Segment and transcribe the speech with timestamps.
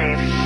[0.00, 0.39] live.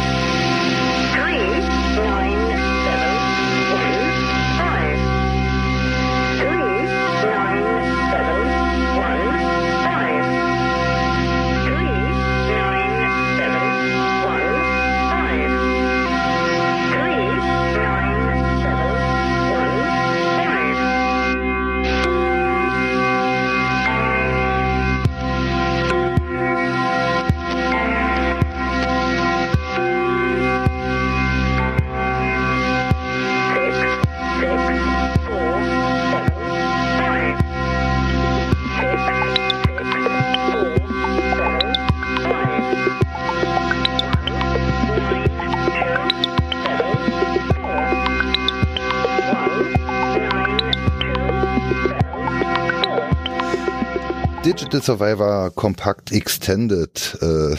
[54.55, 57.19] Digital Survivor Compact Extended.
[57.21, 57.27] Äh,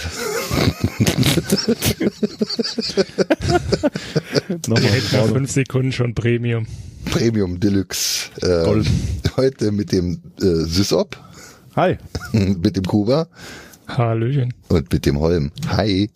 [4.68, 6.66] Nochmal fünf Sekunden schon Premium.
[7.04, 8.30] Premium Deluxe.
[8.42, 8.88] Äh, Gold.
[9.36, 11.18] heute mit dem äh, Sysop,
[11.76, 11.98] Hi.
[12.32, 13.28] mit dem Kuba
[13.90, 14.54] Hallöchen.
[14.70, 15.52] und mit dem Holm.
[15.68, 16.10] Hi.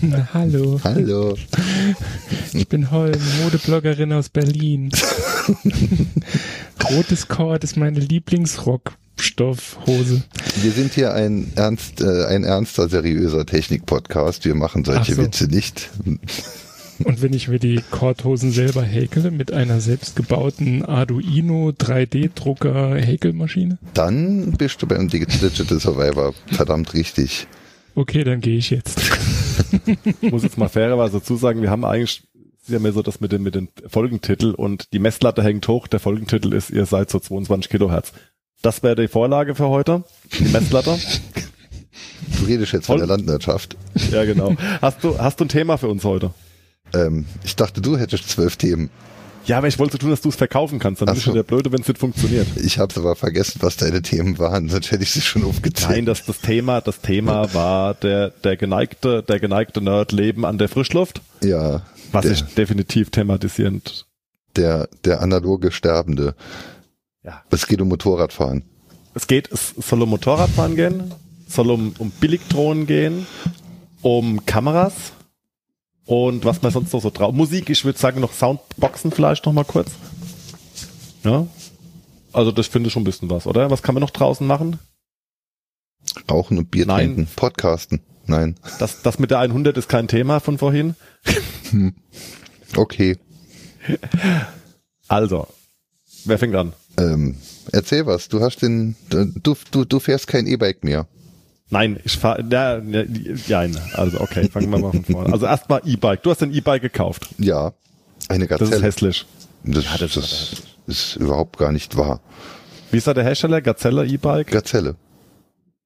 [0.00, 0.80] Na, hallo.
[0.84, 1.36] Hallo.
[2.52, 4.92] Ich bin Holm, Modebloggerin aus Berlin.
[6.88, 7.98] Rotes Kord ist meine
[9.16, 10.22] Lieblingsrockstoffhose.
[10.62, 14.44] Wir sind hier ein ernst, äh, ein ernster, seriöser Technik-Podcast.
[14.44, 15.22] Wir machen solche so.
[15.22, 15.90] Witze nicht.
[17.04, 24.52] Und wenn ich mir die Kordhosen selber häkele mit einer selbstgebauten Arduino 3D-Drucker Häkelmaschine, Dann
[24.52, 25.50] bist du beim Digital
[25.80, 27.46] Survivor verdammt richtig.
[27.96, 29.00] okay, dann gehe ich jetzt.
[30.22, 32.22] Ich muss jetzt mal fairerweise dazu sagen, wir haben eigentlich,
[32.62, 35.66] es ist ja mehr so das mit den, mit den Folgentitel und die Messlatte hängt
[35.66, 35.88] hoch.
[35.88, 38.12] Der Folgentitel ist, ihr seid so 22 Kilohertz.
[38.62, 40.04] Das wäre die Vorlage für heute.
[40.38, 40.98] Die Messlatte.
[42.38, 43.76] Du redest jetzt von der Landwirtschaft.
[44.10, 44.54] ja, genau.
[44.80, 46.32] Hast du, hast du ein Thema für uns heute?
[46.94, 48.90] Ähm, ich dachte, du hättest zwölf Themen.
[49.46, 51.02] Ja, aber ich wollte tun, dass du es verkaufen kannst.
[51.02, 51.30] Dann Ach ist es so.
[51.30, 52.46] schon der Blöde, wenn es nicht funktioniert.
[52.56, 55.90] Ich habe aber vergessen, was deine Themen waren, sonst hätte ich sie schon aufgezählt.
[55.90, 60.56] Nein, das, das Thema, das Thema war der, der geneigte, der geneigte Nerd Leben an
[60.56, 64.06] der Frischluft, ja, was der, ich definitiv thematisierend.
[64.56, 66.34] der, der analoge Sterbende.
[67.24, 67.42] Ja.
[67.50, 68.64] Es geht um Motorradfahren.
[69.14, 71.14] Es geht, es soll um Motorradfahren gehen,
[71.48, 73.26] soll um, um Billigdrohnen gehen,
[74.02, 75.12] um Kameras
[76.04, 77.32] und was man sonst noch so drauf.
[77.34, 79.92] Musik, ich würde sagen noch Soundboxen vielleicht noch mal kurz.
[81.22, 81.46] Ja.
[82.32, 83.70] Also das finde ich schon ein bisschen was, oder?
[83.70, 84.78] Was kann man noch draußen machen?
[86.30, 87.14] Rauchen und Bier Nein.
[87.14, 87.28] trinken.
[87.34, 88.00] Podcasten.
[88.26, 88.56] Nein.
[88.78, 90.94] Das, das mit der 100 ist kein Thema von vorhin.
[92.76, 93.16] Okay.
[95.06, 95.46] Also,
[96.24, 96.72] wer fängt an?
[96.96, 97.36] Ähm,
[97.72, 98.28] erzähl was.
[98.28, 101.06] Du hast den, du, du, du fährst kein E-Bike mehr.
[101.70, 103.78] Nein, ich fahre, ja, ja, nein.
[103.94, 105.32] Also okay, fangen wir mal von vorne.
[105.32, 106.22] Also erstmal E-Bike.
[106.22, 107.28] Du hast ein E-Bike gekauft.
[107.38, 107.72] Ja.
[108.28, 108.86] Eine Das ist Gazelle.
[108.86, 109.26] hässlich.
[109.64, 112.20] Das, Ja, das das, ist ist überhaupt gar nicht wahr.
[112.90, 113.60] Wie ist da der Hersteller?
[113.62, 114.48] Gazelle E-Bike?
[114.48, 114.96] Gazelle.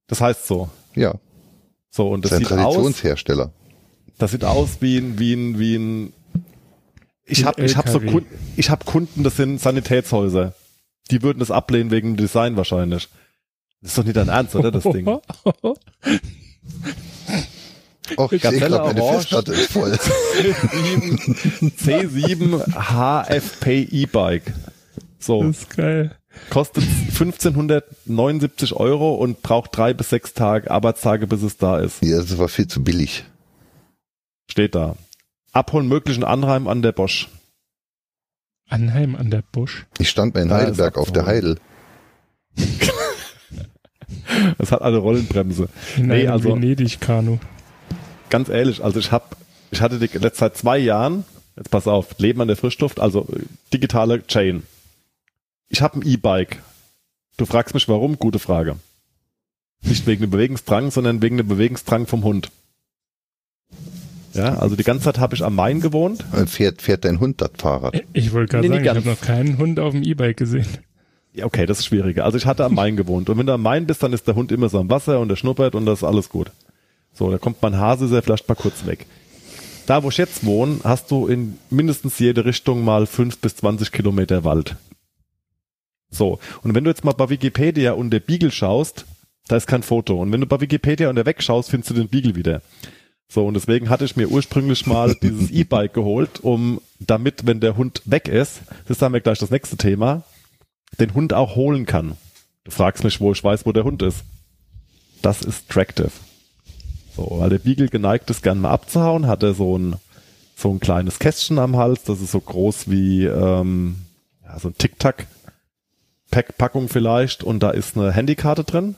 [0.08, 0.68] Das heißt so.
[0.94, 1.14] Ja.
[1.90, 3.52] So, und Das das ist ein sieht aus, Traditionshersteller.
[4.18, 6.12] das sieht aus wie ein, wie ein, wie ein,
[7.24, 8.00] ich habe ich hab so.
[8.00, 8.26] Kunden,
[8.56, 10.54] ich habe Kunden, das sind Sanitätshäuser.
[11.10, 13.08] Die würden das ablehnen wegen dem Design wahrscheinlich.
[13.80, 15.06] Das ist doch nicht dein Ernst, oder, das Ding?
[18.16, 19.02] Och, ich Gazelle glaube, meine.
[19.12, 19.92] Festplatte ist voll.
[21.76, 24.54] C7 HFP E-Bike.
[25.18, 26.16] So, Das ist geil.
[26.48, 32.02] kostet 1579 Euro und braucht drei bis sechs Tage, Arbeitstage, bis es da ist.
[32.02, 33.24] Ja, das war viel zu billig.
[34.50, 34.96] Steht da.
[35.52, 37.28] Abholen möglichen Anheim an der Bosch.
[38.68, 39.86] Anheim an der Busch.
[39.98, 41.26] Ich stand bei in Da Heidelberg auf der.
[41.26, 41.58] Heidel.
[44.58, 45.68] Es hat eine Rollenbremse.
[45.96, 47.38] In Nee, also- Venedig-Kanu.
[48.30, 49.36] Ganz ehrlich, also ich hab,
[49.70, 51.24] ich hatte die letzte seit zwei Jahren,
[51.56, 53.40] jetzt pass auf, Leben an der Frischluft, also äh,
[53.72, 54.62] digitale Chain.
[55.68, 56.58] Ich habe ein E-Bike.
[57.36, 58.18] Du fragst mich warum?
[58.18, 58.76] Gute Frage.
[59.82, 62.50] Nicht wegen dem Bewegungsdrang, sondern wegen dem Bewegungsdrang vom Hund.
[64.38, 66.24] Ja, also die ganze Zeit habe ich am Main gewohnt.
[66.32, 68.00] Äh, Fährt, fährt dein Hund das Fahrrad?
[68.12, 70.66] Ich wollte gerade Nee, sagen, nicht ich habe noch keinen Hund auf dem E-Bike gesehen.
[71.34, 72.24] Ja, okay, das ist schwieriger.
[72.24, 73.28] Also ich hatte am Main gewohnt.
[73.28, 75.28] Und wenn du am Main bist, dann ist der Hund immer so am Wasser und
[75.28, 76.52] der schnuppert und das ist alles gut.
[77.14, 79.06] So, da kommt mein Hase, ist er vielleicht mal kurz weg.
[79.86, 83.90] Da, wo ich jetzt wohne, hast du in mindestens jede Richtung mal fünf bis zwanzig
[83.90, 84.76] Kilometer Wald.
[86.10, 89.04] So, und wenn du jetzt mal bei Wikipedia unter Beagle schaust,
[89.48, 90.20] da ist kein Foto.
[90.20, 92.62] Und wenn du bei Wikipedia unter weg schaust, findest du den Beagle wieder.
[93.30, 97.76] So, und deswegen hatte ich mir ursprünglich mal dieses E-Bike geholt, um damit, wenn der
[97.76, 100.22] Hund weg ist, das ist dann wir gleich das nächste Thema,
[100.98, 102.16] den Hund auch holen kann.
[102.64, 104.24] Du fragst mich, wo ich weiß, wo der Hund ist.
[105.20, 106.12] Das ist Tractive.
[107.16, 109.96] So, weil der Beagle geneigt ist, gern mal abzuhauen, hat er so ein,
[110.56, 113.96] so ein kleines Kästchen am Hals, das ist so groß wie ähm,
[114.44, 118.94] ja, so ein Tic-Tac-Packung vielleicht und da ist eine Handykarte drin.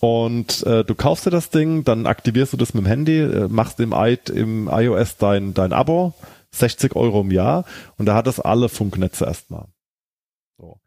[0.00, 3.48] Und äh, du kaufst dir das Ding, dann aktivierst du das mit dem Handy, äh,
[3.48, 6.14] machst im, I im iOS dein, dein Abo,
[6.52, 7.64] 60 Euro im Jahr
[7.98, 9.66] und da hat das alle Funknetze erstmal.
[10.58, 10.78] So.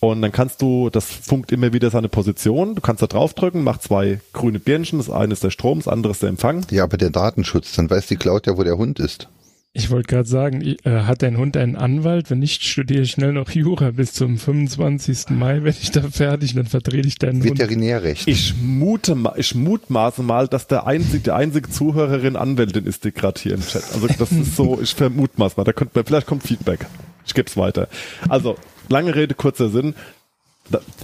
[0.00, 3.82] Und dann kannst du, das funkt immer wieder seine Position, du kannst da draufdrücken, macht
[3.82, 6.66] zwei grüne Birnchen, das eine ist der Strom, das andere ist der Empfang.
[6.70, 9.28] Ja, aber der Datenschutz, dann weiß die Cloud ja, wo der Hund ist.
[9.74, 12.28] Ich wollte gerade sagen, ich- äh, hat dein Hund einen Anwalt?
[12.30, 15.30] Wenn nicht, studiere ich schnell noch Jura bis zum 25.
[15.30, 15.62] Mai.
[15.62, 17.58] Wenn ich da fertig, dann verdrehe ich deinen Hund.
[17.58, 18.28] Veterinärrecht.
[18.28, 23.12] Ich mute, ma- ich mutmaße mal, dass der einzige, die einzige Zuhörerin Anwältin ist, die
[23.12, 23.82] gerade hier im Chat.
[23.94, 26.84] Also das ist so, ich vermutmaße mal, da könnte man, vielleicht kommt Feedback.
[27.24, 27.88] Ich gebe es weiter.
[28.28, 28.56] Also,
[28.90, 29.94] lange Rede, kurzer Sinn.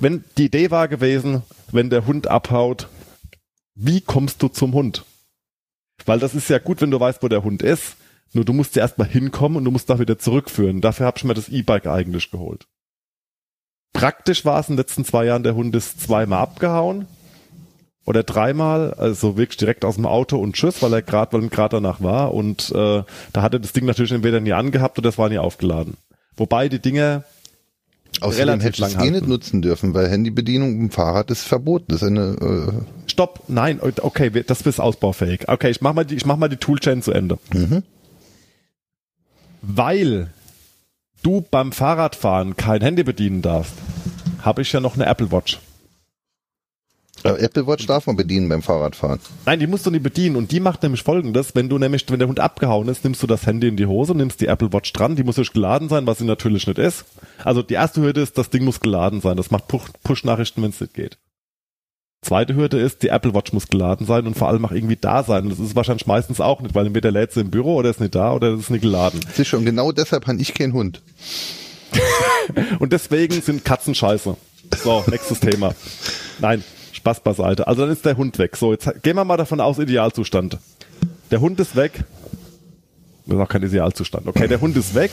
[0.00, 1.42] Wenn, die Idee war gewesen,
[1.72, 2.88] wenn der Hund abhaut,
[3.74, 5.04] wie kommst du zum Hund?
[6.04, 7.96] Weil das ist ja gut, wenn du weißt, wo der Hund ist.
[8.32, 10.80] Nur du musst ja erstmal hinkommen und du musst da wieder zurückführen.
[10.80, 12.66] Dafür habe ich mir das E-Bike eigentlich geholt.
[13.92, 17.06] Praktisch war es in den letzten zwei Jahren, der Hund ist zweimal abgehauen
[18.04, 21.50] oder dreimal, also wirklich direkt aus dem Auto und tschüss, weil er gerade, weil ihm
[21.50, 23.02] gerade danach war und äh,
[23.32, 25.96] da hat er das Ding natürlich entweder nie angehabt oder es war nie aufgeladen.
[26.36, 27.24] Wobei die Dinger
[28.20, 31.86] Außerdem hättest du es eh nicht nutzen dürfen, weil Handybedienung im Fahrrad ist verboten.
[31.88, 35.48] Das ist eine, äh, Stopp, nein, okay, das ist ausbaufähig.
[35.48, 37.38] Okay, ich mach mal die, ich mach mal die Toolchain zu Ende.
[37.52, 37.82] Mhm.
[39.62, 40.28] Weil
[41.22, 43.74] du beim Fahrradfahren kein Handy bedienen darfst,
[44.42, 45.58] habe ich ja noch eine Apple Watch.
[47.24, 49.18] äh, Apple Watch darf man bedienen beim Fahrradfahren.
[49.44, 52.20] Nein, die musst du nicht bedienen und die macht nämlich folgendes, wenn du nämlich, wenn
[52.20, 54.92] der Hund abgehauen ist, nimmst du das Handy in die Hose, nimmst die Apple Watch
[54.92, 57.04] dran, die muss durch geladen sein, was sie natürlich nicht ist.
[57.42, 60.70] Also die erste Hürde ist, das Ding muss geladen sein, das macht Push- Push-Nachrichten, wenn
[60.70, 61.18] es nicht geht.
[62.20, 65.22] Zweite Hürde ist, die Apple Watch muss geladen sein und vor allem auch irgendwie da
[65.22, 65.44] sein.
[65.44, 68.00] Und das ist wahrscheinlich meistens auch nicht, weil entweder lädt sie im Büro oder ist
[68.00, 69.20] nicht da oder ist nicht geladen.
[69.32, 71.00] Sicher, und genau deshalb habe ich keinen Hund.
[72.80, 74.36] Und deswegen sind Katzen scheiße.
[74.82, 75.74] So, nächstes Thema.
[76.38, 76.62] Nein,
[76.92, 77.66] Spaß beiseite.
[77.66, 78.56] Also dann ist der Hund weg.
[78.56, 80.58] So, jetzt gehen wir mal davon aus, Idealzustand.
[81.30, 82.04] Der Hund ist weg.
[83.26, 84.26] Das ist auch kein Idealzustand.
[84.26, 85.10] Okay, der Hund ist weg.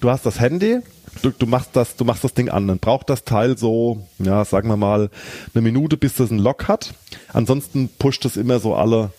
[0.00, 0.80] Du hast das Handy.
[1.22, 2.68] Du, du machst das, du machst das Ding an.
[2.68, 5.10] Dann braucht das Teil so, ja, sagen wir mal,
[5.54, 6.94] eine Minute, bis das einen Lock hat.
[7.32, 9.10] Ansonsten pusht es immer so alle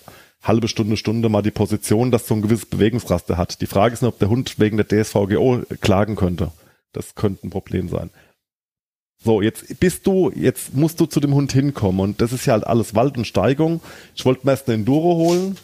[0.44, 3.62] halbe Stunde, Stunde mal die Position, dass so ein gewisses Bewegungsraster hat.
[3.62, 6.52] Die Frage ist nur, ob der Hund wegen der DSVGO klagen könnte.
[6.94, 8.10] Das könnte ein Problem sein.
[9.24, 12.54] So, jetzt bist du, jetzt musst du zu dem Hund hinkommen und das ist ja
[12.54, 13.82] halt alles Wald und Steigung.
[14.16, 15.58] Ich wollte mir erst eine Enduro holen.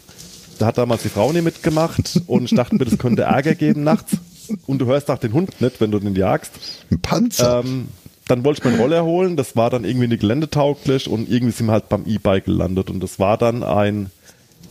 [0.58, 3.84] Da hat damals die Frau nicht mitgemacht und ich dachte mir, das könnte Ärger geben
[3.84, 4.18] nachts.
[4.66, 6.52] Und du hörst auch den Hund nicht, wenn du den jagst.
[6.90, 7.62] Ein Panzer.
[7.64, 7.88] Ähm,
[8.26, 11.66] dann wollte ich meinen Roller holen, das war dann irgendwie nicht geländetauglich und irgendwie sind
[11.66, 14.10] wir halt beim E-Bike gelandet und das war dann ein,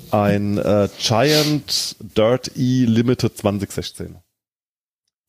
[0.10, 4.16] ein äh, Giant Dirt E Limited 2016.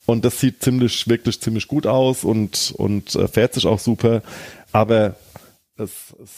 [0.07, 4.23] Und das sieht ziemlich, wirklich ziemlich gut aus und, und äh, fährt sich auch super.
[4.73, 5.17] Aber
[5.77, 5.91] das,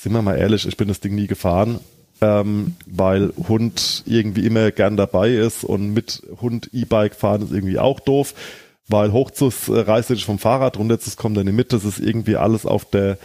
[0.02, 1.80] sind wir mal ehrlich, ich bin das Ding nie gefahren,
[2.20, 7.78] ähm, weil Hund irgendwie immer gern dabei ist und mit Hund E-Bike fahren ist irgendwie
[7.78, 8.34] auch doof,
[8.88, 12.36] weil hochzus äh, reißt dich vom Fahrrad, runterzus kommt in die Mitte, das ist irgendwie
[12.36, 13.18] alles auf der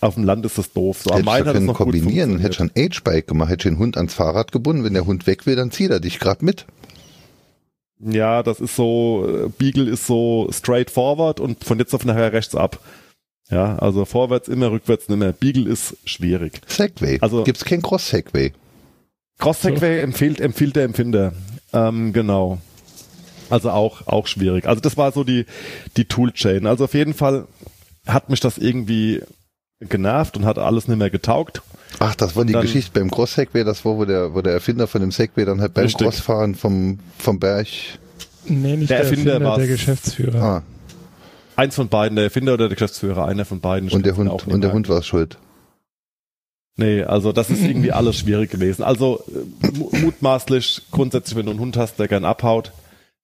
[0.00, 1.02] auf dem Land ist das doof.
[1.02, 3.78] So, am hätte Main ich hat es noch kombinieren, hätte schon Age-Bike gemacht, hätte den
[3.78, 4.84] Hund ans Fahrrad gebunden.
[4.84, 6.66] Wenn der Hund weg will, dann zieht er dich gerade mit.
[8.00, 12.54] Ja, das ist so, äh, Beagle ist so straightforward und von jetzt auf nachher rechts
[12.54, 12.80] ab.
[13.50, 15.32] Ja, also vorwärts immer, rückwärts nimmer.
[15.32, 16.60] Beagle ist schwierig.
[16.66, 17.18] Segway.
[17.20, 18.52] Also- Gibt's kein Cross-Segway.
[19.38, 21.32] Cross-Segway empfiehlt, empfiehlt der Empfinder.
[21.72, 22.58] Ähm, genau.
[23.50, 24.66] Also auch, auch schwierig.
[24.66, 25.44] Also das war so die,
[25.96, 26.66] die Toolchain.
[26.66, 27.46] Also auf jeden Fall
[28.06, 29.20] hat mich das irgendwie
[29.80, 31.62] genervt und hat alles nicht mehr getaugt.
[31.98, 34.86] Ach, das war die dann- Geschichte beim Cross-Segway, das war, wo der, wo der Erfinder
[34.86, 36.04] von dem Segway dann halt beim Richtig.
[36.06, 37.66] Crossfahren vom, vom Berg.
[38.46, 40.42] Nee, nicht Der der, Erfinder Erfinder, der Geschäftsführer.
[40.42, 40.62] Ah,
[41.56, 43.90] Eins von beiden, der Erfinder oder der Geschäftsführer, einer von beiden.
[43.90, 44.72] Und der Hund, und der.
[44.72, 45.38] Hund war schuld.
[46.76, 48.82] Nee, also das ist irgendwie alles schwierig gewesen.
[48.82, 49.22] Also
[49.62, 52.72] äh, mu- mutmaßlich grundsätzlich, wenn du einen Hund hast, der gern abhaut,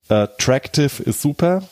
[0.09, 1.65] äh, Tractive ist super.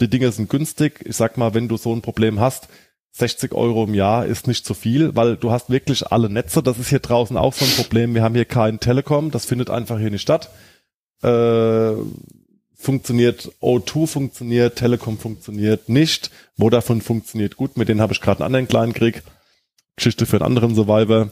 [0.00, 1.00] Die Dinge sind günstig.
[1.04, 2.68] Ich sag mal, wenn du so ein Problem hast,
[3.12, 6.62] 60 Euro im Jahr ist nicht zu viel, weil du hast wirklich alle Netze.
[6.62, 8.14] Das ist hier draußen auch so ein Problem.
[8.14, 10.50] Wir haben hier kein Telekom, das findet einfach hier nicht statt.
[11.22, 11.92] Äh,
[12.76, 18.54] funktioniert O2 funktioniert, Telekom funktioniert nicht, Vodafone funktioniert gut, mit denen habe ich gerade einen
[18.54, 19.22] anderen kleinen Krieg.
[19.96, 21.30] Geschichte für einen anderen Survivor.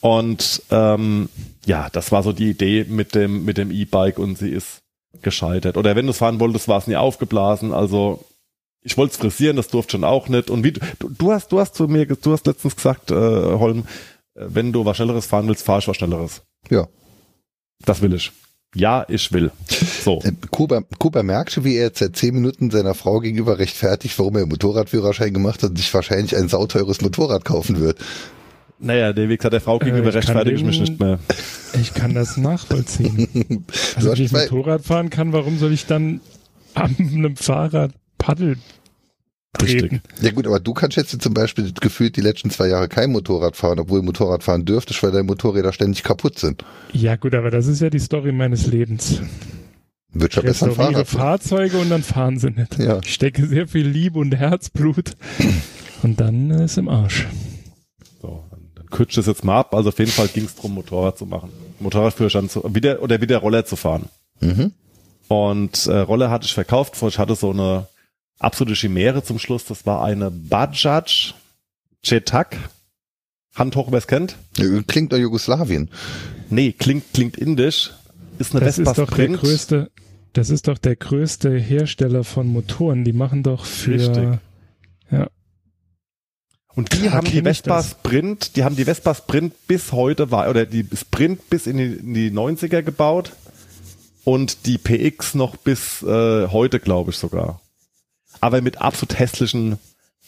[0.00, 1.28] Und ähm,
[1.64, 4.82] ja, das war so die Idee mit dem mit dem E-Bike und sie ist
[5.22, 5.76] gescheitert.
[5.76, 7.72] Oder wenn du es fahren wolltest, war es nie aufgeblasen.
[7.72, 8.24] Also
[8.82, 10.50] ich wollte es frisieren, das durfte schon auch nicht.
[10.50, 13.84] Und wie du, du hast du hast zu mir, du hast letztens gesagt, äh, Holm,
[14.34, 16.42] äh, wenn du was Schnelleres fahren willst, fahr ich was Schnelleres.
[16.70, 16.86] Ja.
[17.84, 18.32] Das will ich.
[18.74, 19.50] Ja, ich will.
[20.02, 20.20] So.
[20.22, 24.18] Äh, Kuba, Kuba merkt schon, wie er jetzt seit zehn Minuten seiner Frau gegenüber rechtfertigt,
[24.18, 27.98] warum er Motorradführerschein gemacht hat und sich wahrscheinlich ein sauteures Motorrad kaufen wird.
[28.78, 31.18] Naja, der Weg hat der Frau gegenüber ich kann rechtfertige ich mich nicht mehr.
[31.80, 33.64] Ich kann das nachvollziehen.
[33.96, 36.20] Also wenn ich Motorrad fahren kann, warum soll ich dann
[36.74, 38.58] an einem Fahrrad Paddel
[40.20, 43.56] Ja gut, aber du kannst jetzt zum Beispiel gefühlt die letzten zwei Jahre kein Motorrad
[43.56, 46.64] fahren, obwohl Motorrad fahren dürftest, weil deine Motorräder ständig kaputt sind.
[46.92, 49.20] Ja gut, aber das ist ja die Story meines Lebens.
[50.12, 51.06] Wird schon besser Fahrrad.
[51.06, 52.78] Fahrzeuge und dann fahren sie nicht.
[52.78, 53.00] Ja.
[53.02, 55.12] Ich stecke sehr viel Liebe und Herzblut
[56.02, 57.26] und dann ist im Arsch.
[58.22, 59.74] So, dann, dann kürzt es jetzt mal ab.
[59.74, 61.50] Also auf jeden Fall ging es darum, Motorrad zu machen.
[61.80, 64.06] Motorradführerschein zu, wieder, oder wieder Roller zu fahren.
[64.40, 64.72] Mhm.
[65.28, 66.94] Und äh, Roller hatte ich verkauft.
[67.02, 67.86] Ich hatte so eine
[68.38, 69.64] absolute Chimäre zum Schluss.
[69.64, 71.34] Das war eine Bajaj
[72.02, 72.56] Chetak.
[73.54, 74.36] Hand hoch, wer es kennt?
[74.86, 75.90] Klingt nach Jugoslawien.
[76.50, 77.92] Nee, klingt, klingt indisch.
[78.38, 79.40] Ist eine Das Vespa ist doch der Sprint.
[79.40, 79.90] größte,
[80.34, 83.04] das ist doch der größte Hersteller von Motoren.
[83.04, 84.40] Die machen doch für Richtig.
[86.76, 87.82] Und die Klar haben die Vespa.
[87.82, 91.84] Sprint, die haben die Vespa Sprint bis heute war, oder die Sprint bis in die,
[91.84, 93.32] in die 90er gebaut
[94.24, 97.62] und die PX noch bis äh, heute, glaube ich sogar.
[98.40, 99.78] Aber mit absolut hässlichen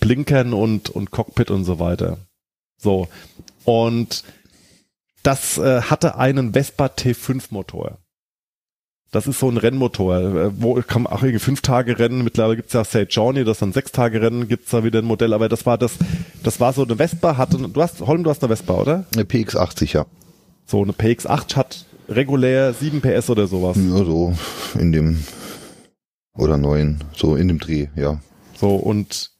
[0.00, 2.18] Blinkern und, und Cockpit und so weiter.
[2.76, 3.08] So.
[3.64, 4.24] Und
[5.22, 7.98] das äh, hatte einen Vespa T5 Motor.
[9.10, 12.56] Das ist so ein Rennmotor, äh, wo kann man auch irgendwie fünf Tage Rennen, mittlerweile
[12.56, 15.48] gibt's ja Say Journey, das dann sechs Tage Rennen, gibt's da wieder ein Modell, aber
[15.48, 15.92] das war das,
[16.42, 19.06] das war so eine Vespa, hatte, du hast, Holm, du hast eine Vespa, oder?
[19.14, 20.06] Eine PX80, ja.
[20.66, 23.78] So eine PX8 hat regulär 7 PS oder sowas.
[23.78, 24.34] Ja, so
[24.78, 25.24] in dem
[26.36, 28.20] oder neun, so in dem Dreh, ja.
[28.56, 29.30] So, und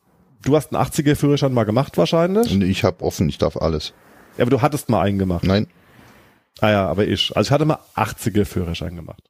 [0.44, 2.50] du hast einen 80er Führerschein mal gemacht wahrscheinlich?
[2.52, 3.92] Und ich habe offen, ich darf alles.
[4.36, 5.44] Ja, aber du hattest mal einen gemacht.
[5.44, 5.66] Nein,
[6.60, 7.36] Ah ja, aber ich.
[7.36, 9.22] Also ich hatte mal 80er Führerschein gemacht.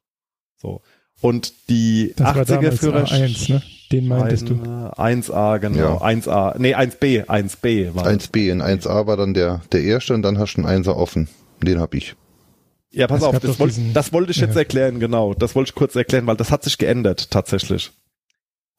[0.57, 0.81] So.
[1.21, 3.29] Und die Das war 80er damals Führerschein.
[3.29, 3.61] A1, ne?
[3.91, 4.53] Den meintest du.
[4.53, 5.77] 1A, genau.
[5.77, 5.97] Ja.
[6.01, 6.57] 1A.
[6.57, 7.25] Nee, 1B.
[7.25, 8.29] 1B war das.
[8.29, 11.27] 1B in 1A war dann der, der erste und dann hast du einen 1er offen.
[11.61, 12.15] Den hab ich.
[12.91, 14.59] Ja, pass Es auf, das, wollt, diesen- das wollte ich jetzt Ja.
[14.61, 15.33] erklären, genau.
[15.33, 17.91] Das wollte ich kurz erklären, weil das hat sich geändert, tatsächlich.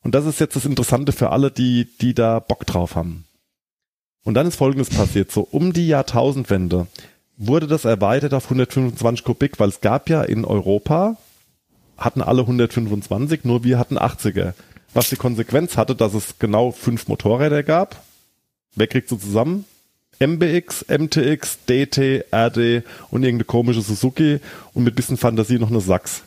[0.02, 3.24] Und das ist jetzt das Interessante für alle, die, die da Bock drauf haben.
[4.24, 6.86] Und dann ist Folgendes passiert, so um die Jahrtausendwende
[7.36, 11.16] wurde das erweitert auf 125 Kubik, weil es gab ja in Europa,
[11.96, 14.54] hatten alle 125, nur wir hatten 80er.
[14.92, 18.02] Was die Konsequenz hatte, dass es genau fünf Motorräder gab.
[18.74, 19.64] Wer kriegt sie zusammen?
[20.20, 24.40] MBX, MTX, DT, RD und irgendeine komische Suzuki
[24.74, 26.22] und mit bisschen Fantasie noch eine Sachs.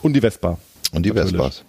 [0.00, 0.58] Und die Vespa.
[0.92, 1.32] Und die Natürlich.
[1.32, 1.64] Vespas.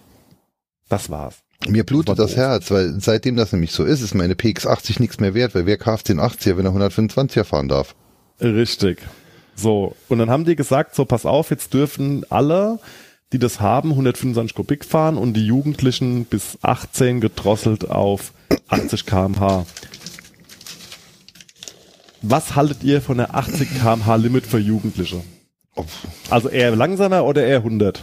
[0.88, 1.36] Das war's.
[1.66, 2.36] Mir blutet das doof.
[2.36, 5.78] Herz, weil seitdem das nämlich so ist, ist meine PX80 nichts mehr wert, weil wer
[5.78, 7.94] kauft den 80er, wenn er 125er fahren darf?
[8.40, 8.98] Richtig.
[9.56, 12.78] So, und dann haben die gesagt, so pass auf, jetzt dürfen alle,
[13.32, 18.32] die das haben, 125 Kubik fahren und die Jugendlichen bis 18 gedrosselt auf
[18.68, 19.64] 80 kmh.
[22.22, 25.22] Was haltet ihr von der 80 kmh Limit für Jugendliche?
[26.30, 28.02] Also eher langsamer oder eher 100?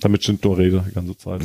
[0.00, 1.42] Damit stimmt nur Rede die ganze Zeit.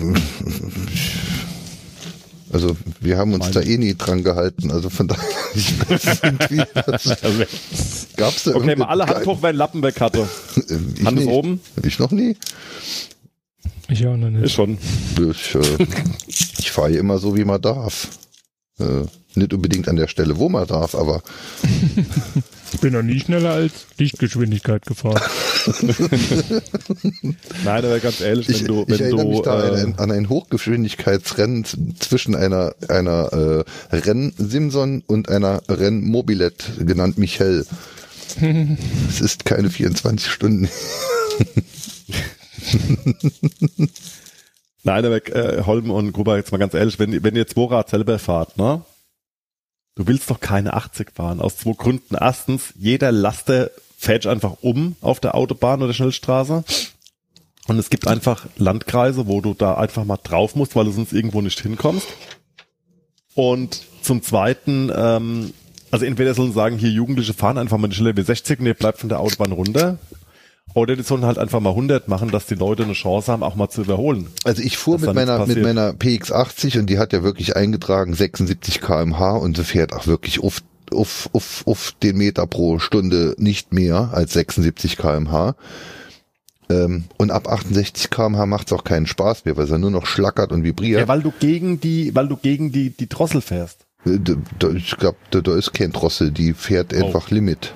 [2.52, 5.22] Also wir haben uns Meine- da eh nie dran gehalten, also von daher
[5.54, 10.00] ich weiß irgendwie, das gab's da Okay, mal alle Hand hoch, wer einen Lappen weg
[10.00, 10.28] hatte.
[10.56, 10.62] Äh,
[10.98, 11.34] Ich Hand ist nicht.
[11.34, 11.60] oben.
[11.84, 12.38] Ich noch nie.
[13.90, 14.54] Ich auch noch Ist nicht.
[14.56, 14.78] schon.
[15.30, 15.88] Ich, äh,
[16.58, 18.08] ich fahre immer so, wie man darf.
[18.80, 19.06] Äh,
[19.36, 21.22] nicht unbedingt an der Stelle, wo man darf, aber
[22.74, 25.22] Ich bin noch nie schneller als Lichtgeschwindigkeit gefahren.
[27.64, 29.76] Nein, aber ganz ehrlich, ich, wenn du, ich wenn erinnere du, mich da äh, an,
[29.76, 31.66] ein, an ein Hochgeschwindigkeitsrennen
[32.00, 37.66] zwischen einer, einer äh, Renn-Simson und einer Renn-Mobilette, genannt Michel.
[39.10, 40.70] es ist keine 24 Stunden.
[44.88, 48.20] Nein, aber äh, Holm und Gruber, jetzt mal ganz ehrlich, wenn, wenn ihr Zworad selber
[48.20, 48.82] fahrt, ne?
[49.96, 51.42] Du willst doch keine 80 fahren.
[51.42, 52.16] Aus zwei Gründen.
[52.16, 56.64] Erstens, jeder Laster fährt einfach um auf der Autobahn oder Schnellstraße.
[57.68, 61.12] Und es gibt einfach Landkreise, wo du da einfach mal drauf musst, weil du sonst
[61.12, 62.08] irgendwo nicht hinkommst.
[63.36, 65.54] Und zum Zweiten, ähm,
[65.92, 68.74] also entweder sollen sagen, hier Jugendliche fahren einfach mal nicht schneller wie 60 und ihr
[68.74, 69.98] bleibt von der Autobahn runter.
[70.74, 73.56] Oder die sollen halt einfach mal 100 machen, dass die Leute eine Chance haben, auch
[73.56, 74.28] mal zu überholen.
[74.44, 78.82] Also ich fuhr mit meiner, mit meiner PX80 und die hat ja wirklich eingetragen 76
[78.82, 80.60] kmh und sie fährt auch wirklich auf,
[80.94, 85.56] auf, auf, auf den Meter pro Stunde nicht mehr als 76 kmh.
[86.70, 90.06] Ähm, und ab 68 kmh macht es auch keinen Spaß mehr, weil sie nur noch
[90.06, 91.00] schlackert und vibriert.
[91.00, 93.86] Ja, weil du gegen die, weil du gegen die, die Drossel fährst.
[94.06, 97.06] Äh, da, da, ich glaube, da, da ist kein Drossel, die fährt Oh.
[97.06, 97.74] einfach Limit.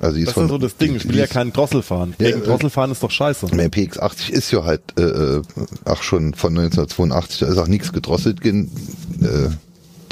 [0.00, 0.94] Also ist Das von, ist so das Ding.
[0.96, 2.14] Ich will ja keinen Drossel fahren.
[2.18, 3.46] Ja, Gegen äh, Drossel fahren ist doch scheiße.
[3.54, 5.42] Mein PX80 ist ja halt, äh, äh,
[5.84, 8.64] ach schon von 1982, da ist auch nichts gedrosselt, äh,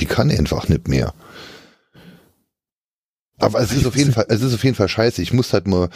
[0.00, 1.12] die kann einfach nicht mehr.
[3.38, 5.20] Aber es ist auf jeden Fall, es ist auf jeden Fall scheiße.
[5.20, 5.90] Ich muss halt mal,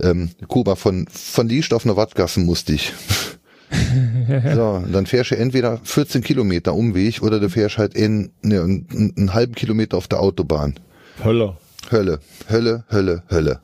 [0.00, 2.92] ähm, Kuba von, von Liest auf eine Wattgassen musste ich.
[4.54, 9.14] so, dann fährst du entweder 14 Kilometer Umweg oder du fährst halt in, ne, einen,
[9.16, 10.80] einen halben Kilometer auf der Autobahn.
[11.22, 11.56] Hölle.
[11.90, 13.60] Hölle, Hölle, Hölle, Hölle.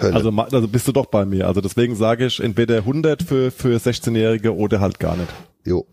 [0.00, 0.14] Hölle.
[0.14, 1.46] Also, also bist du doch bei mir.
[1.46, 5.28] Also deswegen sage ich entweder 100 für, für 16-Jährige oder halt gar nicht.
[5.64, 5.86] jo.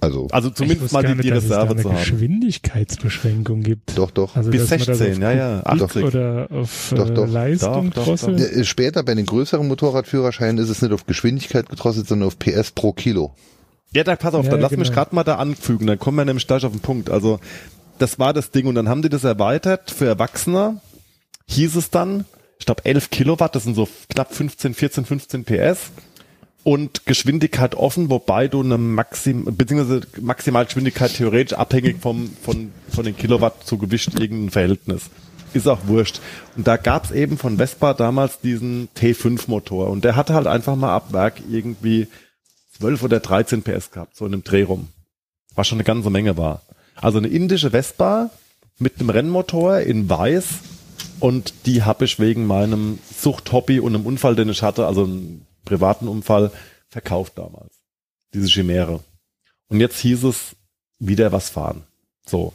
[0.00, 1.98] Also, Also zumindest mal die, nicht, die dass es da Reserve eine zu haben.
[1.98, 3.96] Geschwindigkeitsbeschränkung gibt.
[3.96, 4.36] doch, doch.
[4.36, 6.04] Also, Bis dass man das 16, auf ja, ja, Kubik 80.
[6.04, 7.26] Oder auf Doch, äh, doch.
[7.26, 8.36] Leistung Doch, doch, drosseln.
[8.36, 8.44] doch.
[8.44, 12.72] Äh, Später bei den größeren Motorradführerscheinen ist es nicht auf Geschwindigkeit gedrosselt, sondern auf PS
[12.72, 13.34] pro Kilo.
[13.94, 14.94] Ja, da pass auf, Ja, dann lass mich genau.
[14.94, 17.08] gerade mal da anfügen, dann kommen wir nämlich gleich auf den Punkt.
[17.08, 17.40] Also,
[17.98, 20.80] das war das Ding und dann haben die das erweitert für Erwachsene.
[21.46, 22.24] Hieß es dann,
[22.58, 25.90] ich glaube 11 Kilowatt, das sind so knapp 15, 14, 15 PS
[26.64, 33.16] und Geschwindigkeit offen, wobei du eine Maxim, beziehungsweise Maximalgeschwindigkeit theoretisch abhängig vom, von, von den
[33.16, 35.10] Kilowatt zu Gewicht irgendein Verhältnis.
[35.52, 36.20] Ist auch wurscht.
[36.56, 40.94] Und da gab's eben von Vespa damals diesen T5-Motor und der hatte halt einfach mal
[40.94, 42.08] ab Werk irgendwie
[42.78, 44.88] 12 oder 13 PS gehabt, so in einem Dreh rum.
[45.54, 46.62] Was schon eine ganze Menge war.
[46.96, 48.30] Also eine indische Vespa
[48.78, 50.44] mit einem Rennmotor in weiß
[51.24, 55.46] und die habe ich wegen meinem Suchthobby und einem Unfall, den ich hatte, also einem
[55.64, 56.52] privaten Unfall,
[56.90, 57.80] verkauft damals.
[58.34, 59.02] Diese Chimäre.
[59.68, 60.54] Und jetzt hieß es,
[60.98, 61.84] wieder was fahren.
[62.26, 62.52] So.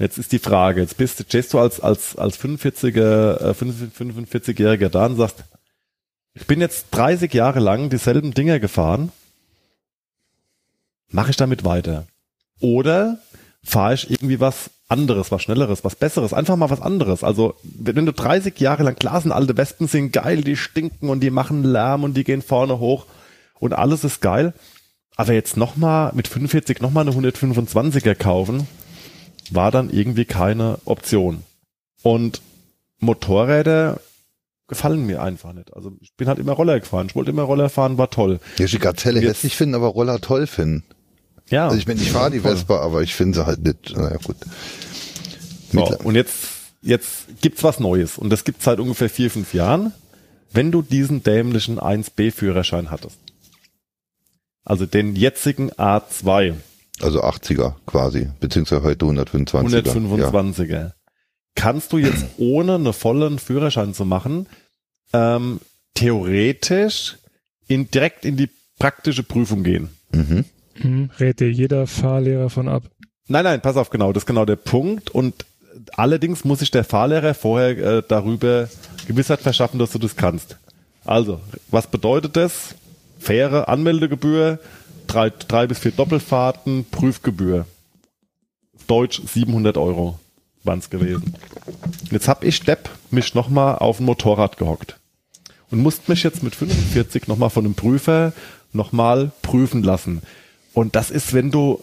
[0.00, 5.06] Jetzt ist die Frage, jetzt bist, stehst du als, als, als 45er, äh, 45-Jähriger da
[5.06, 5.44] und sagst,
[6.34, 9.12] ich bin jetzt 30 Jahre lang dieselben Dinger gefahren,
[11.10, 12.08] mache ich damit weiter?
[12.58, 13.20] Oder
[13.62, 17.22] fahre ich irgendwie was anderes, was schnelleres, was besseres, einfach mal was anderes.
[17.24, 21.20] Also wenn du 30 Jahre lang, klar sind alte Wespen sind geil, die stinken und
[21.20, 23.06] die machen Lärm und die gehen vorne hoch
[23.58, 24.52] und alles ist geil.
[25.16, 28.66] Aber jetzt nochmal mit 45 nochmal eine 125er kaufen,
[29.50, 31.42] war dann irgendwie keine Option.
[32.02, 32.40] Und
[33.00, 34.00] Motorräder
[34.68, 35.74] gefallen mir einfach nicht.
[35.74, 37.06] Also ich bin halt immer Roller gefahren.
[37.08, 38.38] Ich wollte immer Roller fahren, war toll.
[38.58, 40.84] Ja, die Gazelle Jetzt- hässlich finden, aber Roller toll finden.
[41.50, 41.66] Ja.
[41.66, 42.40] Also ich meine, ich fahre die.
[42.40, 43.96] Vespa, aber ich finde sie halt nicht.
[43.96, 44.36] Naja, gut.
[45.72, 46.34] So, Mittler- und jetzt,
[46.82, 48.18] jetzt gibt's was Neues.
[48.18, 49.92] Und das gibt's seit ungefähr vier, fünf Jahren,
[50.52, 53.18] wenn du diesen dämlichen 1B-Führerschein hattest.
[54.64, 56.54] Also den jetzigen A2,
[57.00, 59.82] Also 80er quasi, beziehungsweise heute 125er.
[59.82, 60.92] 125er.
[61.56, 64.46] Kannst du jetzt ohne einen vollen Führerschein zu machen,
[65.12, 65.60] ähm,
[65.94, 67.16] theoretisch
[67.66, 69.88] in, direkt in die praktische Prüfung gehen?
[70.12, 70.44] Ja.
[70.82, 70.88] Mhm.
[70.88, 72.84] Hm, rät dir jeder Fahrlehrer von ab.
[73.28, 75.10] Nein, nein, pass auf, genau, das ist genau der Punkt.
[75.10, 75.44] Und
[75.92, 78.68] allerdings muss sich der Fahrlehrer vorher äh, darüber
[79.06, 80.56] Gewissheit verschaffen, dass du das kannst.
[81.04, 82.74] Also, was bedeutet das?
[83.18, 84.58] Faire Anmeldegebühr,
[85.06, 87.66] drei, drei bis vier Doppelfahrten, Prüfgebühr.
[88.86, 90.18] Deutsch 700 Euro
[90.64, 91.34] waren's gewesen.
[92.10, 94.98] Jetzt hab ich Depp mich nochmal auf ein Motorrad gehockt
[95.70, 98.32] und musste mich jetzt mit 45 nochmal von einem Prüfer
[98.72, 100.22] nochmal prüfen lassen.
[100.72, 101.82] Und das ist, wenn du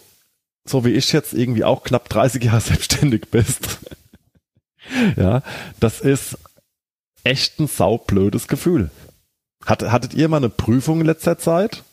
[0.70, 3.80] so wie ich jetzt irgendwie auch knapp 30 Jahre selbstständig bist.
[5.16, 5.42] ja,
[5.80, 6.38] das ist
[7.24, 8.92] echt ein saublödes Gefühl.
[9.66, 11.84] Hat, hattet ihr mal eine Prüfung in letzter Zeit?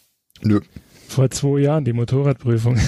[0.43, 0.61] Nö.
[1.09, 2.79] Vor zwei Jahren die Motorradprüfung.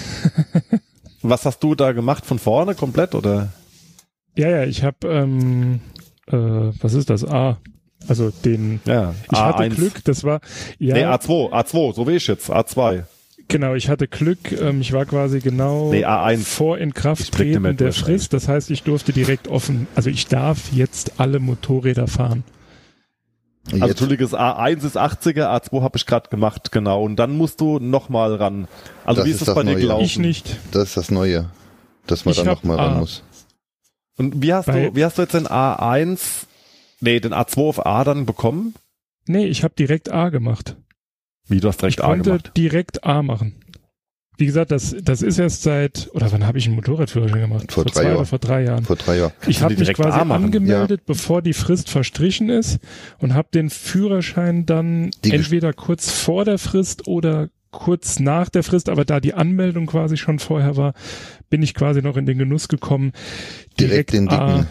[1.22, 3.52] Was hast du da gemacht von vorne komplett oder?
[4.36, 5.80] ja, ja, ich habe, ähm,
[6.26, 7.24] äh, was ist das?
[7.24, 7.58] A.
[8.06, 8.80] Also den.
[8.84, 9.74] Ja, Ich hatte A1.
[9.74, 10.40] Glück, das war.
[10.78, 13.04] Ja, Nee, A2, A2, so wie ich jetzt, A2.
[13.48, 14.50] Genau, ich hatte Glück.
[14.52, 16.38] Ähm, ich war quasi genau Nee, A1.
[16.44, 18.32] vor Inkrafttreten der Frist.
[18.32, 22.42] Das heißt, ich durfte direkt offen, also ich darf jetzt alle Motorräder fahren.
[23.66, 27.02] Also jetzt, Entschuldigung, das A1 ist 80er, A2 habe ich gerade gemacht, genau.
[27.02, 28.68] Und dann musst du nochmal ran.
[29.04, 29.80] Also Das wie ist ist das bei dir Neue.
[29.80, 30.04] gelaufen?
[30.04, 30.56] Ich nicht.
[30.72, 31.50] das ist das Neue,
[32.06, 33.22] dass man Ich dann nochmal ran muss.
[34.16, 36.46] Und wie hast Bei- du, wie hast du jetzt den A1,
[37.00, 38.74] nee, den A2 auf A dann bekommen?
[39.26, 40.76] Nee, ich habe direkt A gemacht.
[41.48, 42.52] Wie du hast Ich direkt A konnte gemacht.
[42.56, 43.54] direkt A machen.
[44.38, 47.72] Wie gesagt, das, das ist erst seit, oder wann habe ich einen Motorradführerschein gemacht?
[47.72, 48.16] Vor drei zwei Jahren.
[48.16, 48.84] oder vor drei Jahren.
[48.84, 49.32] Vor drei Jahren.
[49.46, 52.78] Ich habe mich direkt quasi A angemeldet, bevor die Frist verstrichen ist
[53.18, 58.62] und habe den Führerschein dann Die entweder kurz vor der Frist oder kurz nach der
[58.62, 60.92] Frist, aber da die Anmeldung quasi schon vorher war,
[61.48, 63.12] bin ich quasi noch in den Genuss gekommen.
[63.80, 64.68] Direkt den A- dicken.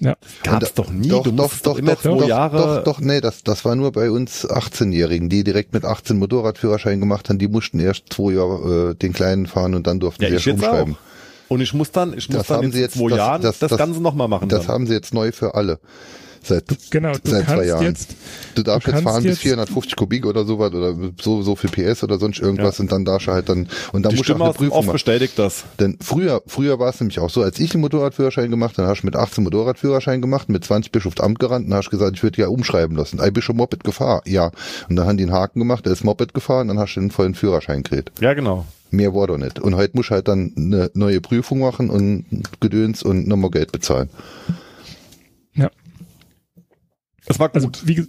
[0.00, 1.08] Ja, Gab's doch nie.
[1.08, 2.82] Doch, du doch, doch, immer doch, zwei doch, Jahre.
[2.84, 7.00] doch, doch, nee, das, das war nur bei uns 18-Jährigen, die direkt mit 18 Motorradführerschein
[7.00, 10.30] gemacht haben, die mussten erst zwei Jahre äh, den kleinen fahren und dann durften Ja,
[10.30, 10.94] sie ich erst umschreiben.
[10.94, 11.50] auch.
[11.50, 13.42] Und ich muss dann, ich muss Das dann haben in sie jetzt- zwei das- Jahren
[13.42, 14.48] das- das, das- Ganze nochmal machen.
[14.48, 14.74] Das dann.
[14.74, 15.78] haben sie jetzt neu für alle.
[16.46, 17.82] Seit, genau, du seit zwei Jahren.
[17.84, 18.10] jetzt,
[18.54, 21.70] du darfst du jetzt fahren bis jetzt- 450 Kubik oder sowas oder so, so viel
[21.70, 22.82] PS oder sonst irgendwas Ja.
[22.82, 24.84] und dann darfst du halt dann, und dann die musst du auch Stimme eine Prüfung
[24.84, 24.92] machen.
[24.92, 25.64] bestätigt das.
[25.80, 29.00] Denn früher, früher war es nämlich auch so, als ich den Motorradführerschein gemacht, dann hast
[29.02, 32.16] du mit 18 Motorradführerschein gemacht, mit 20 bist du aufs Amt gerannt und hast gesagt,
[32.16, 33.20] ich würde ja umschreiben lassen.
[33.32, 34.20] Bist du Moped gefahren?
[34.26, 34.50] Ja.
[34.88, 37.10] Und dann haben die einen Haken gemacht, der ist Moped gefahren, dann hast du den
[37.10, 38.12] vollen Führerschein gekriegt.
[38.20, 38.66] Ja, genau.
[38.90, 39.58] Mehr war doch nicht.
[39.58, 42.26] Und heute musst du halt dann eine neue Prüfung machen und
[42.60, 44.08] Gedöns und nochmal Geld bezahlen.
[47.24, 47.86] Ja, Es war also gut.
[47.86, 48.06] wie, ge-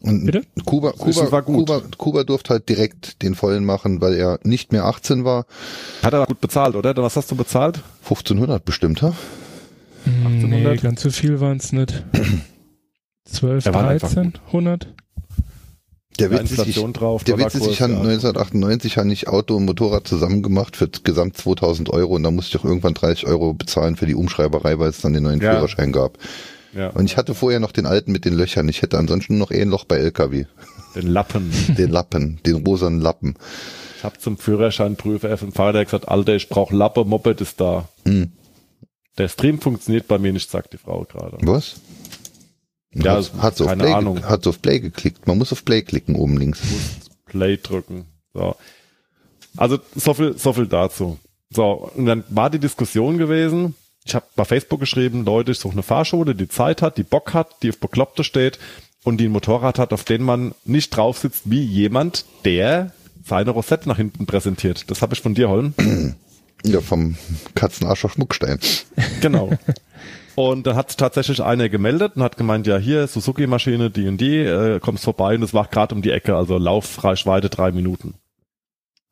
[0.00, 0.42] Und Bitte?
[0.64, 1.56] Kuba, Kuba, war gut.
[1.68, 5.46] Kuba, Kuba durfte halt direkt den vollen machen, weil er nicht mehr 18 war.
[6.02, 6.96] Hat er gut bezahlt, oder?
[6.96, 7.82] Was hast du bezahlt?
[8.04, 9.14] 1500 bestimmt, ha?
[10.06, 10.82] nee, 1800?
[10.82, 12.02] ganz so viel waren es nicht.
[13.26, 14.88] 12, Er war einfach 13, 100?
[16.18, 17.24] Der Witz ist, ich, drauf.
[17.24, 17.98] Der Witz ist, ich habe ja.
[18.00, 22.56] 1998 habe ich Auto und Motorrad zusammen gemacht für gesamt 2000 Euro und da musste
[22.56, 25.52] ich auch irgendwann 30 Euro bezahlen für die Umschreiberei, weil es dann den neuen Ja.
[25.54, 26.18] Führerschein gab.
[26.72, 28.68] Ja, Und ich hatte vorher noch den alten mit den Löchern.
[28.68, 30.44] Ich hätte ansonsten noch eh ein Loch bei LKW.
[30.94, 31.50] den Lappen.
[31.76, 33.34] Den Lappen, den rosanen Lappen.
[33.96, 37.88] Ich habe zum Führerscheinprüfer auf dem Fahrrad gesagt, Alter, ich brauch Lappe, Moped ist da.
[38.06, 38.32] Hm.
[39.18, 41.36] Der Stream funktioniert bei mir nicht, sagt die Frau gerade.
[41.42, 41.76] Was?
[42.92, 44.24] Ja, hat, so auf keine Play, Ahnung.
[44.24, 45.26] hat so auf Play geklickt.
[45.26, 46.60] Man muss auf Play klicken oben links.
[47.26, 48.06] Play drücken.
[48.34, 48.56] So.
[49.56, 51.18] Also so viel, so viel dazu.
[51.50, 53.74] So, und dann war die Diskussion gewesen.
[54.04, 57.34] Ich habe bei Facebook geschrieben, Leute, ich suche eine Fahrschule, die Zeit hat, die Bock
[57.34, 58.58] hat, die auf Bekloppte steht
[59.04, 62.92] und die ein Motorrad hat, auf dem man nicht drauf sitzt wie jemand, der
[63.24, 64.90] seine Rosette nach hinten präsentiert.
[64.90, 65.74] Das habe ich von dir, Holm.
[66.62, 67.16] Ja, vom
[67.54, 68.58] Katzenarsch auf Schmuckstein.
[69.22, 69.50] Genau.
[70.34, 74.18] Und dann hat sich tatsächlich einer gemeldet und hat gemeint, ja hier, Suzuki-Maschine, die und
[74.18, 78.14] die, äh, kommst vorbei und es war gerade um die Ecke, also Laufreichweite drei Minuten.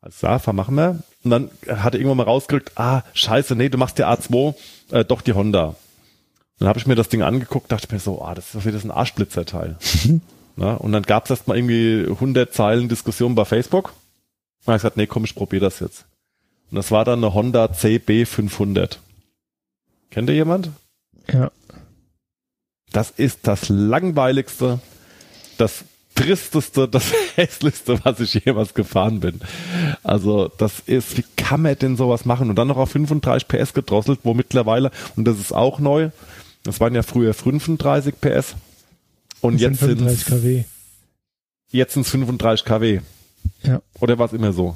[0.01, 1.03] Also ja, vermachen wir.
[1.23, 4.55] Und dann hat er irgendwann mal rausgerückt, ah, scheiße, nee, du machst die A2,
[4.91, 5.75] äh, doch die Honda.
[6.59, 8.79] Dann habe ich mir das Ding angeguckt, dachte mir so, ah, das ist doch wieder
[8.83, 9.77] ein Arschblitzerteil.
[10.55, 13.89] Na, und dann gab es erst mal irgendwie 100 Zeilen Diskussion bei Facebook.
[13.89, 16.05] Und dann hab ich gesagt, nee, komm, ich probiere das jetzt.
[16.69, 18.97] Und das war dann eine Honda CB500.
[20.11, 20.69] Kennt ihr jemand?
[21.31, 21.51] Ja.
[22.91, 24.79] Das ist das langweiligste,
[25.57, 25.85] das
[26.19, 29.41] tristeste, das hässlichste, was ich jemals gefahren bin.
[30.03, 32.49] Also das ist, wie kann man denn sowas machen?
[32.49, 36.09] Und dann noch auf 35 PS gedrosselt, wo mittlerweile, und das ist auch neu,
[36.63, 38.55] das waren ja früher 35 PS
[39.41, 40.63] und Das jetzt sind sind 35 kW.
[41.71, 42.99] jetzt sind's 35 kW.
[43.63, 43.81] Ja.
[43.99, 44.75] Oder war es immer so?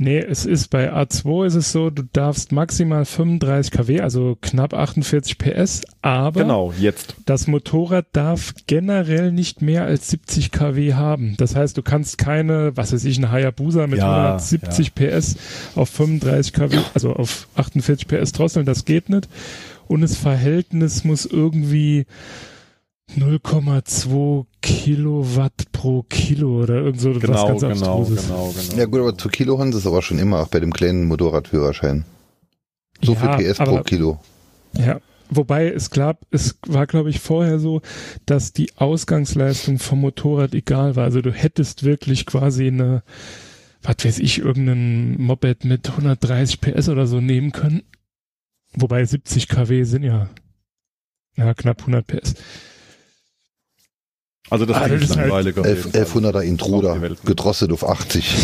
[0.00, 4.72] Nee, es ist bei A2 ist es so, du darfst maximal 35 kW, also knapp
[4.72, 7.16] 48 PS, aber Genau, jetzt.
[7.26, 11.34] das Motorrad darf generell nicht mehr als 70 kW haben.
[11.36, 15.34] Das heißt, du kannst keine, was weiß ich, eine Hayabusa mit Ja, 170 PS
[15.74, 19.28] auf 35 kW, also auf 48 PS drosseln, das geht nicht.
[19.88, 22.06] Und das Verhältnis muss irgendwie
[23.16, 28.26] 0,2 Kilowatt pro Kilo oder irgend so was Genau, ganz genau, Abstruses.
[28.26, 28.76] genau, genau.
[28.78, 32.04] Ja gut, aber zu Kilohorn ist es aber schon immer, auch bei dem kleinen Motorradführerschein.
[33.02, 34.20] So Ja, viel PS aber- pro Kilo.
[34.74, 37.80] Ja, wobei es gab, es war glaube ich vorher so,
[38.26, 41.04] dass die Ausgangsleistung vom Motorrad egal war.
[41.04, 43.02] Also du hättest wirklich quasi eine,
[43.82, 47.82] was weiß ich, irgendeinen Moped mit 130 PS oder so nehmen können.
[48.74, 50.28] Wobei 70 kW sind ja,
[51.36, 52.34] ja knapp 100 PS.
[54.50, 55.54] Also das Ah, ist das ist halt langweilig.
[55.54, 55.64] Fall.
[56.04, 58.34] 1100er Intruder, gedrosselt auf 80.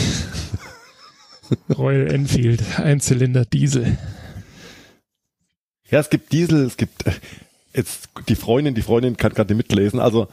[1.79, 3.99] Royal Enfield, Einzylinder Diesel.
[5.91, 7.13] Ja, es gibt Diesel, es gibt äh,
[7.75, 10.01] jetzt die Freundin, die Freundin kann gerade mitlesen.
[10.01, 10.29] Also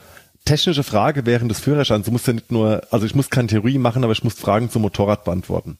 [0.45, 2.05] technische Frage während des Führerscheins.
[2.05, 4.69] Du musst ja nicht nur, also ich muss keine Theorie machen, aber ich muss Fragen
[4.69, 5.77] zum Motorrad beantworten.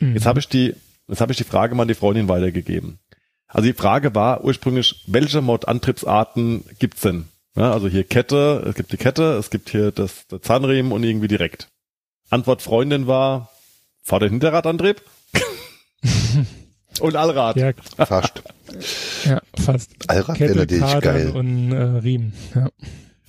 [0.00, 0.14] Mhm.
[0.14, 0.74] Jetzt habe ich die,
[1.08, 2.98] jetzt habe ich die Frage mal an die Freundin weitergegeben.
[3.46, 7.26] Also die Frage war ursprünglich, welche Mod-Antriebsarten gibt's denn?
[7.54, 11.02] Ja, also hier Kette, es gibt die Kette, es gibt hier das, der Zahnriemen und
[11.04, 11.68] irgendwie direkt.
[12.30, 13.50] Antwort Freundin war
[14.02, 15.02] Vorder- und Hinterradantrieb
[17.00, 17.56] und Allrad.
[17.56, 17.72] ja,
[18.06, 18.42] Fast.
[19.24, 19.90] ja, fast.
[20.08, 21.30] Allrad wäre Kette, natürlich geil.
[21.32, 22.32] und äh, Riemen.
[22.54, 22.70] Ja.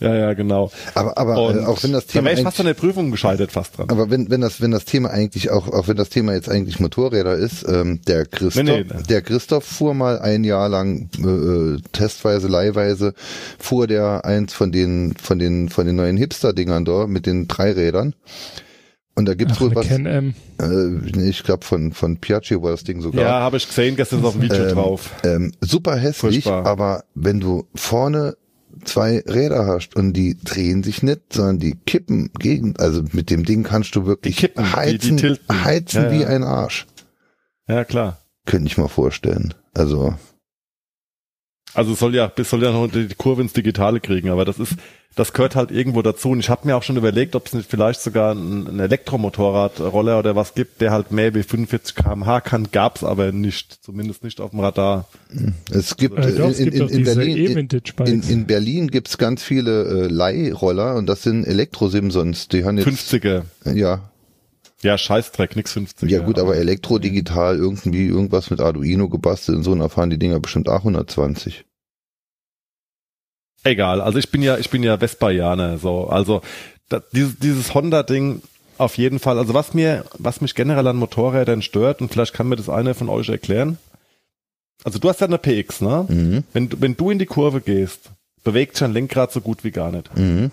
[0.03, 0.69] Ja, ja, genau.
[0.93, 3.09] Aber, aber Und äh, auch wenn das da Thema wäre ich fast an der Prüfung
[3.09, 3.89] gescheitert fast dran.
[3.89, 6.79] aber wenn, wenn das, wenn das Thema eigentlich auch, auch wenn das Thema jetzt eigentlich
[6.79, 9.03] Motorräder ist, ähm, der Christoph, Nee, nee.
[9.09, 13.13] der Christoph fuhr mal ein Jahr lang äh, testweise, leihweise,
[13.57, 18.13] fuhr der eins von den, von den, von den neuen Hipster-Dingern da mit den Dreirädern.
[19.15, 20.33] Und da gibt's Ach, wohl was, Can-Am.
[20.59, 20.65] äh,
[21.15, 23.21] nee, ich glaube von, von Piaggio war das Ding sogar.
[23.23, 25.11] ja, habe ich gesehen, gestern ist auf dem Video Ähm, drauf.
[25.23, 26.65] Ähm, super hässlich, Furchtbar.
[26.65, 28.35] aber wenn du vorne
[28.85, 33.43] zwei Räder hast und die drehen sich nicht, sondern die kippen gegen, also mit dem
[33.45, 36.27] Ding kannst du wirklich Die kippen, die- die heizen, heizen Ja, wie ja.
[36.27, 36.87] ein Arsch.
[37.67, 38.17] Ja, klar.
[38.45, 39.53] Könnte ich mal vorstellen.
[39.73, 40.15] Also,
[41.73, 44.59] Also es soll ja, es soll ja noch die Kurve ins Digitale kriegen, aber das
[44.59, 44.75] ist,
[45.15, 46.29] das gehört halt irgendwo dazu.
[46.29, 50.19] Und ich habe mir auch schon überlegt, ob es nicht vielleicht sogar ein, ein Elektromotorradroller
[50.19, 54.41] oder was gibt, der halt mehr wie 45 km/h kann, gab's aber nicht, zumindest nicht
[54.41, 55.07] auf dem Radar.
[55.71, 57.69] es gibt, doch, es in, gibt in, doch in Berlin,
[58.05, 62.47] in, in Berlin gibt's ganz viele äh, Leihroller und das sind Elektro-Simsons.
[62.49, 63.43] Die haben jetzt, 50er.
[63.73, 64.01] ja,
[64.83, 66.07] Ja, Scheißdreck, nix 50er.
[66.09, 70.19] ja gut, aber Elektro-digital irgendwie irgendwas mit Arduino gebastelt und so, und da fahren die
[70.19, 71.63] Dinger bestimmt auch 120.
[73.63, 76.41] Egal, also ich bin ja, ich bin ja Vespaianer, so, also
[76.89, 78.41] da, dieses, dieses Honda-Ding
[78.77, 79.37] auf jeden Fall.
[79.37, 82.93] Also was mir, was mich generell an Motorrädern stört und vielleicht kann mir das einer
[82.93, 83.77] von euch erklären.
[84.83, 86.05] Also du hast ja eine PX, ne?
[86.09, 86.43] Mhm.
[86.51, 88.09] Wenn, du- wenn du in die Kurve gehst,
[88.43, 90.13] bewegt sich ein Lenkrad so gut wie gar nicht.
[90.17, 90.51] Mhm.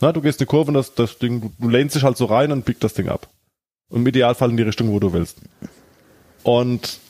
[0.00, 2.16] Na, du gehst in die Kurve und das, das Ding, du, du lehnst dich halt
[2.16, 3.28] so rein und biegt das Ding ab.
[3.88, 5.38] Und im Idealfall in die Richtung, wo du willst.
[6.42, 7.00] Und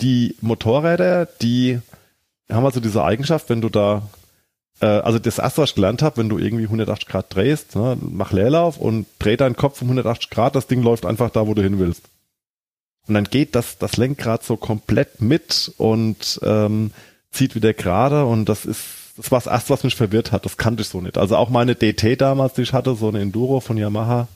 [0.00, 1.80] die Motorräder, die
[2.50, 4.02] haben also diese Eigenschaft, wenn du da,
[4.80, 7.96] äh, also das erste, was ich gelernt habe, wenn du irgendwie 180 Grad drehst, ne,
[8.00, 11.54] mach Leerlauf und dreh deinen Kopf um 180 Grad, das Ding läuft einfach da, wo
[11.54, 12.02] du hin willst.
[13.06, 16.92] Und dann geht das, das Lenkrad so komplett mit und ähm,
[17.32, 18.84] zieht wieder gerade und das ist,
[19.16, 20.44] das war das erste, was mich verwirrt hat.
[20.44, 21.18] Das kannte ich so nicht.
[21.18, 24.28] Also auch meine DT damals, die ich hatte, so eine Enduro von Yamaha,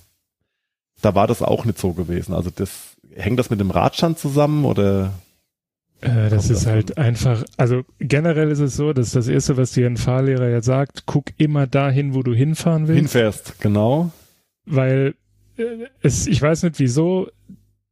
[1.02, 2.34] da war das auch nicht so gewesen.
[2.34, 5.12] Also das, hängt das mit dem Radstand zusammen oder?
[6.00, 9.86] Äh, das ist halt einfach, also generell ist es so, dass das Erste, was dir
[9.86, 12.98] ein Fahrlehrer ja sagt, guck immer dahin, wo du hinfahren willst.
[12.98, 14.10] Hinfährst, genau.
[14.66, 15.14] weil
[15.56, 15.62] äh,
[16.02, 17.28] es, ich weiß nicht wieso,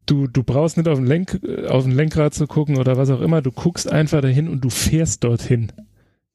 [0.06, 3.10] du, du brauchst nicht auf den, Lenk, äh, auf den Lenkrad zu gucken oder was
[3.10, 5.72] auch immer, du guckst einfach dahin und du fährst dorthin.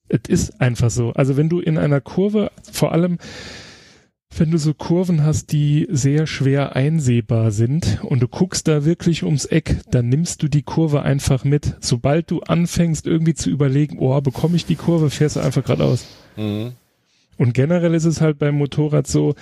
[0.08, 1.12] Es ist einfach so.
[1.14, 3.20] Also wenn du in einer Kurve, vor allem
[4.38, 9.24] wenn du so Kurven hast, die sehr schwer einsehbar sind und du guckst da wirklich
[9.24, 11.76] ums Eck, dann nimmst du die Kurve einfach mit.
[11.82, 16.06] Sobald du anfängst irgendwie zu überlegen, oh, bekomme ich die Kurve, fährst du einfach geradeaus.
[16.38, 16.74] Mhm.
[17.38, 19.36] Und generell ist es halt beim Motorrad so,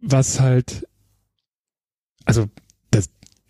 [0.00, 0.86] was halt,
[2.24, 2.48] also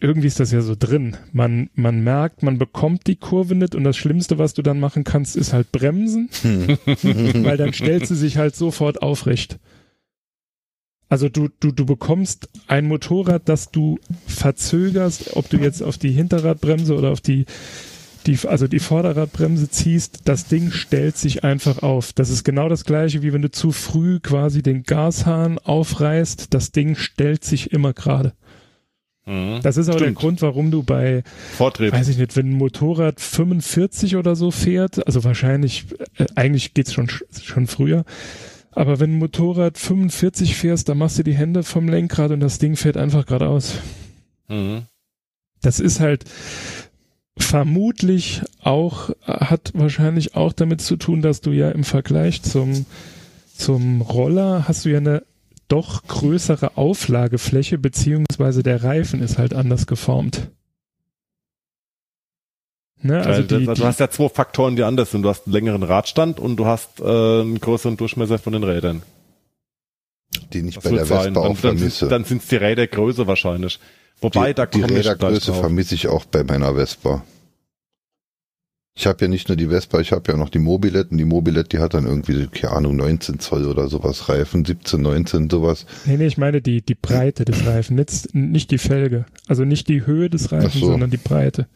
[0.00, 1.16] irgendwie ist das ja so drin.
[1.32, 5.04] Man, man merkt, man bekommt die Kurve nicht und das Schlimmste, was du dann machen
[5.04, 6.30] kannst, ist halt bremsen,
[7.44, 9.58] weil dann stellt sie sich halt sofort aufrecht.
[11.10, 16.12] Also du, du, du bekommst ein Motorrad, das du verzögerst, ob du jetzt auf die
[16.12, 17.46] Hinterradbremse oder auf die,
[18.26, 22.12] die, also die Vorderradbremse ziehst, das Ding stellt sich einfach auf.
[22.12, 26.54] Das ist genau das gleiche, wie wenn du zu früh quasi den Gashahn aufreißt.
[26.54, 28.32] Das Ding stellt sich immer gerade.
[29.26, 29.60] Mhm.
[29.62, 30.18] Das ist auch der Stimmt.
[30.18, 31.22] Grund, warum du bei,
[31.56, 31.92] Vortritt.
[31.92, 36.92] weiß ich nicht, wenn ein Motorrad 45 oder so fährt, also wahrscheinlich, äh, eigentlich geht's
[36.92, 37.08] schon,
[37.42, 38.04] schon früher,
[38.72, 42.58] aber wenn ein Motorrad 45 fährst, dann machst du die Hände vom Lenkrad und das
[42.58, 43.74] Ding fährt einfach geradeaus.
[44.48, 44.82] Mhm.
[45.60, 46.24] Das ist halt
[47.36, 52.86] vermutlich auch, hat wahrscheinlich auch damit zu tun, dass du ja im Vergleich zum,
[53.56, 55.22] zum Roller hast du ja eine
[55.70, 60.50] doch größere Auflagefläche, beziehungsweise der Reifen ist halt anders geformt.
[63.02, 65.22] Ne, also Also die, du die, hast ja zwei Faktoren, die anders sind.
[65.22, 69.02] Du hast einen längeren Radstand und du hast äh, einen größeren Durchmesser von den Rädern.
[70.52, 71.06] Den ich Das bei der.
[71.06, 71.90] Vespa auch vermisse.
[71.90, 73.80] sind, dann sind es die Räder größer wahrscheinlich.
[74.20, 77.24] Wobei, die, da die komme ich gleich Rädergröße vermisse ich auch bei meiner Vespa.
[78.94, 81.24] Ich habe ja nicht nur die Vespa, ich habe ja noch die Mobilette und die
[81.24, 85.86] Mobilette, die hat dann irgendwie, keine Ahnung, 19 Zoll oder sowas Reifen, 17, 19, sowas.
[86.04, 89.26] nee, nee, ich meine die, die Breite des Reifen, nicht, nicht die Felge.
[89.46, 90.86] Also nicht die Höhe des Reifens, so.
[90.86, 91.68] sondern die Breite.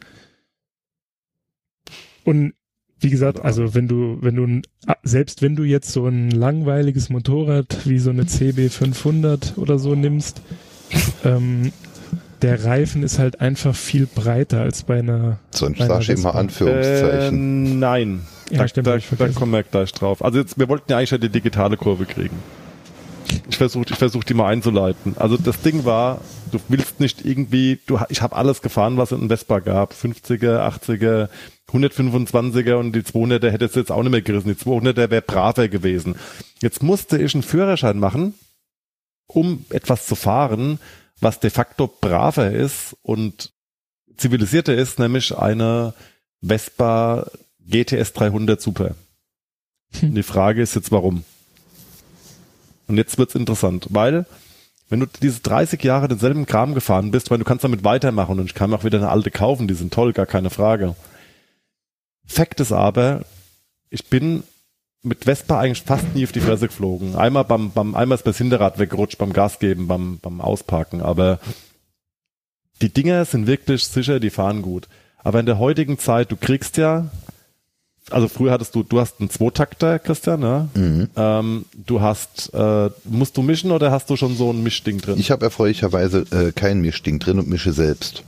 [2.25, 2.53] Und
[2.99, 4.61] wie gesagt, also wenn du, wenn du,
[5.03, 9.95] selbst wenn du jetzt so ein langweiliges Motorrad wie so eine CB 500 oder so
[9.95, 10.41] nimmst,
[11.23, 11.71] ähm,
[12.45, 16.35] der Reifen ist halt einfach viel breiter als bei einer, Sonst einer sag ich immer.
[16.35, 17.65] Anführungszeichen.
[17.65, 18.21] Äh, nein.
[18.51, 20.23] Ja, da, stimmt, da, da kommen wir gleich drauf.
[20.23, 22.37] Also jetzt, wir wollten ja eigentlich ja die digitale Kurve kriegen.
[23.49, 25.15] Ich versuche ich versuch die mal einzuleiten.
[25.17, 29.19] Also das Ding war, du willst nicht irgendwie, du, ich habe alles gefahren, was es
[29.19, 29.93] in Vespa gab.
[29.93, 31.29] 50er, 80er,
[31.71, 34.49] 125er und die 200er hätte es jetzt auch nicht mehr gerissen.
[34.49, 36.15] Die 200er wäre braver gewesen.
[36.61, 38.35] Jetzt musste ich einen Führerschein machen,
[39.25, 40.77] um etwas zu fahren,
[41.19, 43.53] was de facto braver ist und
[44.17, 45.93] zivilisierter ist, nämlich eine
[46.41, 47.27] Vespa
[47.59, 48.95] GTS 300 Super.
[49.99, 50.09] Hm.
[50.09, 51.23] Und die Frage ist jetzt, warum?
[52.87, 54.25] Und jetzt wird's interessant, weil
[54.89, 58.45] wenn du diese 30 Jahre denselben Kram gefahren bist, weil du kannst damit weitermachen und
[58.45, 60.95] ich kann mir auch wieder eine alte kaufen, die sind toll, gar keine Frage.
[62.27, 63.25] Fakt ist aber,
[63.89, 64.43] ich bin
[65.05, 67.15] mit Vespa eigentlich fast nie auf die Fresse geflogen.
[67.15, 71.39] Einmal beim, beim einmal ist das Hinterrad weggerutscht beim Gas geben, beim, beim Ausparken, aber
[72.81, 74.87] die Dinger sind wirklich sicher, die fahren gut.
[75.23, 77.09] Aber in der heutigen Zeit, du kriegst ja,
[78.11, 80.69] also früher hattest du, du hast einen Zweitakter, Christian, ne?
[80.75, 81.09] Mhm.
[81.15, 85.15] Ähm, du hast, äh, musst du mischen oder hast du schon so ein Mischding drin?
[85.17, 88.23] Ich habe erfreulicherweise äh, kein Mischding drin und mische selbst.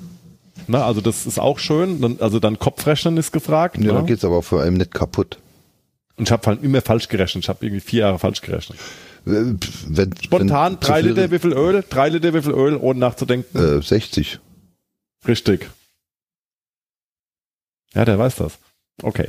[0.67, 2.01] Na, also das ist auch schön.
[2.01, 3.77] Dann, also dann Kopfrechnen ist gefragt.
[3.77, 3.93] Ja, ne?
[3.93, 5.37] dann geht's aber vor allem nicht kaputt.
[6.17, 7.43] Und ich habe halt immer falsch gerechnet.
[7.43, 8.77] Ich habe irgendwie vier Jahre falsch gerechnet.
[9.25, 9.53] Äh,
[9.87, 13.57] Wenn, Spontan wenn drei Liter wie viel Öl, drei Liter wie viel Öl, ohne nachzudenken.
[13.79, 14.39] Äh, 60.
[15.27, 15.69] Richtig.
[17.93, 18.57] Ja, der weiß das.
[19.03, 19.27] Okay.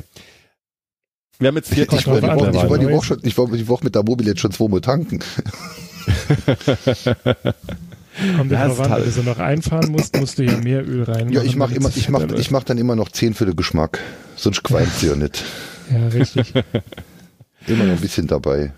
[1.38, 2.90] Wir haben jetzt vier Ich, ich, die Woche, ich, war die.
[2.90, 5.20] Woche schon, ich war die Woche mit der Mobilet schon zweimal tanken.
[8.36, 10.56] Kommt Ja, ja, ist drauf an, halt- wenn du noch einfahren musst, musst du ja
[10.56, 11.30] mehr Öl rein.
[11.30, 14.00] Ja, ich mach immer, ich mach, ich mach dann immer noch 10 für den Geschmack.
[14.36, 15.44] Sonst qualmt sie ja nicht.
[15.90, 16.52] Ja, richtig.
[17.66, 18.72] Immer noch ein bisschen dabei.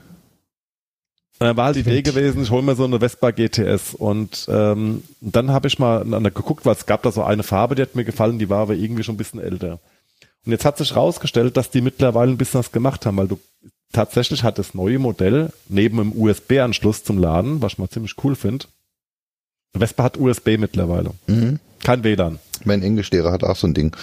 [1.38, 5.02] Da war halt die Idee gewesen, ich hole mir so eine Vespa GTS und ähm,
[5.22, 7.82] dann habe ich mal an der geguckt, weil es gab da so eine Farbe, die
[7.82, 9.78] hat mir gefallen, die war aber irgendwie schon ein bisschen älter.
[10.44, 13.40] Und jetzt hat sich rausgestellt, dass die mittlerweile ein bisschen was gemacht haben, weil du
[13.92, 18.36] tatsächlich hat das neue Modell neben dem USB-Anschluss zum Laden, was ich mal ziemlich cool
[18.36, 18.66] finde.
[19.74, 21.58] Vespa hat USB mittlerweile, Mhm.
[21.82, 22.38] kein WLAN.
[22.64, 23.96] Mein Englischlehrer hat auch so ein Ding.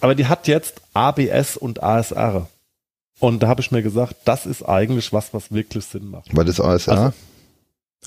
[0.00, 2.48] Aber die hat jetzt ABS und ASR.
[3.18, 6.34] Und da habe ich mir gesagt, das ist eigentlich was, was wirklich Sinn macht.
[6.34, 6.92] War das ASA?
[6.92, 7.12] Also-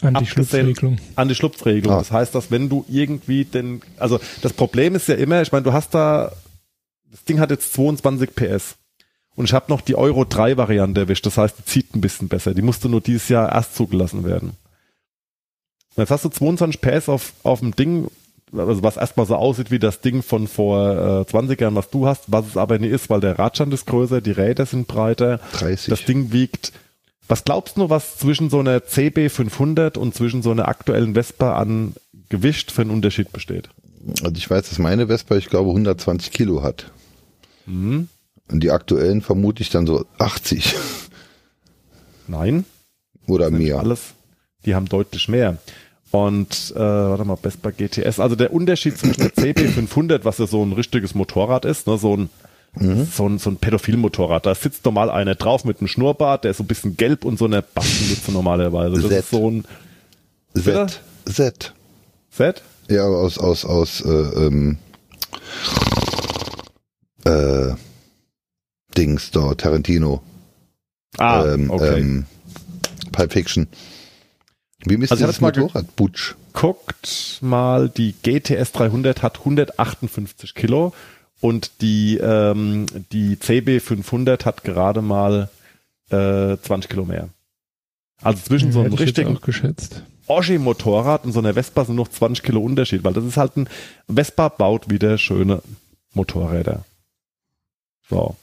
[0.01, 0.97] Anti-Schlupfregelung.
[1.15, 1.95] an die Schlupfregelung.
[1.95, 1.99] Ah.
[1.99, 5.63] Das heißt, dass wenn du irgendwie den, also das Problem ist ja immer, ich meine,
[5.63, 6.31] du hast da,
[7.11, 8.75] das Ding hat jetzt 22 PS.
[9.35, 11.25] Und ich habe noch die Euro 3 Variante erwischt.
[11.27, 12.53] Das heißt, die zieht ein bisschen besser.
[12.53, 14.49] Die musste nur dieses Jahr erst zugelassen werden.
[15.95, 18.09] Und jetzt hast du 22 PS auf, auf dem Ding,
[18.55, 22.07] also was erstmal so aussieht wie das Ding von vor äh, 20 Jahren, was du
[22.07, 25.39] hast, was es aber nicht ist, weil der Radstand ist größer, die Räder sind breiter.
[25.53, 25.89] 30.
[25.89, 26.71] Das Ding wiegt,
[27.27, 31.55] was glaubst du, was zwischen so einer CB 500 und zwischen so einer aktuellen Vespa
[31.55, 31.93] an
[32.29, 33.69] Gewicht für einen Unterschied besteht?
[34.21, 36.91] Also ich weiß, dass meine Vespa, ich glaube, 120 Kilo hat.
[37.65, 38.09] Hm?
[38.51, 40.75] Und die aktuellen vermute ich dann so 80
[42.27, 42.65] Nein,
[43.27, 43.79] oder mehr.
[43.79, 44.13] alles,
[44.65, 45.57] die haben deutlich mehr.
[46.13, 48.19] Und äh, warte mal, Vespa GTS.
[48.19, 51.97] Also der Unterschied zwischen der CB 500, was ja so ein richtiges Motorrad ist, ne,
[51.97, 52.29] so ein
[52.75, 54.45] so ein, so ein Pädophil-Motorrad.
[54.45, 57.39] Da sitzt normal einer drauf mit einem Schnurrbart, der ist so ein bisschen gelb und
[57.39, 59.01] so eine Bastenmütze normalerweise.
[59.01, 59.19] Das Z.
[59.19, 59.65] ist so ein
[60.55, 61.01] Z.
[61.25, 61.73] Z.
[62.29, 62.61] Set.
[62.89, 64.77] Ja, aus, aus, aus, äh, ähm,
[67.25, 67.73] äh,
[68.95, 70.21] Dings da, Tarantino.
[71.17, 71.99] Ah, ähm, okay.
[71.99, 72.25] ähm,
[73.11, 73.67] Pulp Fiction.
[74.85, 75.95] Wie misst Also ge- Motorrad?
[75.95, 76.35] Butch.
[76.53, 80.93] guckt mal, die GTS 300 hat 158 Kilo
[81.41, 85.49] und die, ähm, die CB 500 hat gerade mal
[86.09, 87.29] äh, 20 Kilo mehr.
[88.21, 90.03] Also zwischen so einem richtigen auch geschätzt.
[90.27, 93.67] Oschi-Motorrad und so einer Vespa sind noch 20 Kilo Unterschied, weil das ist halt ein,
[94.07, 95.61] Vespa baut wieder schöne
[96.13, 96.85] Motorräder.
[98.09, 98.35] So.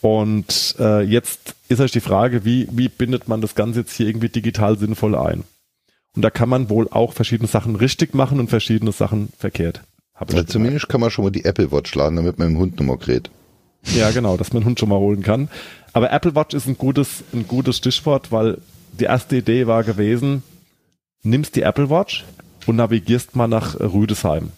[0.00, 4.08] Und äh, jetzt ist euch die Frage, wie, wie bindet man das Ganze jetzt hier
[4.08, 5.44] irgendwie digital sinnvoll ein?
[6.16, 9.82] Und da kann man wohl auch verschiedene Sachen richtig machen und verschiedene Sachen verkehrt.
[10.14, 12.98] Hab zumindest kann man schon mal die Apple Watch laden, damit man dem Hund nochmal
[12.98, 13.30] kräht.
[13.84, 15.48] Ja, genau, dass man einen Hund schon mal holen kann.
[15.92, 18.58] Aber Apple Watch ist ein gutes, ein gutes Stichwort, weil
[18.98, 20.42] die erste Idee war gewesen,
[21.22, 22.24] nimmst die Apple Watch
[22.66, 24.50] und navigierst mal nach äh, Rüdesheim.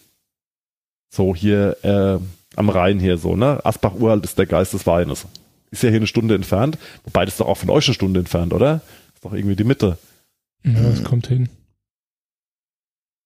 [1.09, 2.19] So hier äh,
[2.55, 3.63] am Rhein hier so, ne?
[3.63, 5.25] Asbach-Uralt ist der Geist des Weines.
[5.73, 6.77] Ist ja hier eine Stunde entfernt.
[7.03, 8.81] Wobei das ist doch auch von euch eine Stunde entfernt, oder?
[9.15, 9.97] Ist doch irgendwie die Mitte.
[10.63, 11.49] Ja, das kommt hin.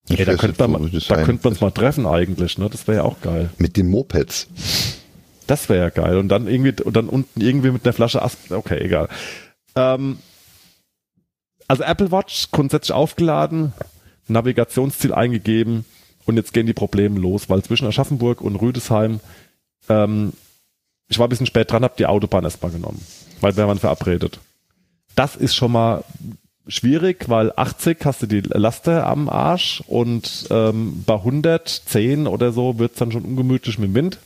[0.07, 1.61] Ey, da könnte man, da könnte man uns ist.
[1.61, 2.69] mal treffen eigentlich, ne?
[2.69, 3.49] Das wäre ja auch geil.
[3.57, 4.47] Mit den Mopeds.
[5.45, 6.17] Das wäre ja geil.
[6.17, 8.49] Und dann irgendwie, und dann unten irgendwie mit einer Flasche Asp.
[8.51, 9.09] Okay, egal.
[9.75, 10.19] Ähm,
[11.67, 13.73] also Apple Watch grundsätzlich aufgeladen,
[14.29, 15.83] Navigationsziel eingegeben
[16.23, 19.19] und jetzt gehen die Probleme los, weil zwischen Aschaffenburg und Rüdesheim,
[19.89, 20.31] ähm,
[21.07, 23.01] ich war ein bisschen spät dran, habe die Autobahn erstmal genommen,
[23.41, 24.39] weil wir waren verabredet.
[25.15, 26.03] das ist schon mal
[26.67, 32.77] schwierig, weil 80 hast du die Laste am Arsch und ähm, bei 110 oder so
[32.77, 34.19] wird's dann schon ungemütlich mit dem Wind.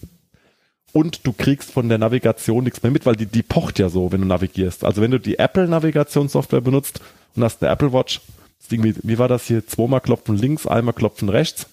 [0.93, 4.11] Und du kriegst von der Navigation nichts mehr mit, weil die, die pocht ja so,
[4.11, 4.83] wenn du navigierst.
[4.83, 6.99] Also wenn du die Apple-Navigationssoftware benutzt
[7.35, 8.19] und hast eine Apple Watch,
[8.59, 9.65] das Ding, wie, wie war das hier?
[9.65, 11.67] Zweimal klopfen links, einmal klopfen rechts,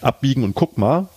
[0.00, 1.08] abbiegen und guck mal.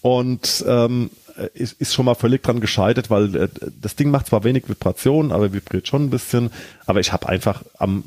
[0.00, 1.10] Und ähm,
[1.54, 3.48] ist, ist schon mal völlig dran gescheitert, weil äh,
[3.80, 6.50] das Ding macht zwar wenig Vibration, aber vibriert schon ein bisschen.
[6.86, 8.04] Aber ich habe einfach am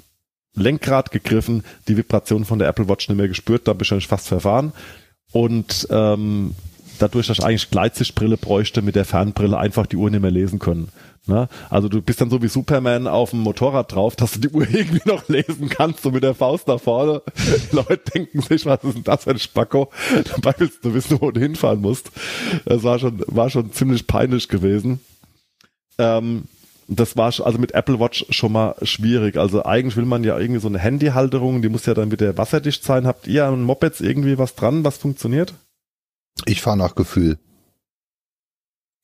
[0.54, 4.08] Lenkrad gegriffen, die Vibration von der Apple Watch nicht mehr gespürt, da bin ich eigentlich
[4.08, 4.74] fast verfahren.
[5.32, 6.56] Und ähm,
[7.00, 10.60] dadurch, dass ich eigentlich Gleitsichtbrille bräuchte, mit der Fernbrille einfach die Uhr nicht mehr lesen
[10.60, 10.90] können.
[11.28, 11.48] Ne?
[11.70, 14.68] Also du bist dann so wie Superman auf dem Motorrad drauf, dass du die Uhr
[14.72, 17.22] irgendwie noch lesen kannst, so mit der Faust nach vorne.
[17.38, 19.92] Die Leute denken sich, was ist denn das für ein Spacko?
[20.36, 22.12] Dabei willst du wissen, wo du hinfahren musst.
[22.66, 25.00] Das war schon, war schon ziemlich peinlich gewesen.
[25.98, 26.46] Ähm,
[26.88, 29.38] das war also mit Apple Watch schon mal schwierig.
[29.38, 32.84] Also eigentlich will man ja irgendwie so eine Handyhalterung, die muss ja dann wieder wasserdicht
[32.84, 33.08] sein.
[33.08, 35.54] Habt ihr an Mopeds irgendwie was dran, was funktioniert?
[36.46, 37.38] Ich fahre nach Gefühl.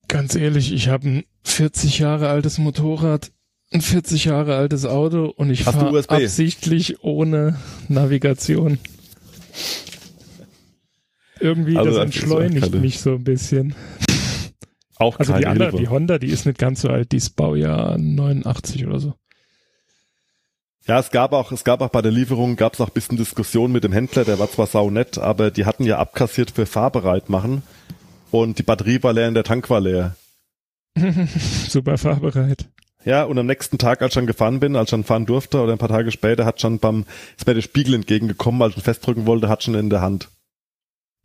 [0.08, 3.32] Ganz ehrlich, ich habe ein 40 Jahre altes Motorrad,
[3.72, 8.80] ein 40 Jahre altes Auto und ich fahre absichtlich ohne Navigation.
[11.40, 13.76] Irgendwie, Also das entschleunigt keine- mich so ein bisschen.
[14.98, 15.84] Auch Also die andere, Hilfe.
[15.84, 19.14] die Honda, die ist nicht ganz so alt, die ist Baujahr 89 oder so.
[20.88, 23.18] Ja, es gab auch, es gab auch bei der Lieferung, gab es auch ein bisschen
[23.18, 27.30] Diskussion mit dem Händler, der war zwar saunett, aber die hatten ja abkassiert für fahrbereit
[27.30, 27.62] machen
[28.32, 30.16] und die Batterie war leer und der Tank war leer.
[31.70, 32.66] Super fahrbereit.
[33.06, 35.62] Ja, und am nächsten Tag, als ich dann gefahren bin, als ich dann fahren durfte
[35.62, 37.06] oder ein paar Tage später, hat schon beim,
[37.38, 40.30] ist mir der Spiegel entgegengekommen, als ich ihn festdrücken wollte, hat schon in der Hand.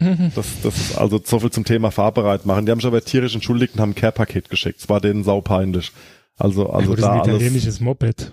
[0.35, 2.67] Das, das ist also so viel zum Thema fahrbereit machen.
[2.67, 4.81] Die haben sich aber tierisch entschuldigt und haben ein Care-Paket geschickt.
[4.81, 5.93] Es war denen saupeinlich.
[6.39, 7.35] Also, also Also das ist da ein alles.
[7.37, 8.33] italienisches Moped.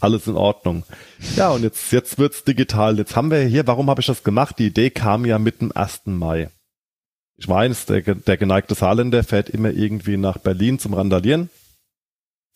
[0.00, 0.84] alles in Ordnung.
[1.34, 2.98] Ja, und jetzt, jetzt wird's digital.
[2.98, 4.60] Jetzt haben wir hier, warum habe ich das gemacht?
[4.60, 6.02] Die Idee kam ja mit dem 1.
[6.06, 6.50] Mai.
[7.38, 11.50] Ich weiß, der, der geneigte Saarländer fährt immer irgendwie nach Berlin zum Randalieren.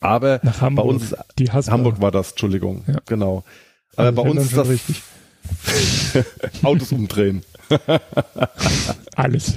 [0.01, 0.85] Aber Nach Hamburg.
[0.87, 1.73] bei uns die Haspa.
[1.73, 2.85] Hamburg war das, Entschuldigung.
[2.87, 2.97] Ja.
[3.07, 3.45] Genau.
[3.97, 5.03] Also Aber bei uns ist das richtig.
[6.63, 7.43] Autos umdrehen.
[9.17, 9.55] Alles.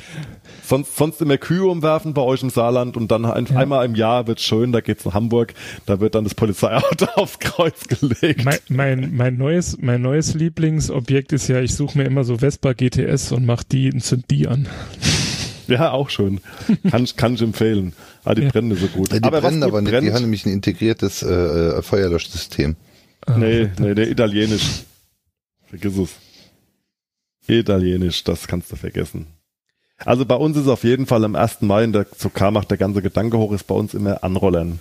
[0.66, 3.58] Sonst, sonst immer Kühe umwerfen bei euch im Saarland und dann ein, Ja.
[3.58, 5.54] einmal im Jahr wird's schön, da geht's nach Hamburg,
[5.86, 8.46] da wird dann das Polizeiauto aufs Kreuz gelegt.
[8.46, 12.74] Mein, mein, mein neues, mein neues Lieblingsobjekt ist ja, ich suche mir immer so Vespa
[12.74, 14.68] GTS und mach die und zünd die an.
[15.68, 16.40] Ja, auch schön.
[16.90, 17.94] Kann ich, kann ich empfehlen.
[18.26, 18.50] Ah, die Ja.
[18.52, 19.12] brennen nicht so gut.
[19.12, 22.76] Äh, Die aber brennen aber nicht, brennt, die haben nämlich ein integriertes äh, äh, Feuerlöschsystem.
[23.26, 24.84] Ah, nee, nee, der Italienisch.
[25.70, 26.10] Vergiss es.
[27.48, 29.28] Italienisch, das kannst du vergessen.
[29.98, 31.62] Also bei uns ist auf jeden Fall am 1.
[31.62, 34.80] Mai, in der, kam auch der ganze Gedanke hoch, ist bei uns immer Anrollern.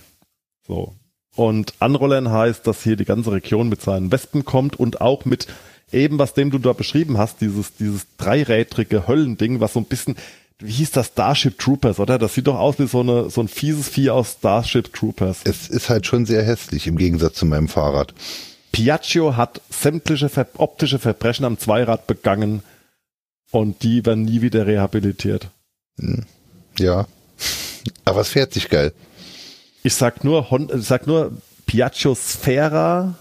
[0.67, 0.93] So.
[1.35, 5.47] Und Anrollern heißt, dass hier die ganze Region mit seinen Wespen kommt und auch mit
[5.91, 10.15] eben, was dem du da beschrieben hast, dieses, dieses dreirädrige Höllending, was so ein bisschen,
[10.63, 12.17] wie hieß das, Starship Troopers, oder?
[12.17, 15.41] Das sieht doch aus wie so, eine, so ein fieses Vieh aus Starship Troopers.
[15.43, 18.13] Es ist halt schon sehr hässlich im Gegensatz zu meinem Fahrrad.
[18.71, 22.63] Piaggio hat sämtliche ver optische Verbrechen am Zweirad begangen
[23.51, 25.49] und die werden nie wieder rehabilitiert.
[26.79, 27.05] Ja.
[28.05, 28.93] Aber es fährt sich geil.
[29.83, 31.33] Ich sag nur, ich sag nur
[31.65, 33.15] Piaggio Sfera,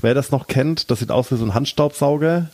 [0.00, 2.50] wer das noch kennt, das sieht aus wie so ein Handstaubsauger.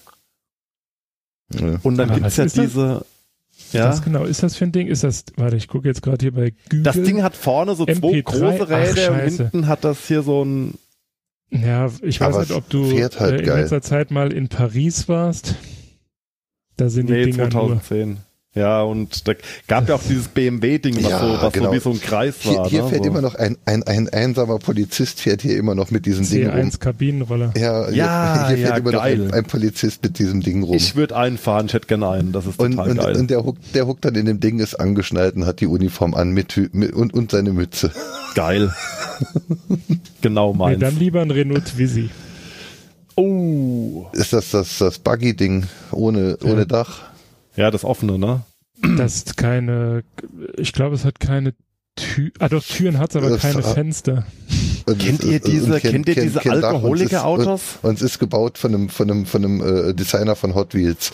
[1.52, 1.78] Ja.
[1.82, 3.04] Und dann Ah, gibt's ja ist das?
[3.72, 4.86] Ja, Was genau ist das für ein Ding?
[4.86, 6.82] Ist das, warte, ich gucke jetzt gerade hier bei Google.
[6.82, 10.44] das Ding hat vorne so zwei MP3, große Räder ach, hinten hat das hier so
[10.44, 10.74] ein,
[11.50, 13.60] Ja, ich weiß nicht, ob du halt äh, in geil.
[13.62, 15.54] letzter Zeit mal in Paris warst.
[16.76, 17.80] Da sind die nee, Dinger nur.
[18.54, 18.60] 2010.
[18.62, 19.34] Ja, und da
[19.66, 21.66] gab ja auch dieses BMW-Ding, was, Ja, so, was genau.
[21.68, 22.68] so wie so ein Kreis Hier, war.
[22.68, 22.88] hier ne?
[22.88, 23.10] fährt so.
[23.10, 26.56] immer noch ein, ein, ein einsamer Polizist, fährt hier immer noch mit diesem Ding rum.
[26.68, 27.52] C1 Kabinenroller.
[27.56, 29.18] Ja, Ja, hier, hier fährt ja, immer geil.
[29.18, 30.74] noch ein, ein Polizist mit diesem Ding rum.
[30.76, 33.16] Ich würde einen fahren, ich hätte gerne einen, das ist und, total und, geil.
[33.16, 36.14] und der huckt, der huckt dann in dem Ding, ist angeschnallt und hat die Uniform
[36.14, 37.92] an mit, mit und, und seine Mütze.
[38.34, 38.72] Geil.
[40.22, 40.80] genau Nee, meins.
[40.80, 42.08] dann lieber ein Renault Twizy.
[43.16, 44.06] oh.
[44.12, 46.50] Ist das das, das Buggy-Ding ohne, Ja.
[46.50, 47.02] ohne Dach?
[47.58, 48.42] Ja, das offene, ne?
[48.96, 50.04] Das ist keine,
[50.56, 51.54] ich glaube, es hat keine
[51.96, 53.62] Tür, ah doch, Türen hat es, aber Das- keine.
[53.62, 54.24] Fenster.
[54.86, 57.62] Und Kennt ihr diese- kennt ihr diese Dach und es ist- Alkoholiker-Autos?
[57.82, 60.74] Und, und es ist gebaut von einem, von einem, von einem äh, Designer von Hot
[60.74, 61.10] Wheels.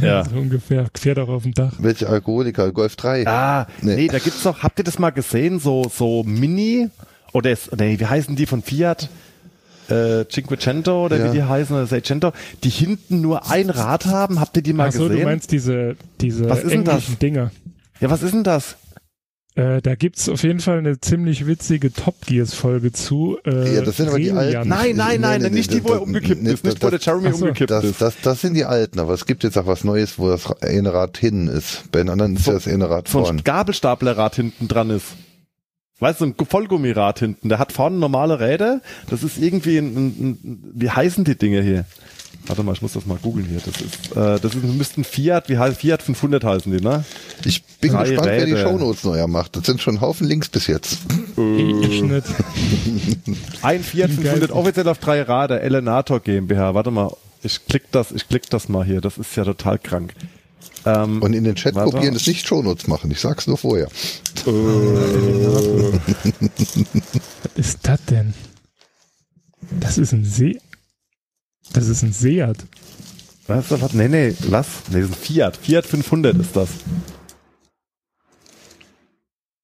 [0.00, 0.24] Ja.
[0.30, 1.74] So ungefähr, quer doch auf dem Dach.
[1.78, 2.70] Welche Alkoholiker?
[2.72, 3.26] Golf 3.
[3.26, 3.96] Ah, nee.
[3.96, 4.06] Nee.
[4.08, 6.88] da gibt's doch, habt ihr das mal gesehen, so, so Mini,
[7.32, 9.08] oder ist, nee, wie heißen die von Fiat?
[9.88, 11.28] Äh, Cinquecento oder Ja.
[11.32, 12.32] wie die heißen, oder Seicento,
[12.64, 15.18] die hinten nur ein Rad haben, habt ihr die mal Ach so, gesehen?
[15.20, 16.94] du meinst diese, diese Was ist denn das?
[16.94, 17.50] englischen Dinger.
[18.00, 18.76] ja, was ist denn das?
[19.54, 23.38] Äh, da gibt's auf jeden Fall eine ziemlich witzige Top Gears Folge zu.
[23.46, 24.68] Äh, Ja, das sind aber die alten.
[24.68, 26.82] Nein, nein, nein, Nee, nee, nicht nee, die, wo er das- umgekippt nee, ist, nicht
[26.82, 28.02] wo der das- Jeremy so, umgekippt Das, ist.
[28.02, 30.92] das, das sind die alten, aber es gibt jetzt auch was Neues, wo das eine
[30.92, 31.84] Rad hinten ist.
[31.90, 33.36] Bei den anderen ist So- ja das eine Rad so vorn.
[33.38, 35.06] ein Gabelstaplerrad hinten dran ist.
[35.98, 38.80] Weißt du, ein Vollgummirad hinten, der hat vorne normale Räder.
[39.08, 41.84] Das ist irgendwie ein, ein, ein wie heißen die Dinge hier?
[42.48, 43.58] Warte mal, ich muss das mal googeln hier.
[43.64, 47.04] Das ist, äh, das ist, müssten Fiat, wie heißt Fiat 500 heißen die, ne?
[47.44, 48.68] Ich bin Drei gespannt, wer die Räder.
[48.70, 49.56] Shownotes neuer macht.
[49.56, 50.98] Das sind schon ein Haufen Links bis jetzt.
[51.36, 52.26] Ich nicht.
[53.62, 56.74] Ein Fiat Wie geil 500 ist- offiziell auf drei Räder, Elenator GmbH.
[56.74, 57.10] Warte mal,
[57.42, 59.00] ich klick das, ich klick das mal hier.
[59.00, 60.12] Das ist ja total krank.
[60.84, 61.90] Ähm, Und in den Chat Warte.
[61.92, 63.10] kopieren ist nicht Shownotes machen.
[63.10, 63.88] Ich sag's nur vorher.
[64.44, 66.00] Was
[67.56, 68.34] ist das denn?
[69.80, 70.60] Das ist ein See.
[71.72, 72.58] Das ist ein Seat.
[73.48, 73.92] was, was?
[73.92, 74.82] Nee, nee, lass.
[74.90, 75.56] Nee, das ist ein Fiat.
[75.56, 76.68] Fiat 500 ist das.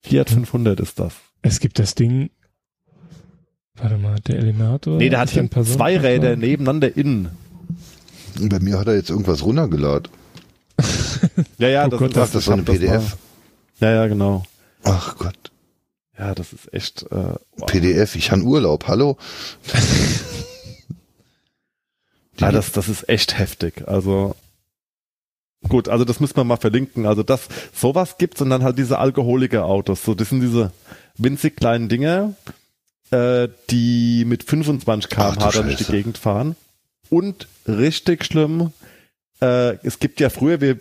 [0.02, 1.12] Fiat 500 ist das.
[1.42, 2.30] Es gibt das Ding.
[3.76, 4.98] Warte mal, der Elenator.
[4.98, 5.96] Nee, der hat hinten zwei.
[5.98, 7.30] Räder nebeneinander innen.
[8.40, 10.08] Bei mir hat er jetzt irgendwas runtergeladen.
[11.58, 13.16] Ja, ja, Oh das Gott, ist Ach, das ist so eine das PDF.
[13.80, 14.42] Ja, ja, genau.
[14.84, 15.50] Ach Gott.
[16.18, 17.02] Ja, das ist echt.
[17.04, 17.14] Äh,
[17.56, 17.66] wow.
[17.66, 19.16] PDF, ich han Urlaub, hallo?
[22.38, 23.86] Ja, das, das ist echt heftig.
[23.86, 24.34] Also
[25.68, 27.06] gut, also das müssen wir mal verlinken.
[27.06, 27.42] Also das,
[27.72, 30.02] sowas gibt's und dann halt diese Alkoholiker-Autos.
[30.02, 30.72] So, das sind diese
[31.16, 32.34] winzig kleinen Dinger,
[33.10, 35.84] äh, die mit 25 Ach, km/h durch die.
[35.84, 36.56] Gegend fahren.
[37.10, 38.72] Und richtig schlimm,
[39.42, 40.78] äh, es gibt ja früher wir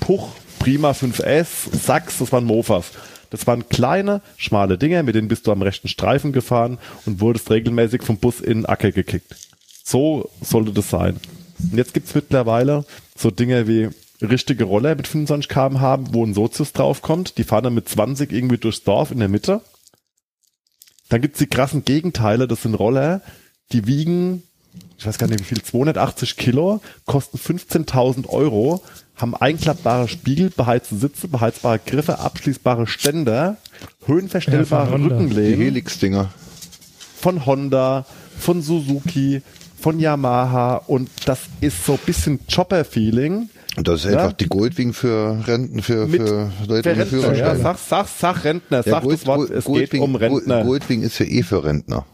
[0.00, 2.90] Puch, Prima 5S, Sachs, das waren Mofas.
[3.30, 7.50] Das waren kleine, schmale Dinger, mit denen bist du am rechten Streifen gefahren und wurdest
[7.50, 9.34] regelmäßig vom Bus in den Acker gekickt.
[9.84, 11.18] So sollte das sein.
[11.58, 12.84] Und jetzt gibt's mittlerweile
[13.16, 13.88] so Dinge wie
[14.22, 17.38] richtige Roller mit 25 km/h, wo ein Sozius draufkommt.
[17.38, 19.62] Die fahren dann mit 20 irgendwie durchs Dorf in der Mitte.
[21.08, 23.20] Dann gibt's die krassen Gegenteile, das sind Roller,
[23.72, 24.42] die wiegen,
[24.98, 28.82] ich weiß gar nicht wie viel, 280 Kilo, kosten 15.000 Euro,
[29.16, 33.56] haben einklappbare Spiegel, beheizte Sitze, beheizbare Griffe, abschließbare Ständer,
[34.06, 35.16] höhenverstellbare Ja, von Honda.
[35.16, 36.30] Die Rückenlehnen Helix-Dinger.
[37.20, 38.06] von Honda,
[38.38, 39.42] von Suzuki,
[39.80, 43.48] von Yamaha und das ist so ein bisschen Chopper-Feeling.
[43.76, 44.18] Und das ist Ja.
[44.20, 47.60] einfach die Goldwing für Renten, für, Mit- für Leute ohne Rentner, ja, Führerschein.
[47.62, 50.56] sag, sag, sag Rentner, Ja, sag Gold- das Wort, es Goldwing, geht um Rentner.
[50.62, 52.06] Gold- Goldwing ist ja eh für Rentner,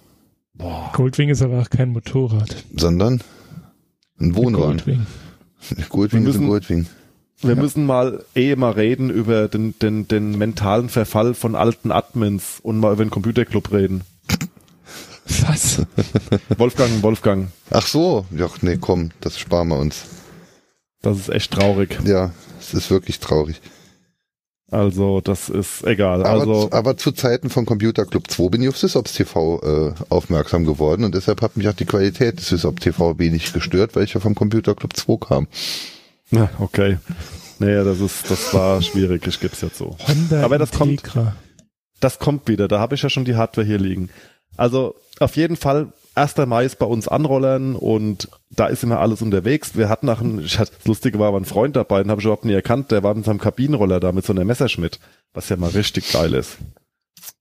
[0.92, 2.54] Goldwing ist aber auch kein Motorrad.
[2.76, 3.22] sondern
[4.20, 4.76] ein Wohnwagen.
[4.78, 5.06] Goldwing.
[5.88, 6.86] Goldwing Wir ist ein müssen- Goldwing.
[7.42, 12.58] Wir müssen mal eh mal reden über den, den, den mentalen Verfall von alten Admins
[12.62, 14.02] und mal über den Computerclub reden.
[15.46, 15.80] Was?
[16.58, 20.02] Wolfgang, Wolfgang, Ach so, ja, nee, komm, das sparen wir uns.
[21.00, 21.98] das ist echt traurig.
[22.04, 23.60] Ja, es ist wirklich traurig.
[24.70, 26.20] Also, das ist egal.
[26.24, 29.94] Aber, Also, aber zu Zeiten von Computer Club 2 bin ich auf SysOps TV äh,
[30.10, 34.04] aufmerksam geworden und deshalb hat mich auch die Qualität des SysOps TV wenig gestört, weil
[34.04, 35.48] ich ja vom Computer Club 2 kam.
[36.30, 36.98] na, okay.
[37.58, 39.96] Naja, das ist, das war schwierig, ich geb's jetzt so.
[40.06, 41.34] Honda Aber das kommt- Integra.
[42.00, 44.08] Das kommt wieder, da habe ich ja schon die Hardware hier liegen.
[44.56, 46.36] Also auf jeden Fall, 1.
[46.46, 49.76] Mai ist bei uns Anrollern und da ist immer alles unterwegs.
[49.76, 52.20] Wir hatten nach einem, ich hatte, das Lustige war, aber ein Freund dabei, den habe
[52.20, 54.98] ich überhaupt nie erkannt, der war mit seinem Kabinenroller da mit so einer Messerschmidt,
[55.32, 56.58] was ja mal richtig geil ist.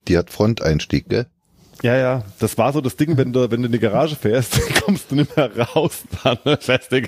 [0.08, 1.28] Die hat Fronteinstieg, gell?
[1.82, 4.60] Ja, ja, das war so das Ding, wenn du, wenn du in die Garage fährst,
[4.84, 7.02] kommst du nicht mehr raus, dann fährst du,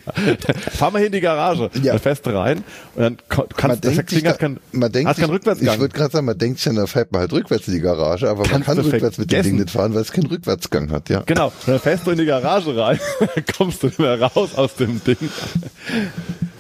[0.72, 1.92] fahr mal hier in die Garage, Ja.
[1.92, 2.64] dann fährst du rein
[2.96, 5.74] und dann kannst, das sich Ding da- hat kein, man denkt sich- Rückwärtsgang.
[5.76, 8.30] Ich würde gerade sagen, man denkt sich, dann fährt man halt rückwärts in die Garage,
[8.30, 9.44] aber man Kannst kann du rückwärts mit dem.
[9.44, 11.22] Ding nicht fahren, weil es keinen Rückwärtsgang hat, ja.
[11.26, 13.00] Genau, und dann fährst du in die Garage rein,
[13.58, 15.18] kommst du nicht mehr raus aus dem Ding.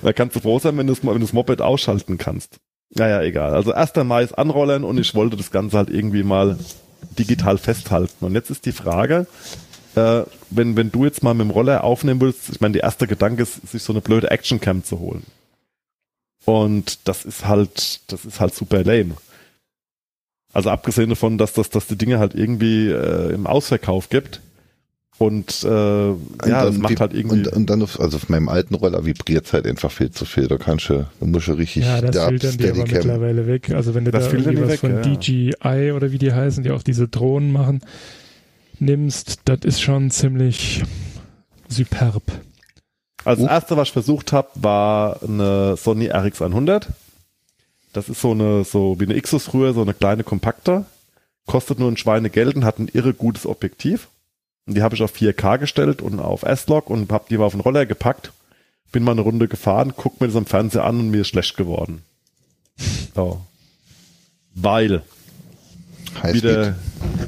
[0.01, 2.57] Da kannst du froh sein, wenn du das, wenn du das Moped ausschalten kannst.
[2.93, 3.53] Naja, egal.
[3.53, 3.95] Also 1.
[4.03, 6.57] Mai ist anrollen und ich wollte das Ganze halt irgendwie mal
[7.17, 8.25] digital festhalten.
[8.25, 9.27] Und jetzt ist die Frage,
[9.95, 13.07] äh, wenn, wenn du jetzt mal mit dem Roller aufnehmen willst, ich meine, der erste
[13.07, 15.25] Gedanke ist, sich so eine blöde Actioncam zu holen.
[16.45, 19.15] Und das ist halt, das ist halt super lame.
[20.53, 24.41] Also abgesehen davon, dass das, dass die Dinge halt irgendwie äh, im Ausverkauf gibt.
[25.21, 26.15] Und äh, ja,
[26.65, 27.39] das macht halt irgendwie.
[27.41, 30.47] Und, und dann auf, also auf meinem alten Roller vibriert halt einfach viel zu viel.
[30.47, 32.97] Da kannst du, da musst du richtig Ja, das derb filtern die aber Steadicam.
[32.97, 33.69] mittlerweile weg.
[33.69, 35.01] Also wenn du Das da irgendwie was weg, von ja.
[35.01, 37.81] DJI oder wie die heißen, die auch diese Drohnen machen,
[38.79, 40.81] nimmst, das ist schon ziemlich
[41.67, 42.23] superb.
[43.23, 43.45] Also Oh.
[43.45, 46.87] das erste, was ich versucht habe, war eine Sony RX100.
[47.93, 50.85] Das ist so eine, so wie eine Xus früher, so eine kleine kompakte.
[51.45, 54.07] Kostet nur ein Schweinegeld und hat ein irre gutes Objektiv.
[54.65, 57.53] Und die habe ich auf 4K gestellt und auf S-Log und habe die mal auf
[57.53, 58.31] den Roller gepackt.
[58.91, 61.57] Bin mal eine Runde gefahren, guck mir das am Fernseher an und mir ist schlecht
[61.57, 62.03] geworden.
[63.13, 63.41] So.
[64.55, 65.01] Weil,
[66.13, 66.43] wie Highspeed.
[66.43, 66.75] der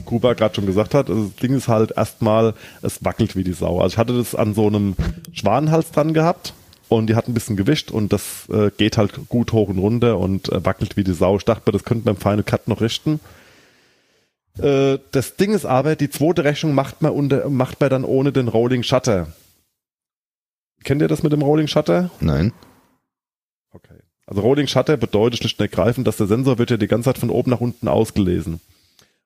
[0.05, 3.53] Kuba gerade schon gesagt hat, also das Ding ist halt erstmal, es wackelt wie die
[3.53, 3.79] Sau.
[3.79, 4.95] Also ich hatte das an so einem
[5.31, 6.53] Schwanenhals dran gehabt
[6.89, 10.19] und die hat ein bisschen gewischt und das äh, geht halt gut hoch und runter
[10.19, 11.37] und äh, wackelt wie die Sau.
[11.37, 13.19] Ich dachte mir, das könnte beim Final Cut noch richten.
[14.57, 18.31] Äh, das Ding ist aber, die zweite Rechnung macht man, unter, macht man dann ohne
[18.31, 19.27] den Rolling Shutter.
[20.83, 22.11] Kennt ihr das mit dem Rolling Shutter?
[22.19, 22.53] Nein.
[23.71, 23.99] Okay.
[24.27, 27.17] Also Rolling Shutter bedeutet schlicht und ergreifend, dass der Sensor wird ja die ganze Zeit
[27.17, 28.59] von oben nach unten ausgelesen.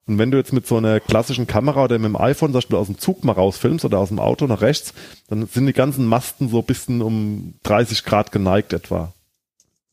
[0.06, 2.78] Und wenn du jetzt mit so einer klassischen Kamera oder mit dem iPhone zum Beispiel
[2.78, 4.94] aus dem Zug mal rausfilmst oder aus dem Auto nach rechts,
[5.28, 9.14] dann sind die ganzen Masten so ein bisschen um 30 Grad geneigt etwa.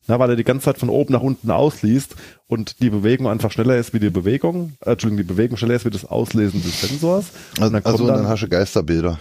[0.07, 2.15] Na, weil er die ganze Zeit von oben nach unten ausliest
[2.47, 5.85] und die Bewegung einfach schneller ist wie die Bewegung, äh, Entschuldigung, die Bewegung schneller ist
[5.85, 7.25] wie das Auslesen des Sensors.
[7.57, 9.19] Und Also, dann kommt also dann- dann hast du Geisterbilder.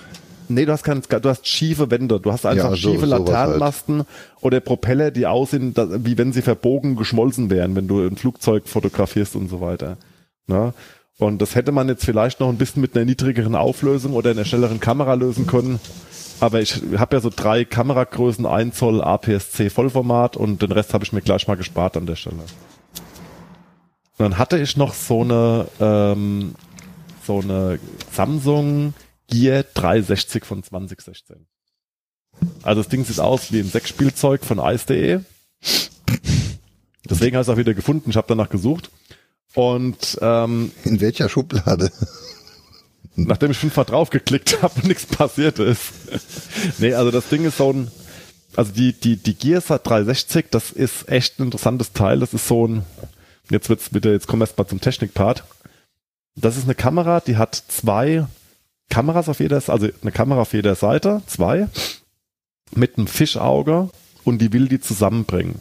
[0.49, 3.27] Nee, du hast kein, du hast schiefe Wände, du hast einfach Ja, so- schiefe halt.
[3.29, 4.03] Laternenmasten
[4.43, 5.73] oder Propeller, die aussehen,
[6.05, 9.97] wie wenn sie verbogen geschmolzen wären, wenn du ein Flugzeug fotografierst und so weiter.
[10.47, 10.75] Na?
[11.17, 14.45] Und das hätte man jetzt vielleicht noch ein bisschen mit einer niedrigeren Auflösung oder einer
[14.45, 15.81] schnelleren Kamera lösen können.
[16.41, 21.05] Aber ich habe ja so drei Kameragrößen, 1 Zoll APS-C Vollformat und den Rest habe
[21.05, 22.37] ich mir gleich mal gespart an der Stelle.
[22.37, 26.55] Und dann hatte ich noch so eine, ähm,
[27.25, 27.79] so eine
[28.13, 28.95] Samsung
[29.29, 31.47] Gear 360 von 2016.
[32.63, 35.21] Also das Ding sieht aus wie ein Sexspielzeug von ice.de.
[37.09, 38.11] Deswegen habe ich es auch wieder gefunden.
[38.11, 38.91] Ich habe danach gesucht.
[39.55, 41.91] Und ähm, In welcher Schublade?
[43.17, 45.93] Nachdem ich fünfmal draufgeklickt habe und nichts passiert ist.
[46.79, 47.91] nee, also das Ding ist so ein,
[48.57, 52.21] also die, die, die Gears hat 360, das ist echt ein interessantes Teil.
[52.21, 52.85] Das ist so ein,
[53.51, 55.45] jetzt wird's wieder, jetzt kommen wir erst mal zum Technikpart.
[56.37, 58.27] Das ist eine Kamera, die hat zwei
[58.91, 61.69] Kameras auf jeder, also eine Kamera auf jeder Seite, zwei,
[62.75, 63.91] mit einem Fischauge
[64.25, 65.61] und die will die zusammenbringen.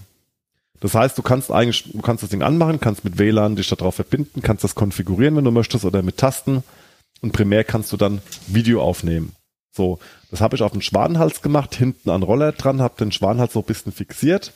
[0.79, 3.95] Das heißt, du kannst eigentlich, du kannst das Ding anmachen, kannst mit WLAN dich darauf
[3.95, 6.63] verbinden, kannst das konfigurieren, wenn du möchtest, oder mit Tasten.
[7.23, 9.31] Und primär kannst du dann Video aufnehmen.
[9.71, 9.97] So,
[10.29, 13.59] das habe ich auf den Schwanenhals gemacht, hinten an Roller dran, habe den Schwanenhals so
[13.59, 14.51] ein bisschen fixiert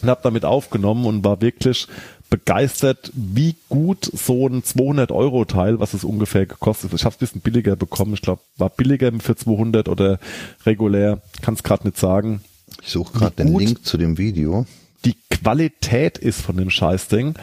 [0.00, 1.86] und habe damit aufgenommen und war wirklich
[2.30, 7.00] begeistert, wie gut so ein 200 Euro Teil, was es ungefähr gekostet ist.
[7.00, 8.14] Ich habe es ein bisschen billiger bekommen.
[8.14, 10.18] Ich glaube, war billiger für 200 oder
[10.64, 11.20] regulär.
[11.42, 12.40] Kann es gerade nicht sagen.
[12.82, 13.58] Ich suche gerade den.
[13.58, 14.64] Link zu dem Video.
[15.04, 17.34] Die Qualität ist von dem Scheißding.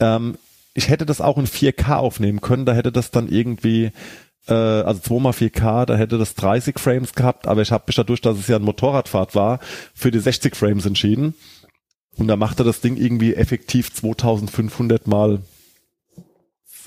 [0.00, 0.38] Ähm,
[0.74, 2.66] ich hätte das auch in 4K aufnehmen können.
[2.66, 3.92] Da hätte das dann irgendwie
[4.46, 8.38] äh, also 2x4K, da hätte das 30 Frames gehabt, aber ich habe mich dadurch, dass
[8.38, 9.60] es ja ein Motorradfahrt war,
[9.94, 11.34] für die 60 Frames entschieden.
[12.16, 15.40] Und da machte das Ding irgendwie effektiv 2500 mal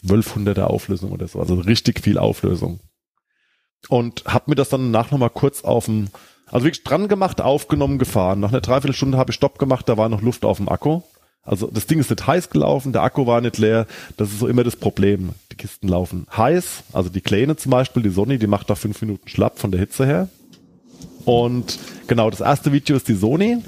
[0.05, 2.79] 1200er Auflösung oder so, also richtig viel Auflösung.
[3.89, 6.09] Und hab mir das dann nach nochmal kurz auf dem,
[6.47, 8.39] also wirklich dran gemacht, aufgenommen, gefahren.
[8.39, 11.01] Nach einer Dreiviertelstunde habe ich Stopp gemacht, da war noch Luft auf dem Akku.
[11.45, 13.85] Also das Ding ist nicht heiß gelaufen, der Akku war nicht leer.
[14.17, 15.29] Das ist so immer das Problem.
[15.51, 18.99] Die Kisten laufen heiß, also die Kleine zum Beispiel, die Sony, die macht da fünf
[19.01, 20.27] Minuten schlapp von der Hitze her.
[21.25, 23.59] Und genau, das erste Video ist die Sony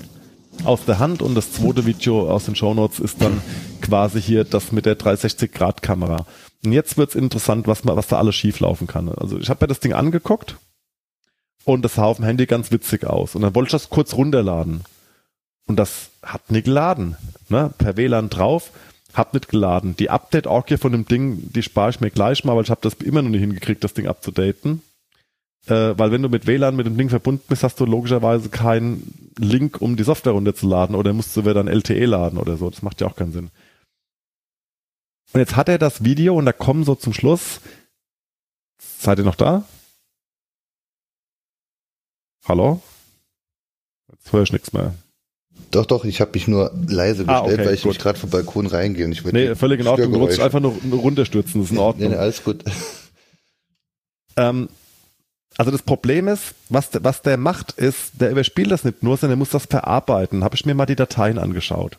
[0.63, 3.41] aus der Hand und das zweite Video aus den Shownotes ist dann
[3.82, 6.25] quasi hier das mit der 360-Grad-Kamera.
[6.65, 9.09] Und jetzt wird's interessant, was, ma- was da alles schief laufen kann.
[9.09, 10.57] Also ich habe mir das Ding angeguckt
[11.63, 13.36] und das sah auf dem Handy ganz witzig aus.
[13.36, 14.82] Und dann wollte ich das kurz runterladen.
[15.68, 17.15] Und das hat nicht geladen.
[17.49, 17.74] Ne?
[17.78, 18.72] Per WLAN drauf,
[19.13, 19.95] hat nicht geladen.
[19.97, 22.95] Die Update-Orgie von dem Ding, die spare ich mir gleich mal, weil ich habe das
[22.95, 24.82] immer noch nicht hingekriegt, das Ding abzudaten.
[25.68, 29.32] Äh, weil wenn du mit WLAN mit dem Ding verbunden bist, hast du logischerweise keinen
[29.38, 32.70] Link, um die Software runterzuladen oder musst du wieder dann LTE laden oder so.
[32.70, 33.51] Das macht ja auch keinen Sinn.
[35.34, 37.59] Und jetzt hat er das Video und da kommen so zum Schluss.
[38.80, 39.65] Seid ihr noch da?
[42.47, 42.82] Hallo?
[44.09, 44.95] Jetzt höre ich nichts mehr.
[45.78, 47.91] Doch, doch, ich habe mich nur leise Ah, gestellt, okay, weil ich gut.
[47.91, 49.05] nicht gerade vom Balkon reingehe.
[49.05, 50.11] Und ich würde Nee, völlig in Ordnung.
[50.11, 51.61] Du Störgeräusche- einfach nur runterstürzen.
[51.61, 52.09] Das ist in Nee, Ordnung.
[52.11, 52.63] nee, alles gut.
[54.36, 54.69] Ähm,
[55.57, 59.17] also das Problem ist, was der, was der macht, ist, der überspielt das nicht nur,
[59.17, 60.43] sondern er muss das verarbeiten.
[60.43, 61.97] Habe ich mir mal die Dateien angeschaut.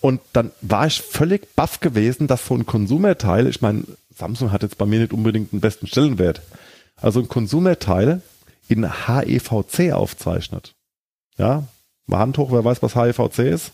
[0.00, 3.82] Und dann war ich völlig baff gewesen, dass so ein Konsumerteil, ich meine,
[4.16, 6.42] Samsung hat jetzt bei mir nicht unbedingt den besten Stellenwert,
[7.00, 8.20] also ein Konsumerteil
[8.68, 10.74] in HEVC aufzeichnet.
[11.36, 11.64] Ja,
[12.06, 13.72] mal Hand hoch, wer weiß, was HEVC ist?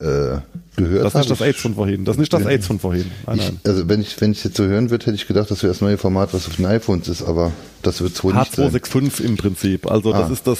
[0.00, 0.38] Äh,
[0.76, 2.04] gehört Das ist nicht das AIDS von vorhin.
[2.06, 3.10] Das ist nicht das AIDS von vorhin.
[3.26, 3.60] Nein, Ich, nein.
[3.64, 5.82] also wenn ich wenn ich jetzt so hören würde, hätte ich gedacht, das wäre das
[5.82, 8.70] neue Format, was auf den iPhones ist, aber das wird wohl nicht sein.
[8.70, 9.90] H265 im Prinzip.
[9.90, 10.32] Also das Ah.
[10.32, 10.58] ist das,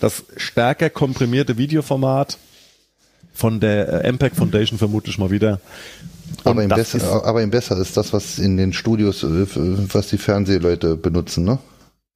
[0.00, 2.38] das stärker komprimierte Videoformat
[3.34, 5.60] von der äh, MPEG Foundation vermutlich mal wieder.
[6.44, 9.24] Und Aber im, das besser, ist- aber im besser ist das, was in den Studios,
[9.24, 9.46] äh,
[9.92, 11.58] was die Fernsehleute benutzen, ne?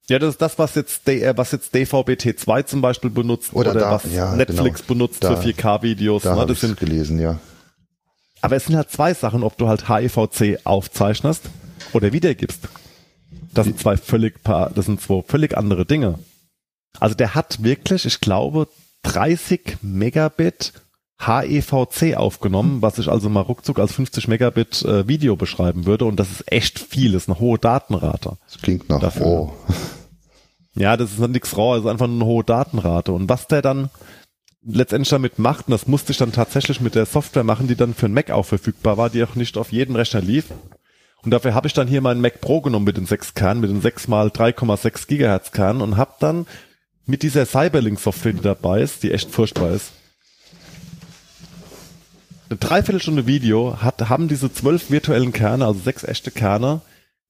[0.09, 3.79] Ja, das ist das, was jetzt, äh, was jetzt DVB-T2 zum Beispiel benutzt Oder oder,
[3.79, 4.87] da- was ja, Netflix genau.
[4.87, 6.23] benutzt Da- für 4K-Videos.
[6.23, 6.45] Da Ne?
[6.45, 7.39] Das sind gelesen, ja.
[8.41, 11.43] Aber es sind halt zwei Sachen, ob du halt HEVC aufzeichnest
[11.93, 12.67] oder wiedergibst.
[13.53, 16.17] Das sind zwei völlig paar, das sind zwei völlig andere Dinge.
[16.99, 18.67] Also der hat wirklich, ich glaube,
[19.03, 20.73] 30 Megabit
[21.27, 26.05] HEVC aufgenommen, was ich also mal ruckzuck als 50 Megabit äh, Video beschreiben würde.
[26.05, 28.37] Und das ist echt viel, das ist eine hohe Datenrate.
[28.45, 29.25] Das klingt nach Dafür.
[29.25, 29.51] RAW.
[30.73, 33.11] Ja, das ist nichts raw, das ist einfach eine hohe Datenrate.
[33.11, 33.89] Und was der dann
[34.63, 37.93] letztendlich damit macht, und das musste ich dann tatsächlich mit der Software machen, die dann
[37.93, 40.45] für einen Mac auch verfügbar war, die auch nicht auf jedem Rechner lief.
[41.23, 43.69] Und dafür habe ich dann hier meinen Mac Pro genommen mit den 6 Kernen, mit
[43.69, 46.47] den 6 mal 3,6 Gigahertz Kernen und habe dann
[47.05, 49.91] mit dieser Cyberlink-Software, die dabei ist, die echt furchtbar ist,
[52.51, 56.81] eine Dreiviertelstunde Video hat, haben diese zwölf virtuellen Kerne, also sechs echte Kerne,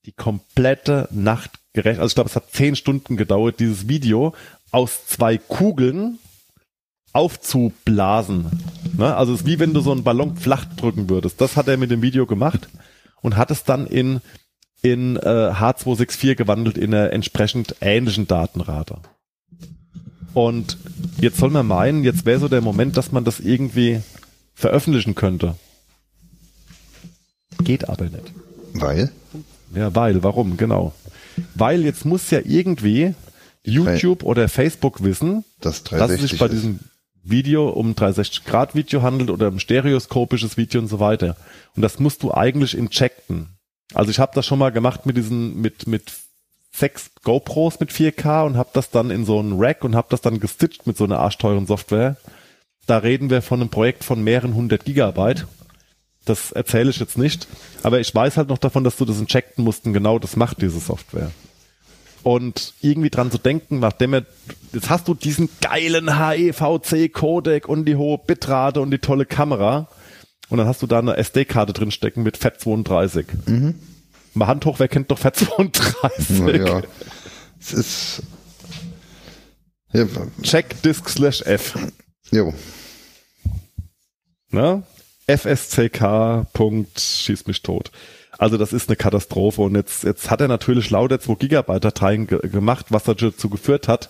[0.05, 1.99] die komplette Nacht gerecht.
[1.99, 4.33] Also ich glaube, es hat zehn Stunden gedauert, dieses Video
[4.71, 6.17] aus zwei Kugeln
[7.13, 8.47] aufzublasen.
[8.97, 9.15] Ne?
[9.15, 11.39] Also es ist wie wenn du so einen Ballon flach drücken würdest.
[11.39, 12.67] Das hat er mit dem Video gemacht
[13.21, 14.21] und hat es dann in,
[14.81, 18.97] in äh, H264 gewandelt in einer entsprechend ähnlichen Datenrate.
[20.33, 20.77] Und
[21.19, 24.01] jetzt soll man meinen, jetzt wäre so der Moment, dass man das irgendwie
[24.53, 25.55] veröffentlichen könnte.
[27.63, 28.31] Geht aber nicht.
[28.73, 29.11] Weil?
[29.75, 30.93] Ja, weil, warum, genau.
[31.55, 33.13] Weil jetzt muss ja irgendwie
[33.63, 36.53] YouTube oder Facebook wissen, Das dass es 360 sich bei ist.
[36.53, 36.79] diesem
[37.23, 41.37] Video um 360-Grad-Video handelt oder um stereoskopisches Video und so weiter.
[41.75, 43.49] Und das musst du eigentlich injecten.
[43.93, 46.11] Also ich habe das schon mal gemacht mit diesen, mit, mit
[46.73, 50.21] sechs GoPros mit 4K und habe das dann in so einen Rack und habe das
[50.21, 52.15] dann gestitcht mit so einer arschteuren Software.
[52.87, 55.47] Da reden wir von einem Projekt von mehreren hundert Gigabyte.
[56.25, 57.47] Das erzähle ich jetzt nicht.
[57.83, 60.61] Aber ich weiß halt noch davon, dass du das injecten musst und genau das macht
[60.61, 61.31] diese Software.
[62.23, 64.25] Und irgendwie dran zu denken, nachdem er,
[64.73, 69.87] jetzt hast du diesen geilen HEVC-Codec und die hohe Bitrate und die tolle Kamera.
[70.49, 73.25] Und dann hast du da eine SD-Karte drinstecken mit FAT32.
[73.47, 73.75] Mhm.
[74.33, 76.41] Mal Hand hoch, wer kennt doch FAT32?
[76.43, 76.81] Naja,
[77.59, 78.23] es ist.
[79.93, 80.05] Ja,
[80.41, 81.77] Check disk slash F.
[82.31, 82.53] jo.
[84.49, 84.83] Ne?
[85.27, 86.45] FSCK.
[86.97, 87.91] Schieß mich tot.
[88.37, 92.27] Also das ist eine Katastrophe und jetzt, jetzt hat er natürlich lauter 2 Gigabyte Dateien
[92.27, 94.09] ge gemacht, was dazu geführt hat,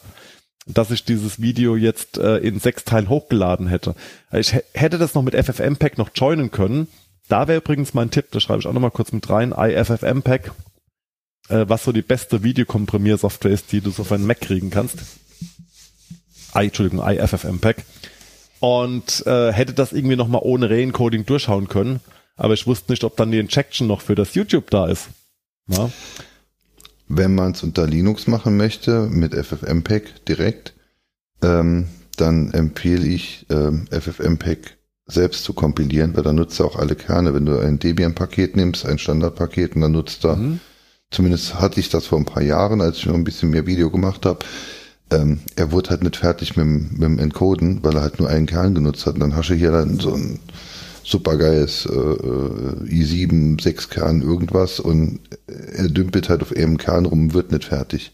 [0.66, 3.94] dass ich dieses Video jetzt äh, in sechs Teilen hochgeladen hätte.
[4.32, 6.88] Ich hä- hätte das noch mit FFmpeg noch joinen können.
[7.28, 10.52] Da wäre übrigens mein Tipp, das schreibe ich auch nochmal kurz mit rein, iFFmpeg,
[11.50, 14.98] äh, was so die beste Videokomprimiersoftware ist, die du so auf einen Mac kriegen kannst.
[16.56, 17.84] I, Entschuldigung, iFFmpeg
[18.62, 22.00] und äh, hätte das irgendwie nochmal ohne Re-Encoding durchschauen können.
[22.38, 25.10] Aber ich wusste nicht, ob dann die Injection noch für das YouTube da ist.
[25.68, 25.90] Ja,
[27.08, 30.74] Wenn man es unter Linux machen möchte, mit FFmpeg direkt,
[31.44, 31.88] ähm,
[32.18, 37.34] dann empfehle ich, ähm, FFmpeg selbst zu kompilieren, weil dann nutzt er auch alle Kerne.
[37.34, 40.60] Wenn du ein Debian-Paket nimmst, ein Standardpaket, und dann nutzt er, Mhm.
[41.10, 43.90] zumindest hatte ich das vor ein paar Jahren, als ich noch ein bisschen mehr Video
[43.90, 44.40] gemacht habe,
[45.12, 48.30] ähm, er wurde halt nicht fertig mit, dem- mit dem Encoden, weil er halt nur
[48.30, 49.16] einen Kern genutzt hat.
[49.16, 50.40] Und dann hast du hier dann so ein
[51.04, 57.34] supergeiles äh, äh, i7, 6 Kern irgendwas und er dümpelt halt auf einem Kern rum,
[57.34, 58.12] wird nicht fertig.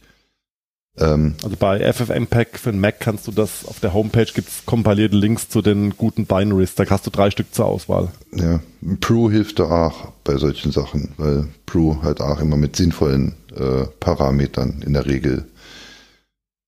[0.97, 5.15] Ähm, Also bei FFmpeg für den Mac kannst du das, auf der Homepage gibt's kompilierte
[5.15, 6.73] Links zu den guten Binaries.
[6.75, 8.07] Da hast du drei Stück zur Auswahl.
[8.33, 8.61] ja,
[9.01, 13.85] Pro hilft da auch bei solchen Sachen, weil Pro halt auch immer mit sinnvollen äh,
[13.99, 15.45] Parametern in der Regel.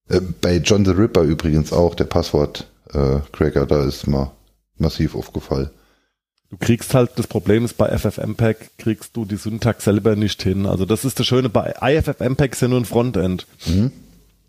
[0.10, 4.32] Äh, bei John the Ripper übrigens auch, der Passwort-Cracker, da ist mal
[4.78, 5.70] massiv aufgefallen.
[6.50, 10.66] Du kriegst halt, das Problem ist, bei FFmpeg kriegst du die Syntax selber nicht hin.
[10.66, 13.46] Also das ist das Schöne, bei IFFmpeg ist ja nur ein Frontend.
[13.68, 13.92] Mhm.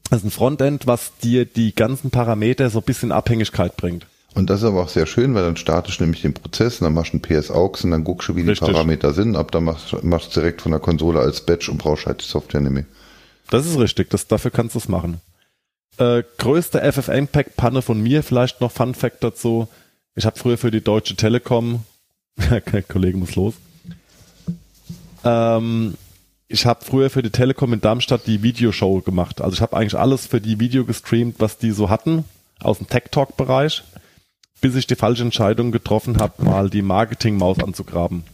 [0.09, 4.07] Das ist ein Frontend, was dir die ganzen Parameter so ein bisschen Abhängigkeit bringt.
[4.35, 6.85] Und das ist aber auch sehr schön, weil dann startest du nämlich den Prozess und
[6.85, 8.67] dann machst du einen PS-AUX und dann guckst du, wie Richtig.
[8.67, 11.79] die Parameter sind, ab dann machst machst du direkt von der Konsole als Batch und
[11.79, 12.85] brauchst halt die Software nicht mehr.
[13.51, 15.21] Das ist richtig, das, dafür kannst du es machen.
[16.01, 19.69] Äh, größte FFmpeg-Panne von mir, vielleicht noch Fun Fact dazu.
[20.15, 21.85] Ich habe früher für die Deutsche Telekom,
[22.37, 23.55] der Kollege muss los,
[25.25, 25.95] ähm,
[26.49, 29.43] ich habe früher für die Telekom in Darmstadt die Videoshow gemacht.
[29.43, 32.25] Also ich habe eigentlich alles für die Video gestreamt, was die so hatten,
[32.61, 33.83] aus dem Tech-Talk-Bereich,
[34.63, 38.25] bis ich die falsche Entscheidung getroffen habe, mal die Marketing-Maus anzugraben.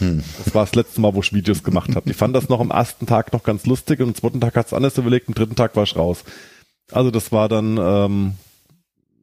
[0.00, 2.10] Das war das letzte Mal, wo ich Videos gemacht habe.
[2.10, 4.72] Ich fand das noch am ersten Tag noch ganz lustig und am zweiten Tag hat's
[4.72, 6.24] anders überlegt, am dritten Tag war ich raus.
[6.92, 8.34] Also das war dann ähm,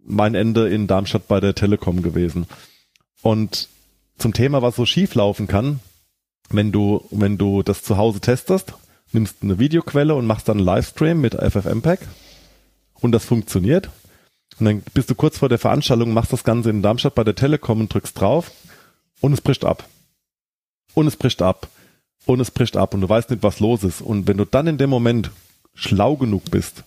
[0.04, 2.48] mein Ende in Darmstadt bei der Telekom gewesen.
[3.22, 3.70] Und
[4.18, 5.80] zum Thema, was so schief laufen kann,
[6.50, 8.74] wenn du, wenn du das zu Hause testest,
[9.12, 12.00] nimmst eine Videoquelle und machst dann einen Livestream mit FFmpeg
[12.96, 13.90] und das funktioniert.
[14.60, 17.36] Und dann bist du kurz vor der Veranstaltung, machst das Ganze in Darmstadt bei der
[17.36, 18.52] Telekom und drückst drauf
[19.22, 19.88] Und es bricht ab.
[20.94, 21.68] Und es bricht ab.
[22.26, 22.94] Und es bricht ab.
[22.94, 24.02] Und du weißt nicht, was los ist.
[24.02, 25.32] Und wenn du dann in dem Moment
[25.74, 26.84] schlau genug bist,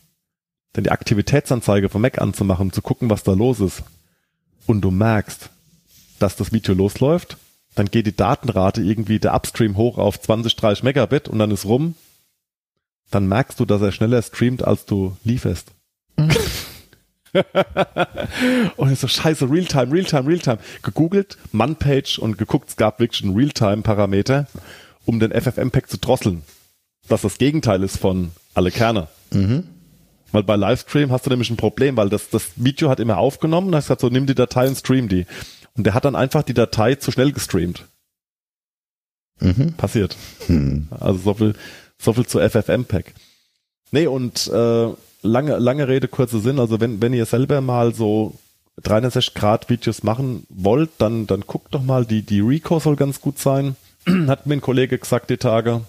[0.74, 3.82] dann die Aktivitätsanzeige vom Mac anzumachen, um zu gucken, was da los ist,
[4.66, 5.48] und du merkst,
[6.18, 7.38] dass das Video losläuft,
[7.74, 11.64] dann geht die Datenrate irgendwie der Upstream hoch auf 20, 30 Megabit und dann ist
[11.64, 11.94] rum,
[13.10, 15.72] dann merkst du, dass er schneller streamt, als du lieferst.
[18.76, 20.58] und ich so, scheiße, Realtime, Realtime, Realtime.
[20.82, 24.46] Gegoogelt, Manpage und geguckt, es gab wirklich einen Realtime-Parameter,
[25.04, 26.42] um den FFmpeg zu drosseln.
[27.08, 29.08] Was das Gegenteil ist von alle Kerne.
[30.35, 33.68] Weil bei Livestream hast du nämlich ein Problem, weil das, das Video hat immer aufgenommen
[33.68, 35.26] und hast gesagt, so nimm die Datei und stream die.
[35.76, 37.85] Und der hat dann einfach die Datei zu schnell gestreamt.
[39.39, 39.74] Mhm.
[39.74, 40.16] Passiert.
[40.49, 40.89] Hm.
[40.91, 41.55] Also so viel,
[41.99, 43.14] so viel zu FFmpeg.
[43.93, 44.89] Nee, und äh,
[45.22, 46.59] lange, lange Rede, kurzer Sinn.
[46.59, 48.35] Also wenn, wenn ihr selber mal so
[48.82, 53.20] 360 Grad Videos machen wollt, dann, dann guckt doch mal, die, die Rico soll ganz
[53.20, 53.76] gut sein.
[54.26, 55.82] Hat mir ein Kollege gesagt die Tage.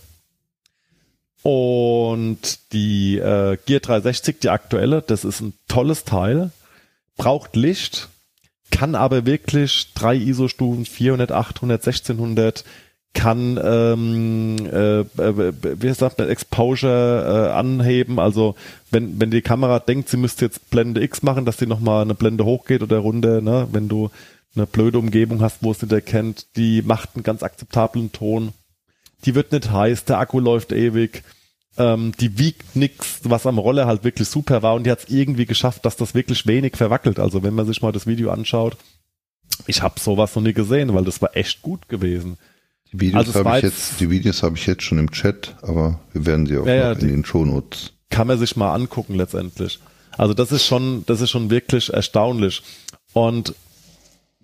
[1.46, 6.50] Und die äh, Gear 360, die aktuelle, das ist ein tolles Teil.
[7.18, 8.10] Braucht Licht,
[8.72, 12.64] kann aber wirklich drei ISO-Stufen, 400, 800, 1600,
[13.14, 18.18] kann, ähm, äh, äh, wie sagt man, Exposure äh, anheben.
[18.18, 18.56] Also
[18.90, 22.16] wenn, wenn die Kamera denkt, sie müsste jetzt Blende X machen, dass die nochmal eine
[22.16, 23.68] Blende hochgeht oder runter, ne?
[23.72, 24.10] wenn du
[24.56, 28.52] eine blöde Umgebung hast, wo es nicht erkennt, die macht einen ganz akzeptablen Ton.
[29.26, 31.24] Die wird nicht heiß, der Akku läuft ewig.
[31.78, 35.10] Ähm, die wiegt nix, was am Roller halt wirklich super war und die hat es
[35.10, 37.20] irgendwie geschafft, dass das wirklich wenig verwackelt.
[37.20, 38.78] Also wenn man sich mal das Video anschaut,
[39.68, 42.38] ich habe sowas noch nie gesehen, weil das war echt gut gewesen.
[42.94, 46.00] Die Videos Also habe ich jetzt- die Videos habe ich jetzt schon im Chat, aber
[46.14, 47.92] wir werden sie auch Ja, in den Shownotes.
[48.10, 49.80] kann man sich mal angucken letztendlich.
[50.18, 52.62] Also das ist schon, das ist schon wirklich erstaunlich.
[53.12, 53.54] Und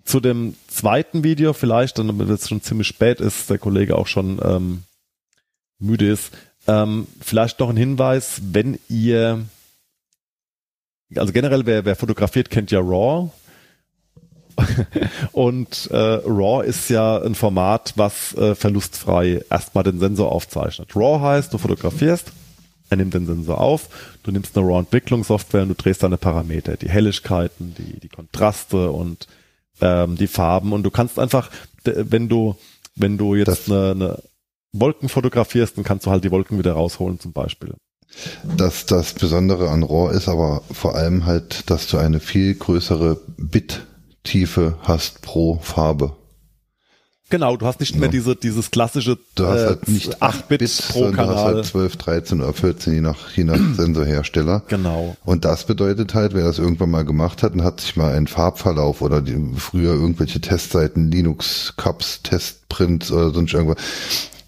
[0.04, 4.06] zu dem zweiten Video vielleicht, dann wenn es schon ziemlich spät ist, der Kollege auch
[4.06, 4.82] schon ähm,
[5.78, 6.32] müde ist,
[6.66, 9.44] ähm, vielleicht noch ein Hinweis, wenn ihr,
[11.16, 13.30] also generell wer, wer fotografiert, kennt ja RAW.
[15.32, 20.94] Und äh, RAW ist ja ein Format, was äh, verlustfrei erstmal den Sensor aufzeichnet.
[20.94, 22.32] RAW heißt, du fotografierst,
[22.90, 23.88] er nimmt den Sensor auf,
[24.22, 29.26] du nimmst eine RAW-Entwicklungssoftware und du drehst deine Parameter, die Helligkeiten, die, die Kontraste und
[29.82, 31.50] ähm, die Farben und du kannst einfach,
[31.84, 32.56] wenn du,
[32.96, 34.22] wenn du jetzt Das- eine, eine
[34.72, 37.74] Wolken fotografierst, dann kannst du halt die Wolken wieder rausholen zum Beispiel.
[38.56, 43.20] Das, das Besondere an RAW ist aber vor allem halt, dass du eine viel größere
[43.38, 46.16] Bit-Tiefe hast pro Farbe.
[47.32, 48.10] Genau, du hast nicht mehr Ja.
[48.12, 50.60] diese, dieses klassische Du hast äh, halt nicht 8 Bit,
[50.90, 51.54] pro sondern du hast Kanal.
[51.56, 54.62] halt 12, 13 oder 14, je nach, je nach Sensorhersteller.
[54.68, 55.16] genau.
[55.24, 58.26] Und das bedeutet halt, wer das irgendwann mal gemacht hat und hat sich mal einen
[58.26, 63.78] Farbverlauf oder die, früher irgendwelche Testseiten, Linux, Cups, Testprints oder sonst irgendwas,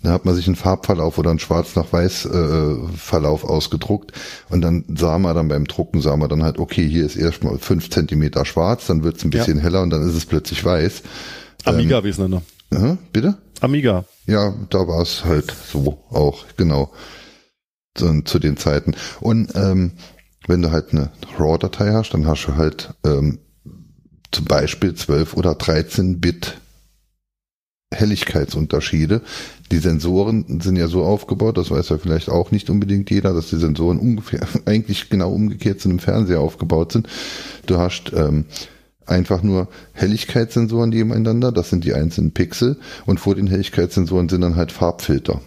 [0.03, 4.12] da hat man sich einen Farbverlauf oder einen Schwarz nach Weiß äh, Verlauf ausgedruckt
[4.51, 7.57] und dann sah man dann beim Drucken, sah man dann halt, okay, hier ist erstmal
[7.59, 9.39] fünf Zentimeter schwarz, dann wird's ein Ja.
[9.39, 11.03] bisschen heller und dann ist es plötzlich weiß.
[11.64, 12.43] Amiga, wie es nenne.
[12.77, 13.39] Aha, bitte?
[13.61, 14.05] Amiga.
[14.27, 16.93] Ja, da war es halt so auch, genau.
[17.95, 18.95] Zu, zu den Zeiten.
[19.20, 19.93] Und ähm,
[20.49, 23.39] wenn du halt eine RAW-Datei hast, dann hast du halt ähm,
[24.33, 26.59] zum Beispiel 12 oder 13 Bit
[27.93, 29.22] Helligkeitsunterschiede.
[29.70, 33.51] Die Sensoren sind ja so aufgebaut, das weiß ja vielleicht auch nicht unbedingt jeder, dass
[33.51, 37.09] die Sensoren ungefähr eigentlich genau umgekehrt sind im Fernseher aufgebaut sind.
[37.66, 38.47] Du hast ähm,
[39.07, 44.57] einfach nur Helligkeitssensoren nebeneinander, das sind die einzelnen Pixel und vor den Helligkeitssensoren sind dann
[44.57, 45.41] halt Farbfilter.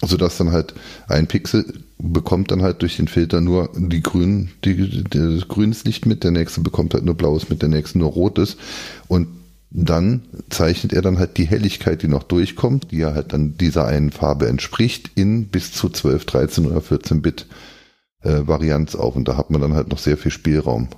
[0.00, 0.74] Sodass dann halt
[1.08, 1.64] ein Pixel
[1.98, 6.30] bekommt dann halt durch den Filter nur die grünen, die, die, grünes Licht mit, der
[6.30, 8.56] nächste bekommt halt nur blaues mit, der nächste nur rotes
[9.08, 9.28] und
[9.70, 13.86] dann zeichnet er dann halt die Helligkeit, die noch durchkommt, die ja halt dann dieser
[13.86, 17.46] einen Farbe entspricht, in bis zu 12, 13 oder 14 Bit
[18.22, 20.88] äh, Varianz auf und da hat man dann halt noch sehr viel Spielraum.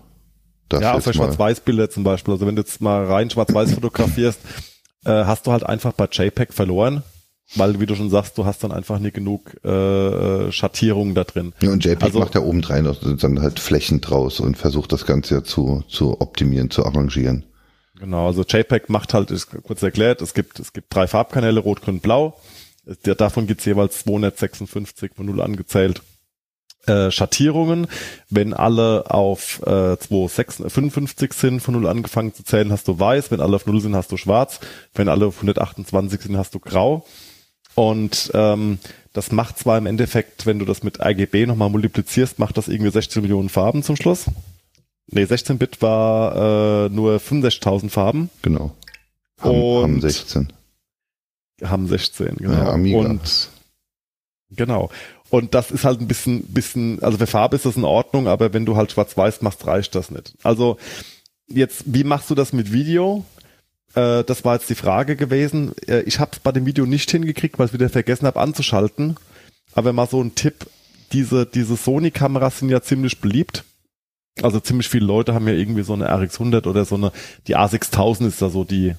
[0.70, 2.32] Das ja, auch für Schwarz-Weiß-Bilder zum Beispiel.
[2.32, 4.40] Also wenn du jetzt mal rein Schwarz-Weiß fotografierst,
[5.04, 7.02] äh, hast du halt einfach bei JPEG verloren,
[7.56, 11.52] weil, wie du schon sagst, du hast dann einfach nicht genug äh, Schattierungen da drin.
[11.60, 15.04] Ja, und JPEG Also- macht ja obendrein auch dann halt Flächen draus und versucht das
[15.04, 17.44] Ganze ja zu, zu optimieren, zu arrangieren.
[17.98, 21.82] Genau, also JPEG macht halt, ist kurz erklärt, es gibt, es gibt drei Farbkanäle, Rot,
[21.82, 22.38] Grün, Blau.
[23.04, 26.00] Der, davon gibt's jeweils 256 von 0 angezählt.
[26.90, 27.86] Äh, Schattierungen,
[28.30, 33.40] wenn alle auf äh, 255 sind, von 0 angefangen zu zählen, hast du weiß, wenn
[33.40, 34.58] alle auf 0 sind, hast du schwarz,
[34.94, 37.06] wenn alle auf 128 sind, hast du grau.
[37.76, 38.78] Und ähm,
[39.12, 42.90] das macht zwar im Endeffekt, wenn du das mit RGB nochmal multiplizierst, macht das irgendwie
[42.90, 44.26] 16 Millionen Farben zum Schluss.
[45.06, 48.30] Nee, 16-Bit war äh, nur 65.000 Farben.
[48.42, 48.72] Genau.
[49.38, 50.52] Haben, Und- haben 16.
[51.62, 52.52] haben 16, genau.
[52.52, 52.98] Ja, Amiga.
[52.98, 53.48] Und
[54.50, 54.90] genau.
[55.30, 58.52] Und das ist halt ein bisschen, bisschen, also für Farbe ist das in Ordnung, aber
[58.52, 60.34] wenn du halt schwarz-weiß machst, reicht das nicht.
[60.42, 60.76] Also
[61.48, 63.24] jetzt, wie machst du das mit Video?
[63.94, 65.72] Äh, das war jetzt die Frage gewesen.
[65.86, 69.16] Äh, ich habe es bei dem Video nicht hingekriegt, weil ich wieder vergessen habe anzuschalten.
[69.72, 70.66] Aber mal so ein Tipp,
[71.12, 73.64] diese, diese Sony-Kameras sind ja ziemlich beliebt.
[74.42, 77.12] Also ziemlich viele Leute haben ja irgendwie so eine RX100 oder so eine,
[77.46, 78.94] die A6000 ist da so die,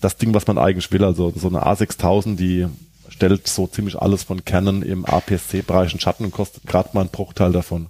[0.00, 1.04] das Ding, was man eigentlich will.
[1.04, 2.66] Also so eine A6000, die
[3.14, 7.10] stellt so ziemlich alles von Canon im APS-C-Bereich in Schatten und kostet gerade mal einen
[7.10, 7.88] Bruchteil davon.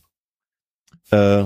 [1.10, 1.44] Äh,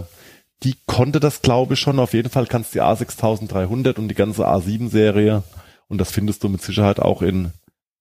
[0.64, 2.01] die konnte das, glaube ich, schon.
[2.01, 5.45] Auf jeden Fall kannst du die A6300 und die ganze A7-Serie
[5.87, 7.53] und das findest du mit Sicherheit auch in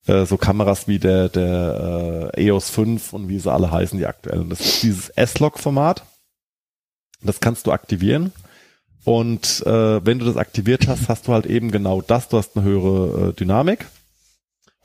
[0.08, 4.08] äh, so Kameras wie der, der äh, EOS 5 und wie sie alle heißen, die
[4.08, 4.50] aktuellen.
[4.50, 6.04] Das ist dieses S-Log-Format.
[7.22, 8.34] Das kannst du aktivieren.
[9.04, 12.30] Und äh, wenn du das aktiviert hast, hast du halt eben genau das.
[12.30, 13.86] Du hast eine höhere äh, Dynamik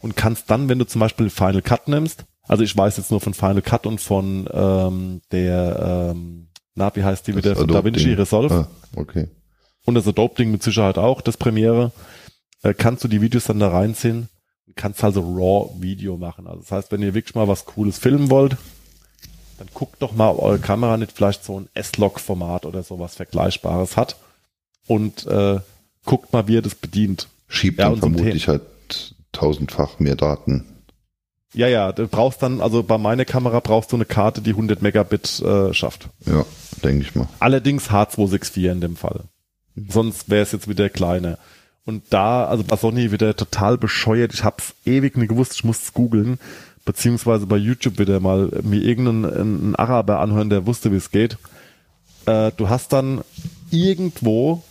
[0.03, 3.21] und kannst dann, wenn du zum Beispiel Final Cut nimmst, also ich weiß jetzt nur
[3.21, 7.69] von Final Cut und von ähm, der, ähm, na, wie heißt die Das wieder, von
[7.69, 8.15] DaVinci Ding.
[8.17, 9.29] Resolve Ah, okay.
[9.87, 11.93] und das Adobe-Ding mit Sicherheit auch, das Premiere,
[12.63, 14.29] äh, kannst du die Videos dann da reinziehen
[14.67, 16.47] und kannst also RAW-Video machen.
[16.47, 18.57] Also das heißt, wenn ihr wirklich mal was Cooles filmen wollt,
[19.59, 23.97] dann guckt doch mal, ob eure Kamera nicht vielleicht so ein S-Log-Format oder sowas Vergleichbares
[23.97, 24.17] hat
[24.89, 25.61] und äh,
[26.05, 27.29] guckt mal, wie ihr das bedient.
[27.47, 28.63] Schiebt Ja, dann vermutlich halt
[29.33, 30.65] tausendfach mehr Daten.
[31.55, 34.81] Ja, ja, du brauchst dann, also bei meiner Kamera brauchst du eine Karte, die 100
[34.81, 36.09] Megabit äh, schafft.
[36.25, 36.47] Ja,
[36.83, 37.29] denke ich mal.
[37.41, 39.25] Allerdings H264 in dem Fall.
[39.89, 41.39] Sonst wäre es jetzt wieder kleiner.
[41.85, 44.33] Und da, also bei Sony wieder total bescheuert.
[44.33, 46.39] Ich hab's ewig nicht gewusst, ich musste es googeln.
[46.85, 51.37] Beziehungsweise bei YouTube wieder mal mir irgendeinen einen Araber anhören, der wusste, wie es geht.
[52.27, 53.23] Äh, du hast dann
[53.71, 54.63] irgendwo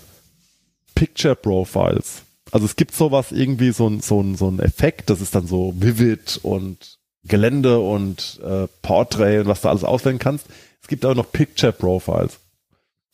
[0.95, 2.23] Picture Profiles.
[2.51, 5.47] Also es gibt sowas irgendwie so ein, so ein, so ein Effekt, das ist dann
[5.47, 10.47] so Vivid und Gelände und äh, Portrait und was du alles auswählen kannst.
[10.81, 12.39] Es gibt auch noch Picture Profiles.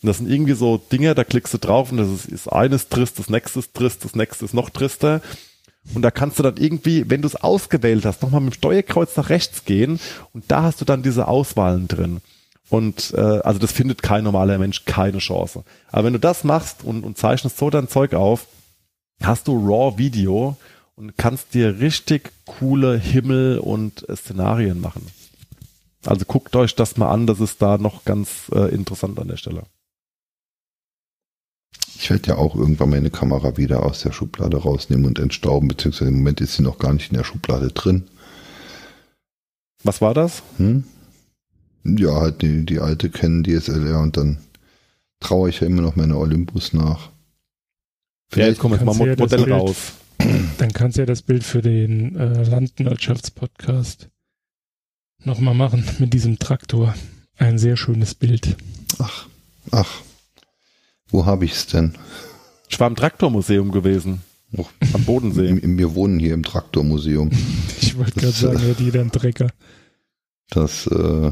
[0.02, 2.90] Und das sind irgendwie so Dinge, da klickst du drauf und das ist, ist eines
[2.90, 5.22] trist, das nächste ist trist, das nächste ist noch trister.
[5.94, 9.16] Und da kannst du dann irgendwie, wenn du es ausgewählt hast, nochmal mit dem Steuerkreuz
[9.16, 10.00] nach rechts gehen
[10.34, 12.22] und da hast du dann diese Auswahlen drin.
[12.70, 15.64] Und äh, also das findet kein normaler Mensch keine Chance.
[15.90, 18.46] Aber wenn du das machst und, und zeichnest so dein Zeug auf,
[19.22, 20.58] hast du RAW-Video
[20.96, 25.08] und kannst dir richtig coole Himmel und äh, Szenarien machen.
[26.06, 29.38] Also guckt euch das mal an, das ist da noch ganz äh, interessant an der
[29.38, 29.64] Stelle.
[31.96, 36.10] Ich werde ja auch irgendwann meine Kamera wieder aus der Schublade rausnehmen und entstauben, beziehungsweise
[36.10, 38.08] im Moment ist sie noch gar nicht in der Schublade drin.
[39.84, 40.44] Was war das?
[40.58, 40.84] Hm?
[41.84, 44.38] Ja, halt die, die alte Canon DSLR und dann
[45.20, 47.10] traue ich ja immer noch meine Olympus nach.
[48.36, 49.78] Ja, jetzt kommt jetzt mal ja Mod das Modell Bild- raus.
[50.58, 54.10] Dann kannst du ja das Bild für den äh, Landwirtschaftspodcast
[55.24, 56.96] nochmal machen mit diesem Traktor.
[57.38, 58.58] Ein sehr schönes Bild.
[59.00, 59.28] Ach,
[59.72, 60.02] ach.
[61.10, 61.94] Wo habe ich's denn?
[62.70, 64.22] Ich war im Traktormuseum gewesen.
[64.58, 65.60] Och, Am Bodensee.
[65.62, 67.32] wir wohnen hier im Traktormuseum.
[67.82, 69.50] Ich wollte gerade sagen, äh, hätte jeder einen Trecker.
[70.50, 71.32] Das, äh,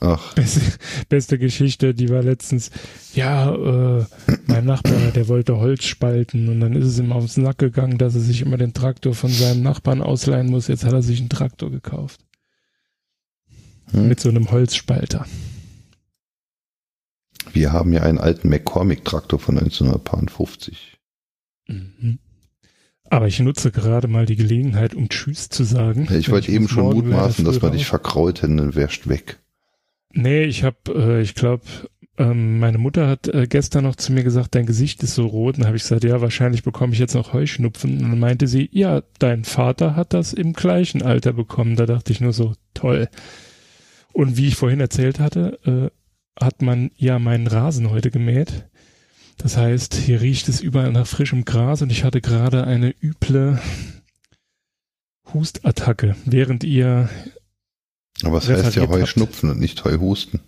[0.00, 0.60] ach, Beste,
[1.08, 2.70] beste Geschichte, die war letztens,
[3.14, 4.04] ja, äh,
[4.46, 8.14] mein Nachbar, der wollte Holz spalten und dann ist es ihm aufs Nack gegangen, dass
[8.14, 10.68] er sich immer den Traktor von seinem Nachbarn ausleihen muss.
[10.68, 12.20] Jetzt hat er sich einen Traktor gekauft.
[13.92, 14.08] hm?
[14.08, 15.26] Mit so einem Holzspalter.
[17.52, 20.98] wir haben ja einen alten McCormick-Traktor von 1950.
[21.68, 22.18] Mhm.
[23.12, 26.08] Aber ich nutze gerade mal die Gelegenheit, um Tschüss zu sagen.
[26.16, 29.40] Ich wollte eben schon mutmaßen, dass wir dich verkraut hätten, dann wärst weg.
[30.12, 31.64] Nee, ich habe, äh, ich glaube,
[32.18, 35.56] ähm, meine Mutter hat äh, gestern noch zu mir gesagt, dein Gesicht ist so rot.
[35.56, 37.98] Und habe ich gesagt, ja, wahrscheinlich bekomme ich jetzt noch Heuschnupfen.
[37.98, 41.76] Und dann meinte sie, ja, dein Vater hat das im gleichen Alter bekommen.
[41.76, 43.08] Da dachte ich nur so, toll.
[44.12, 48.68] Und wie ich vorhin erzählt hatte, äh, hat man ja meinen Rasen heute gemäht.
[49.38, 53.58] Das heißt, hier riecht es überall nach frischem Gras und ich hatte gerade eine üble
[55.32, 57.08] Hustattacke, während ihr
[58.24, 59.02] Aber es heißt ja Referiert habt.
[59.02, 60.40] Heuschnupfen und nicht Heuhusten.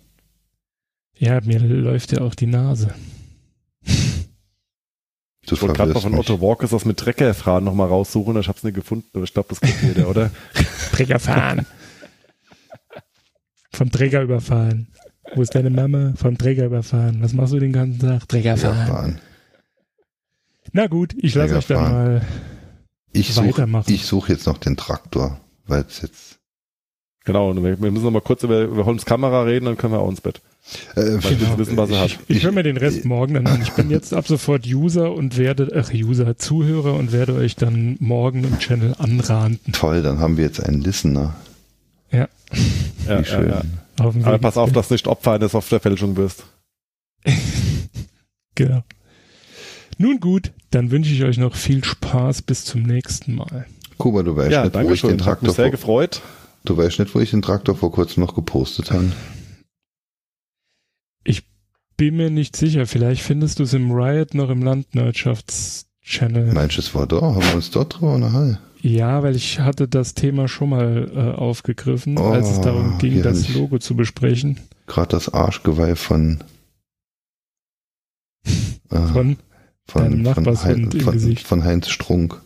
[1.17, 2.93] Ja, mir läuft ja auch die Nase.
[5.45, 6.35] Du Ich wollte gerade mal verwirrst von.
[6.35, 9.59] Otto Walkers das mit Treckerfahren nochmal raussuchen, ich hab's nicht gefunden, aber ich glaube, das
[9.59, 10.31] kennt jeder, oder?
[10.91, 11.65] Träger fahren.
[13.71, 14.87] Vom Träger überfahren.
[15.35, 16.13] Wo ist deine Mama?
[16.15, 17.21] Vom Träger überfahren.
[17.21, 18.27] Was machst du den ganzen Tag?
[18.27, 19.19] Träger fahren.
[20.71, 22.21] Na gut, ich lasse euch dann mal.
[23.11, 23.93] Ich suche Weitermachen.
[23.93, 26.39] ich such jetzt noch den Traktor, weil es jetzt.
[27.25, 29.93] Genau, und wir, wir müssen noch mal kurz über, über Holmes Kamera reden, dann können
[29.93, 30.41] wir auch ins Bett.
[30.95, 32.07] Äh, Weil wir wissen, was er hat.
[32.27, 33.61] Ich, ich höre mir den Rest morgen dann an.
[33.61, 37.95] Ich bin jetzt ab sofort User und werde, ach, User, Zuhörer und werde euch dann
[37.99, 39.59] morgen im Channel anraten.
[39.71, 41.35] toll, dann haben wir jetzt einen Listener.
[42.11, 42.27] Ja,
[43.07, 43.49] Ja, Wie schön.
[43.49, 43.61] ja,
[43.99, 44.05] ja.
[44.05, 46.43] auf Aber pass auf, dass du nicht Opfer einer Softwarefälschung wirst.
[48.55, 48.83] Genau.
[49.97, 53.65] Nun gut, dann wünsche ich euch noch viel Spaß bis zum nächsten Mal.
[53.97, 55.19] Kuba, du weißt Ja, nicht, wo danke ich den schön.
[55.19, 56.21] Hat Traktor mich sehr vor, gefreut.
[56.65, 59.11] Du weißt nicht, wo ich den Traktor vor kurzem noch gepostet habe.
[61.95, 66.51] Bin mir nicht sicher, vielleicht findest du es im Riot noch im Landwirtschafts-Channel.
[66.51, 67.21] Meinst du, es war da?
[67.21, 68.57] Haben wir uns dort drüber unterhalten?
[68.81, 73.11] Ja, weil ich hatte das Thema schon mal äh, aufgegriffen, als es Oh, darum ging,
[73.13, 73.47] hier das.
[73.53, 74.59] Logo zu besprechen.
[74.87, 76.43] Gerade das Arschgeweih von
[78.89, 78.97] äh,
[79.85, 81.45] Von, Nachbarshund im von, Gesicht.
[81.45, 82.41] von Heinz Strunk.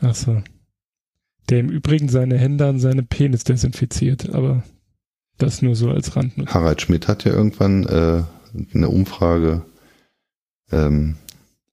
[0.00, 0.42] achso.
[1.50, 4.62] Der im Übrigen seine Hände an seinem Penis desinfiziert, aber
[5.38, 6.54] das nur so als Randnotiz.
[6.54, 8.22] Harald Schmidt hat ja irgendwann äh,
[8.74, 9.62] eine Umfrage.
[10.72, 11.16] Ähm,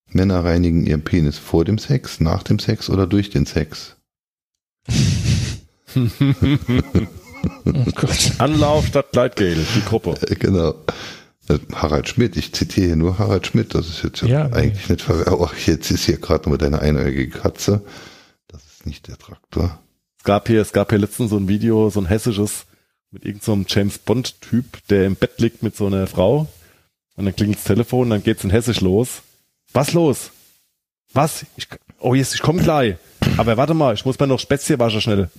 [0.10, 3.96] Männer reinigen ihren Penis vor dem Sex, nach dem Sex oder durch den Sex?
[7.66, 8.32] Oh Gott.
[8.40, 10.16] Anlauf statt Gleitgel, die Gruppe.
[10.28, 10.74] Äh, genau.
[11.48, 15.02] Äh, Harald Schmidt, ich zitiere hier nur Harald Schmidt, das ist jetzt Ja, eigentlich nicht
[15.02, 17.82] ver- Oh, jetzt ist hier gerade nur deine einäugige Katze.
[18.88, 19.80] Nicht der Traktor.
[20.18, 22.66] Es gab hier, es gab hier letztens so ein Video, so ein hessisches,
[23.12, 26.48] mit irgendeinem so James Bond Typ, der im Bett liegt mit so einer Frau.
[27.18, 29.24] Und dann klingelt das Telefon, dann geht's in Hessisch los.
[29.74, 30.32] Was los?
[31.12, 31.46] Was?
[31.58, 31.68] Ich,
[32.00, 32.96] oh, jetzt, ich komme gleich.
[33.36, 35.30] Aber warte mal, ich muss mir noch Spätzle waschen schnell.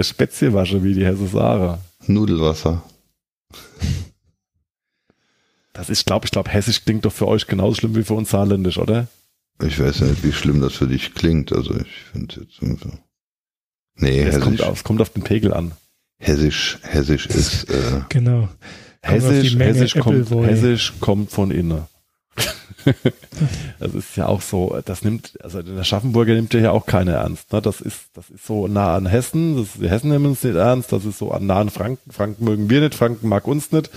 [0.00, 1.80] Spätzle wasche, wie die Hesse Sarah.
[2.06, 2.84] Nudelwasser.
[5.72, 8.30] Das ist, glaube ich, glaube, Hessisch klingt doch für euch genauso schlimm wie für uns
[8.30, 9.08] Saarländisch, oder?
[9.62, 11.52] Ich weiß nicht, wie schlimm das für dich klingt.
[11.52, 12.90] Also ich finde jetzt so.
[13.96, 15.72] Nee, Es kommt, Hessisch, auf, es kommt auf den Pegel an.
[16.18, 18.48] Hessisch, Hessisch ist äh, Genau.
[19.02, 20.30] Kommt Hessisch, Hessisch, kommt.
[20.30, 21.82] Hessisch kommt von innen.
[23.78, 27.12] das ist ja auch so, das nimmt, also der Schaffenburger nimmt ja hier auch keiner
[27.12, 27.52] ernst.
[27.52, 27.62] Ne?
[27.62, 30.92] Das ist, das ist so nah an Hessen, das, die Hessen nehmen uns nicht ernst,
[30.92, 32.10] das ist so an nah an Franken.
[32.10, 33.90] Franken mögen wir nicht, Franken mag uns nicht.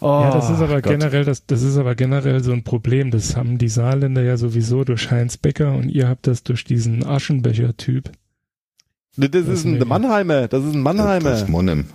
[0.00, 0.92] Oh, Ja, das ist aber Gott.
[0.92, 3.10] generell, das, das ist aber generell so ein Problem.
[3.10, 7.04] Das haben die Saarländer ja sowieso durch Heinz Becker und ihr habt das durch diesen
[7.06, 8.10] Aschenbecher-Typ.
[9.16, 9.78] Das ist ein.
[9.88, 11.32] Mannheimer, das ist ein das Mannheimer.
[11.32, 11.86] ist Monem.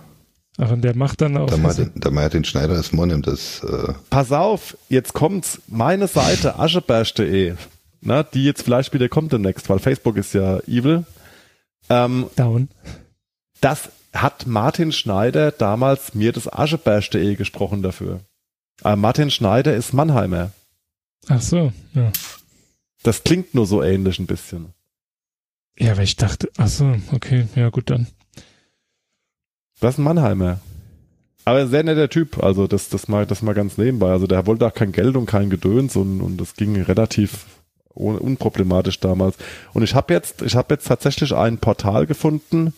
[0.58, 1.46] Ach, und der macht dann auch.
[1.46, 1.58] Der.
[1.58, 3.22] Martin, der Martin Schneider ist Monem.
[3.22, 5.60] Das äh, Pass auf, jetzt kommt's.
[5.68, 7.54] Meine Seite ascheberg.de,
[8.00, 11.04] ne, die jetzt vielleicht wieder kommt demnächst, weil Facebook ist ja evil.
[11.88, 12.68] Ähm, Down.
[13.60, 18.20] das hat Martin Schneider damals mir das ascheberg.de gesprochen dafür.
[18.82, 20.50] Aber Martin Schneider ist Mannheimer.
[21.28, 22.10] Ach so, ja.
[23.02, 24.72] Das klingt nur so ähnlich ein bisschen.
[25.78, 28.06] Ja, weil ich dachte, ach so, okay, ja gut dann.
[29.80, 30.60] Das ist ein Mannheimer.
[31.44, 34.10] Aber ein sehr netter Typ, also das, das mal, das mal ganz nebenbei.
[34.10, 37.46] Also der wollte auch kein Geld und kein Gedöns und, und das ging relativ
[37.94, 39.36] un- unproblematisch damals.
[39.72, 42.74] Und ich habe jetzt, ich habe jetzt tatsächlich ein Portal gefunden,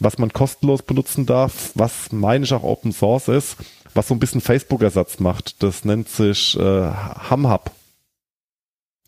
[0.00, 3.56] was man kostenlos benutzen darf, was meine ich auch Open Source ist,
[3.94, 5.62] was so ein bisschen Facebook-Ersatz macht.
[5.62, 7.70] Das nennt sich äh, HamHub.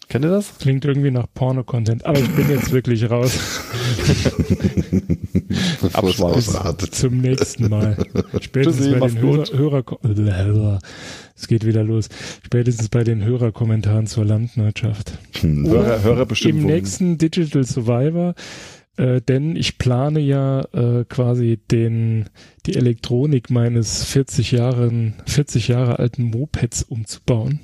[0.09, 0.59] Kennt ihr das?
[0.59, 3.39] Klingt irgendwie nach Porno-Content, aber ich bin jetzt wirklich raus.
[5.93, 6.95] ausartet.
[6.95, 7.97] Zum nächsten Mal.
[8.41, 9.45] Spätestens Tschüssi, bei den Hörer.
[9.53, 10.79] Hörer
[11.37, 12.09] es geht wieder los.
[12.45, 15.13] Spätestens bei den Hörerkommentaren zur Landwirtschaft.
[15.41, 15.67] Hm.
[15.69, 16.61] Hörer, Hörer bestimmt.
[16.61, 18.35] Im nächsten Digital Survivor,
[18.97, 22.29] äh, denn ich plane ja äh, quasi den
[22.67, 27.61] die Elektronik meines 40 Jahren 40 Jahre alten Mopeds umzubauen.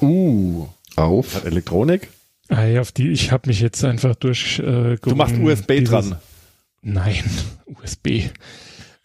[0.00, 0.66] Uh,
[0.96, 1.44] Auf.
[1.44, 2.08] Elektronik?
[2.48, 5.88] Ah, ja, auf die ich habe mich jetzt einfach durch äh, Du machst USB dieses-
[5.90, 6.16] dran.
[6.82, 7.24] Nein,
[7.82, 8.06] USB.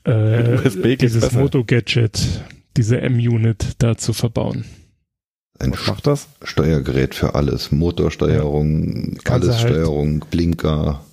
[0.06, 1.32] Äh, Mit USB dieses.
[1.32, 2.20] Moto-Gadget,
[2.78, 4.66] diese M-Unit da zu verbauen.
[5.58, 6.28] Ein Was macht das?
[6.44, 7.72] Steuergerät für alles.
[7.72, 11.04] Motorsteuerung, du alles halt- Steuerung, Blinker.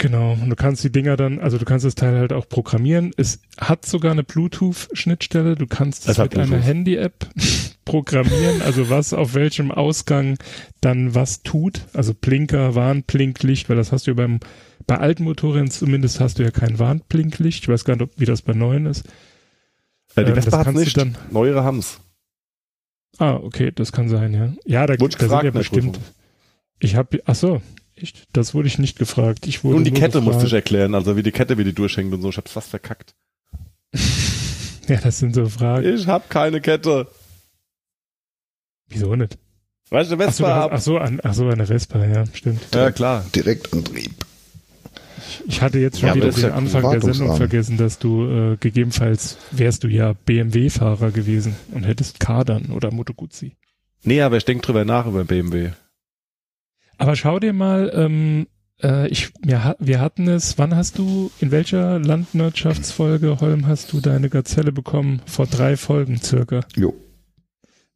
[0.00, 3.12] Genau, und du kannst die Dinger dann, also du kannst das Teil halt auch programmieren.
[3.18, 5.56] Es hat sogar eine Bluetooth-Schnittstelle.
[5.56, 6.64] Du kannst es mit einer Bluetooth.
[6.66, 7.28] Handy-App
[7.84, 10.38] programmieren, also was auf welchem Ausgang
[10.80, 11.82] dann was tut.
[11.92, 14.40] Also Blinker, Warnblinklicht, weil das hast du ja beim,
[14.86, 17.64] bei alten Motorrädern zumindest hast du ja kein Warnblinklicht.
[17.64, 19.04] Ich weiß gar nicht, ob, wie das bei neuen ist.
[20.16, 20.96] Ja, die Ähm, Vespa du nicht.
[20.96, 22.00] dann- Neuere haben's.
[23.18, 24.54] Ah, okay, das kann sein, ja.
[24.64, 26.00] Ja, da, Wurde da sind ja bestimmt.
[26.78, 27.60] Ich habe, ach so,
[28.02, 28.26] echt?
[28.32, 29.46] Das wurde ich nicht gefragt.
[29.46, 30.66] Ich wurde Und die Kette musste ich gefragt.
[30.70, 32.28] erklären, also wie die Kette, wie die durchhängt und so.
[32.30, 33.14] Ich hab's fast verkackt.
[34.88, 35.86] Ja, das sind so Fragen.
[35.94, 37.06] Ich hab keine Kette.
[38.88, 39.38] Wieso nicht?
[39.90, 40.72] Weißt du, Ach so, Vespa hast, hab.
[40.72, 42.60] ach so, an, ach so, eine Vespa, ja, stimmt.
[42.74, 43.24] Ja, klar.
[43.34, 44.12] Direktantrieb.
[45.46, 48.56] Ich hatte jetzt schon Ja, wieder den ja Anfang der Sendung vergessen, dass du äh,
[48.58, 53.52] gegebenenfalls wärst du ja BMW-Fahrer gewesen und hättest Kadern oder Moto Guzzi.
[54.02, 55.70] Nee, aber ich denke drüber nach über BMW.
[57.00, 58.46] Aber schau dir mal, ähm,
[58.82, 64.02] äh, ich, wir, wir hatten es, wann hast du, in welcher Landwirtschaftsfolge, Holm, hast du
[64.02, 65.22] deine Gazelle bekommen?
[65.24, 66.60] Vor drei Folgen circa.
[66.76, 66.94] Jo.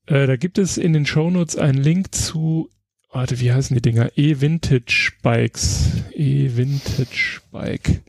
[0.06, 2.70] Äh, da gibt es in den Shownotes einen Link zu,
[3.12, 4.10] warte, wie heißen die Dinger?
[4.16, 5.90] E-Vintage Bikes.
[6.14, 8.00] E-Vintage Bike.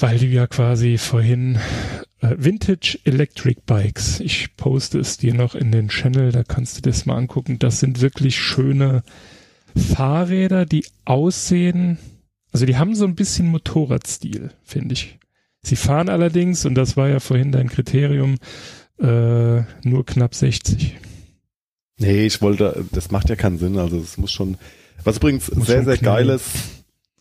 [0.00, 1.58] Weil du ja quasi vorhin
[2.36, 4.20] Vintage Electric Bikes.
[4.20, 7.58] Ich poste es dir noch in den Channel, da kannst du das mal angucken.
[7.58, 9.02] Das sind wirklich schöne
[9.76, 11.98] Fahrräder, die aussehen,
[12.52, 15.18] also die haben so ein bisschen Motorradstil, finde ich.
[15.62, 18.36] Sie fahren allerdings, und das war ja vorhin dein Kriterium,
[18.98, 20.96] äh, nur knapp 60.
[21.98, 23.78] Nee, ich wollte, das macht ja keinen Sinn.
[23.78, 24.56] Also es muss schon,
[25.04, 26.28] was übrigens Muss sehr, sehr knallen.
[26.28, 26.46] geil ist.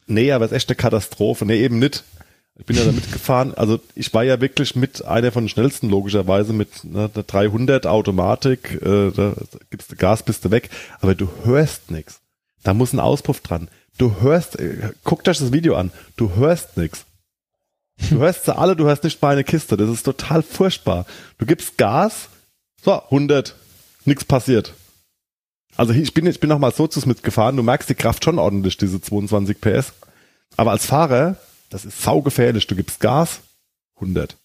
[0.07, 1.45] Nee, aber es ist echt eine Katastrophe.
[1.45, 2.03] Nee, eben nicht.
[2.57, 3.53] Ich bin ja damit gefahren.
[3.53, 7.85] Also ich war ja wirklich mit einer von den schnellsten, logischerweise, mit ne, der 300
[7.85, 8.81] Automatik.
[8.81, 9.33] Äh, da
[9.69, 10.69] gibst du Gas, bist du weg.
[11.01, 12.21] Aber du hörst nix.
[12.63, 13.69] Da muss ein Auspuff dran.
[13.97, 15.91] Du hörst, äh, guckt euch das Video an.
[16.15, 17.05] Du hörst nix.
[18.09, 19.77] Du hörst sie alle, du hörst nicht mal eine Kiste.
[19.77, 21.05] Das ist total furchtbar.
[21.37, 22.29] Du gibst Gas,
[22.81, 23.55] so, 100,
[24.05, 24.73] nix passiert.
[25.77, 28.39] Also ich bin, ich bin noch mal so zu mitgefahren, du merkst die Kraft schon
[28.39, 29.93] ordentlich, diese 22 PS.
[30.55, 31.37] Aber als Fahrer,
[31.75, 32.67] das ist saugefährlich.
[32.67, 33.41] Du gibst Gas,
[33.95, 34.37] 100.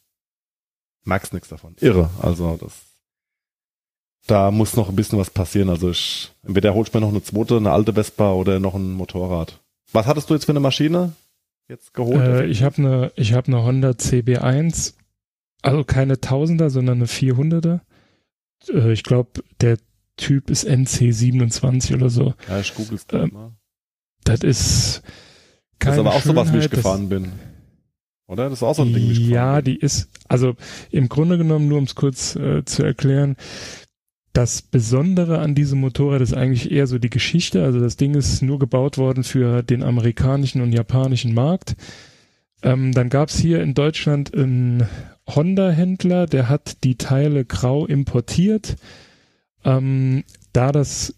[1.05, 1.77] Merkst nichts davon.
[1.79, 2.11] Irre.
[2.21, 2.73] Also das,
[4.27, 5.69] da muss noch ein bisschen was passieren.
[5.69, 8.95] Also ich, entweder holst du mir noch eine zweite, eine alte Vespa oder noch ein
[8.95, 9.61] Motorrad.
[9.93, 11.13] Was hattest du jetzt für eine Maschine
[11.69, 12.21] jetzt geholt?
[12.21, 14.95] Äh, ich habe eine ich hab eine Honda CB1,
[15.63, 17.79] also keine Tausender, sondern eine 400er.
[18.71, 19.79] Äh, ich glaube, der
[20.17, 22.35] Typ ist NC27 oder so.
[22.49, 23.53] ja, ich google's ähm, grad mal.
[24.25, 25.03] Das ist
[25.81, 27.33] Das keine ist aber auch sowas, wie ich Schönheit, das- gefahren bin.
[28.29, 28.45] Oder?
[28.45, 29.65] Das ist auch so ein Ding, wie ich gefahren Ja, bin.
[29.65, 30.55] die ist, also
[30.93, 33.35] im Grunde genommen, nur um es kurz äh, zu erklären,
[34.33, 37.65] das Besondere an diesem Motorrad ist eigentlich eher so die Geschichte.
[37.65, 41.75] Also das Ding ist nur gebaut worden für den amerikanischen und japanischen Markt.
[42.63, 44.87] Ähm, dann gab es hier in Deutschland einen
[45.29, 48.77] Honda-Händler, der hat die Teile grau importiert.
[49.65, 51.15] Ähm, da das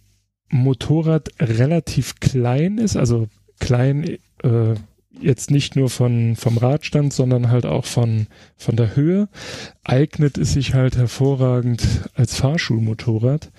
[0.49, 3.29] Motorrad relativ klein ist, also
[3.63, 4.75] klein äh,
[5.21, 8.27] jetzt nicht nur von, vom Radstand, sondern halt auch von,
[8.57, 9.29] von der Höhe,
[9.85, 13.51] eignet es sich halt hervorragend als Fahrschulmotorrad.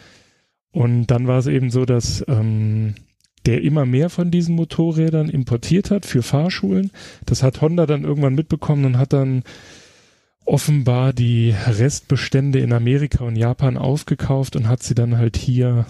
[0.71, 2.95] Und dann war es eben so, dass ähm,
[3.45, 6.91] der immer mehr von diesen Motorrädern importiert hat für Fahrschulen.
[7.25, 9.43] Das hat Honda dann irgendwann mitbekommen und hat dann
[10.45, 15.85] offenbar die Restbestände in Amerika und Japan aufgekauft und hat sie dann halt hier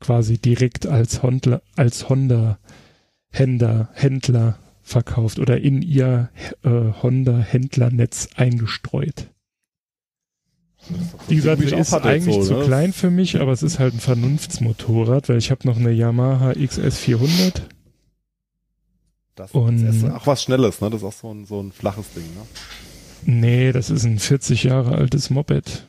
[0.00, 2.58] quasi direkt als Honda, als Honda
[3.30, 6.30] Händler, Händler verkauft oder in ihr
[6.62, 6.68] äh,
[7.02, 9.28] Honda-Händlernetz eingestreut.
[11.28, 12.64] Wie gesagt, auch ist eigentlich so, zu ne?
[12.64, 16.50] klein für mich, aber es ist halt ein Vernunftsmotorrad, weil ich habe noch eine Yamaha
[16.52, 17.62] XS400.
[19.34, 20.90] Das Und- ist auch was Schnelles, ne?
[20.90, 22.46] Das ist auch so ein, so ein flaches Ding, ne?
[23.24, 25.86] Nee, das ist ein 40 Jahre altes Moped.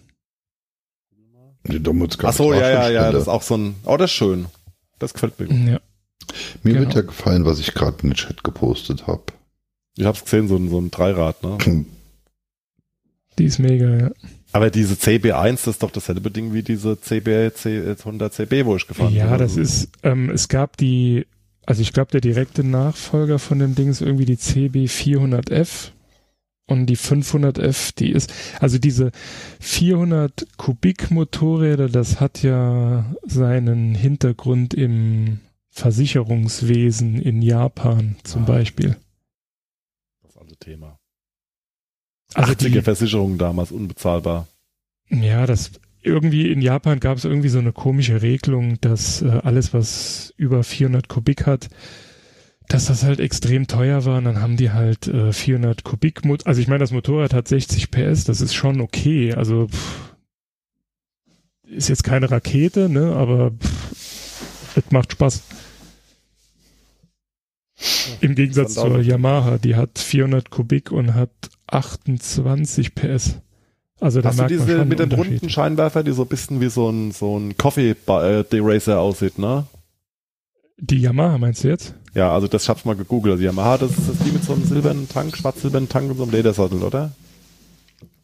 [1.64, 1.82] Die
[2.24, 4.48] Ach so, ja, ja, ja, das ist auch so ein, oh, das ist schön.
[5.00, 5.74] Das gefällt mir.
[5.74, 5.80] Ja,
[6.64, 6.96] Mir wird genau.
[6.96, 9.24] ja gefallen, was ich gerade in den Chat gepostet habe.
[9.98, 11.86] Ich hab's gesehen, so ein, so ein Dreirad, ne?
[13.38, 14.12] die ist mega, ja.
[14.54, 18.76] Aber diese CB1, das ist doch dasselbe Ding wie diese CB, C, 100 CB, wo
[18.76, 19.18] ich gefahren bin.
[19.18, 21.26] Ja, das ist, ähm, es gab die,
[21.66, 25.92] also ich glaube, der direkte Nachfolger von dem Ding ist irgendwie die CB400F
[26.68, 29.12] und die 500F, die ist, also diese
[29.62, 35.40] 400 Kubik Motorräder, das hat ja seinen Hintergrund im
[35.72, 38.46] Versicherungswesen in Japan zum Ah.
[38.46, 38.98] Beispiel.
[40.24, 40.98] Das alte Thema.
[42.34, 44.48] Also 80er die, Versicherungen damals unbezahlbar.
[45.10, 45.72] Ja, das
[46.04, 50.64] irgendwie in Japan gab es irgendwie so eine komische Regelung, dass äh, alles, was über
[50.64, 51.70] 400 Kubik hat,
[52.68, 54.18] dass das halt extrem teuer war.
[54.18, 56.22] Und dann haben die halt äh, 400 Kubik.
[56.46, 59.34] Also ich meine, das Motorrad hat 60 PS, das ist schon okay.
[59.34, 60.16] Also pff,
[61.68, 63.14] ist jetzt keine Rakete, ne?
[63.16, 63.92] Aber pff,
[64.76, 65.42] es macht Spaß.
[68.22, 69.02] Im Gegensatz zur.
[69.02, 71.32] Yamaha, die hat 400 Kubik und hat
[71.68, 73.40] 28 PS.
[74.00, 75.34] Also da Hast du diese mit den Unterschied.
[75.34, 79.38] runden Scheinwerfer, die so ein bisschen wie so ein, so ein Coffee äh, Deracer aussieht,
[79.38, 79.66] ne?
[80.78, 81.94] Die Yamaha meinst du jetzt?
[82.16, 83.34] Ja, also das hab's mal gegoogelt.
[83.34, 86.24] Also Yamaha, das ist das die mit so einem silbernen Tank, schwarz-silbernen Tank und so
[86.24, 87.12] einem Ledersattel, oder?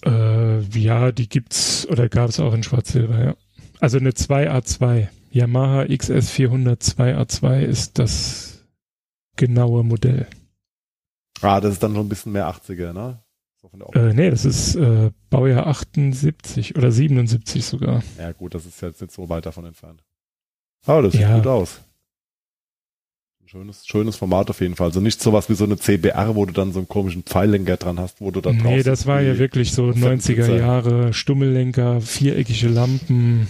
[0.04, 3.36] Äh, ja, die gibt's oder gab es auch in Schwarz-Silber, ja.
[3.80, 5.08] Also eine 2A2.
[5.32, 8.64] Yamaha XS400 2A2 ist das
[9.36, 10.28] genaue Modell.
[11.42, 13.20] Ah, das ist dann schon ein bisschen mehr 80er, ne?
[13.62, 13.70] So.
[13.94, 18.02] Äh, nee, das ist äh, Baujahr 78 oder 77 sogar.
[18.18, 20.04] Ja gut, das ist jetzt nicht so weit davon entfernt.
[20.86, 21.36] Aber das sieht Ja.
[21.38, 21.82] gut aus.
[23.42, 24.88] Ein schönes, schönes Format auf jeden Fall.
[24.88, 28.00] Also nicht sowas wie so eine CBR, wo du dann so einen komischen Pfeillenker dran
[28.00, 30.34] hast, wo du da drauf Nee, das war ja wirklich so Fenster.
[30.34, 33.48] 90er Jahre, Stummellenker, viereckige Lampen,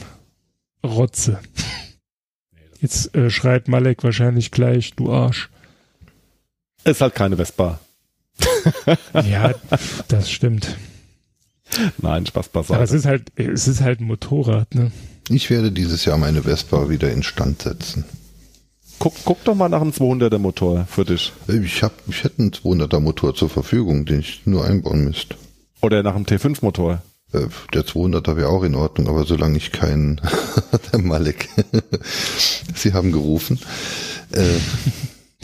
[0.84, 1.40] Rotze.
[2.80, 5.50] Jetzt äh, schreit Malek wahrscheinlich gleich, du Arsch.
[6.84, 7.80] Ist halt keine Vespa.
[9.26, 9.54] Ja,
[10.08, 10.78] das stimmt.
[11.98, 12.96] Nein, Spaß Aber es beiseite.
[12.96, 14.92] ist halt, es ist halt ein Motorrad, ne?
[15.30, 18.06] Ich werde dieses Jahr meine Vespa wieder instand setzen.
[19.00, 21.34] Guck, guck doch mal nach einem 200er Motor für dich.
[21.48, 25.36] Ich, hab, ich hätte einen 200er Motor zur Verfügung, den ich nur einbauen müsste.
[25.82, 27.02] Oder nach einem T5 Motor.
[27.34, 30.22] Äh, Der 200er wäre auch in Ordnung, aber solange ich keinen,
[30.94, 31.50] der Malek,
[32.76, 33.60] Sie haben gerufen.
[34.32, 34.44] Äh,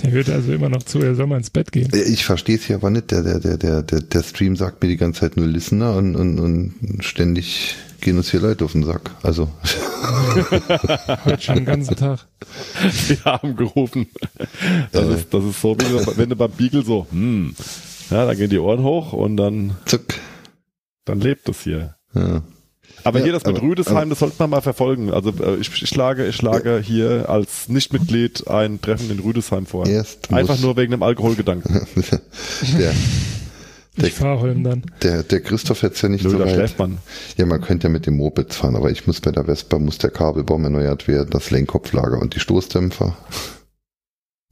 [0.02, 1.90] Der wird also immer noch zu, er soll mal ins Bett gehen.
[1.94, 3.12] ich verstehe es hier aber nicht.
[3.12, 6.16] Der, der, der, der, der, der Stream sagt mir die ganze Zeit nur Listener und,
[6.16, 9.12] und, und ständig gehen uns hier Leute auf den Sack.
[9.24, 9.50] Also,
[11.26, 12.26] Heute schon den ganzen Tag.
[13.08, 14.08] Wir haben gerufen.
[14.92, 15.14] Das, Äh.
[15.16, 17.56] ist, das ist so, wie wenn du beim Beagle so, hm,
[18.10, 20.04] ja, dann gehen die Ohren hoch und dann, zuck.
[21.06, 21.96] Dann lebt es hier.
[22.14, 22.44] Ja.
[23.06, 25.12] Aber Ja, hier das mit aber- Rüdesheim, aber- das sollte man mal verfolgen.
[25.12, 29.88] Also äh, ich, ich schlage, ich schlage hier als Nichtmitglied ein Treffen in Rüdesheim vor.
[29.88, 31.86] Erst Einfach nur wegen dem Alkoholgedanken.
[32.78, 32.94] Der,
[33.98, 34.84] Der- Ich fahre Holm dann.
[35.02, 36.54] der, der Christoph hätte es ja nicht Nö, so da weit.
[36.56, 36.98] schläft man.
[37.38, 39.98] Ja, man könnte ja mit dem Moped fahren, aber ich muss bei der Vespa, muss
[40.00, 43.16] der Kabelbaum erneuert werden, das Lenkkopflager und die Stoßdämpfer.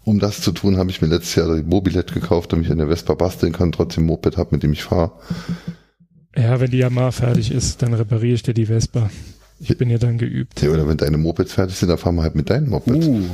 [0.03, 2.79] Um das zu tun, habe ich mir letztes Jahr die Mobilette gekauft, damit ich an
[2.79, 5.11] der Vespa basteln kann, trotzdem Moped habe, mit dem ich fahre.
[6.35, 9.09] Ja, wenn die Yamaha fertig ist, dann repariere ich dir die Vespa.
[9.59, 10.61] Ich bin ja dann geübt.
[10.61, 13.05] Ja, oder wenn deine Mopeds fertig sind, dann fahren wir halt mit deinen Mopeds.
[13.05, 13.25] Uh.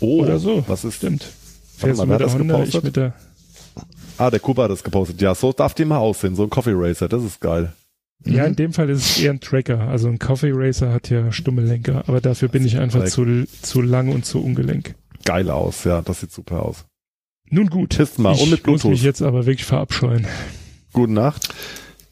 [0.00, 0.62] Oh, Oder so.
[0.66, 1.26] Was ist Stimmt.
[1.78, 2.84] Fährst mal, du mit hat der das Honda, ich gepostet?
[2.84, 3.14] mit der.
[4.18, 5.20] Ah, der Kuba hat das gepostet.
[5.22, 6.34] Ja, so darf die mal aussehen.
[6.36, 7.72] So ein Coffee Racer, das ist geil.
[8.24, 8.48] Ja, Mhm.
[8.50, 9.80] in dem Fall ist es eher ein Tracker.
[9.88, 14.08] Also ein Coffee Racer hat ja Stummellenker, aber dafür bin ich einfach zu, zu lang
[14.08, 14.94] und zu ungelenk.
[15.24, 16.84] Geil aus, ja, das sieht super aus.
[17.50, 17.90] Nun gut.
[17.90, 19.02] Test mal ich und mit muss mich Bluetooth.
[19.04, 20.26] jetzt aber wirklich verabscheuen.
[20.92, 21.48] Gute Nacht.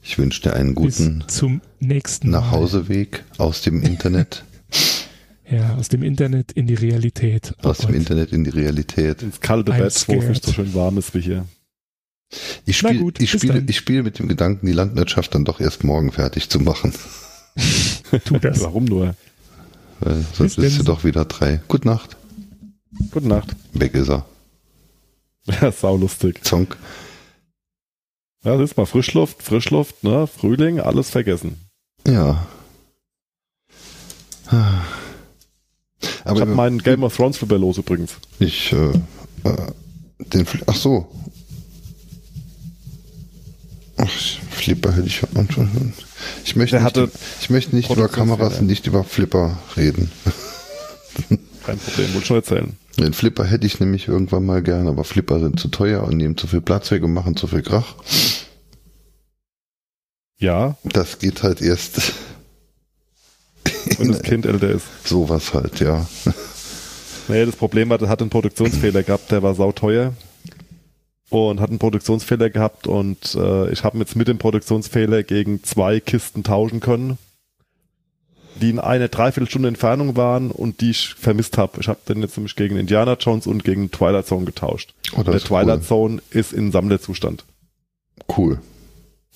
[0.06, 2.30] Ich wünsche dir einen guten Bis zum nächsten.
[2.30, 4.44] Nachhauseweg aus dem Internet,
[5.50, 7.54] Ja, aus dem Internet in die Realität.
[7.62, 7.96] Oh aus dem Gott.
[7.96, 9.22] Internet in die Realität.
[9.22, 11.46] Ins kalte I'm Bett, wo es nicht so schön warm ist wie hier.
[12.64, 16.12] Ich gut, ich spiele, ich spiele mit dem Gedanken, die Landwirtschaft dann doch erst morgen
[16.12, 16.92] fertig zu machen.
[18.24, 18.60] Tu das.
[18.62, 19.14] Warum nur?
[20.00, 20.70] Weil Bis sonst ist denn.
[20.70, 21.60] sie doch wieder drei.
[21.68, 22.16] Gute Nacht.
[23.10, 23.54] Gute Nacht.
[23.72, 24.26] Weg ist er.
[25.60, 26.42] Ja, saulustig.
[26.42, 26.78] Zonk.
[28.44, 30.26] Ja, das ist mal Frischluft, Frischluft, ne?
[30.26, 31.56] Frühling, alles vergessen.
[32.06, 32.46] Ja.
[36.02, 38.12] ich Aber habe meinen Game of Thrones Flipper los übrigens.
[38.38, 38.90] ich, äh,
[39.48, 39.56] äh,
[40.18, 41.08] den, Fli- ach so.
[43.96, 44.10] Ach,
[44.50, 45.22] Flipper hätte ich,
[46.44, 47.10] ich möchte Der nicht, hatte
[47.40, 48.08] ich möchte nicht über.
[48.08, 50.10] Kameras und nicht über Flipper reden.
[51.64, 52.76] Kein Problem, wollte schon erzählen.
[52.98, 56.36] Den Flipper hätte ich nämlich irgendwann mal gern, aber Flipper sind zu teuer und nehmen
[56.36, 57.94] zu viel Platz weg und machen zu viel Krach.
[60.38, 62.12] Ja, Das geht halt erst
[63.98, 64.86] wenn das Kind älter ist.
[65.04, 66.06] sowas halt, ja.
[67.28, 70.14] Nee, das Problem war, der hat einen Produktionsfehler gehabt, der war sauteuer.
[71.30, 75.98] Und hat einen Produktionsfehler gehabt und äh, ich habe jetzt mit dem Produktionsfehler gegen zwei
[75.98, 77.18] Kisten tauschen können,
[78.60, 81.80] die in eine Dreiviertelstunde Entfernung waren und die ich vermisst habe.
[81.80, 84.94] Ich habe den jetzt nämlich gegen Indiana Jones und gegen Twilight Zone getauscht.
[85.16, 85.86] Oh, das der Twilight cool.
[85.86, 87.44] Zone ist in Sammlerzustand.
[88.36, 88.60] Cool.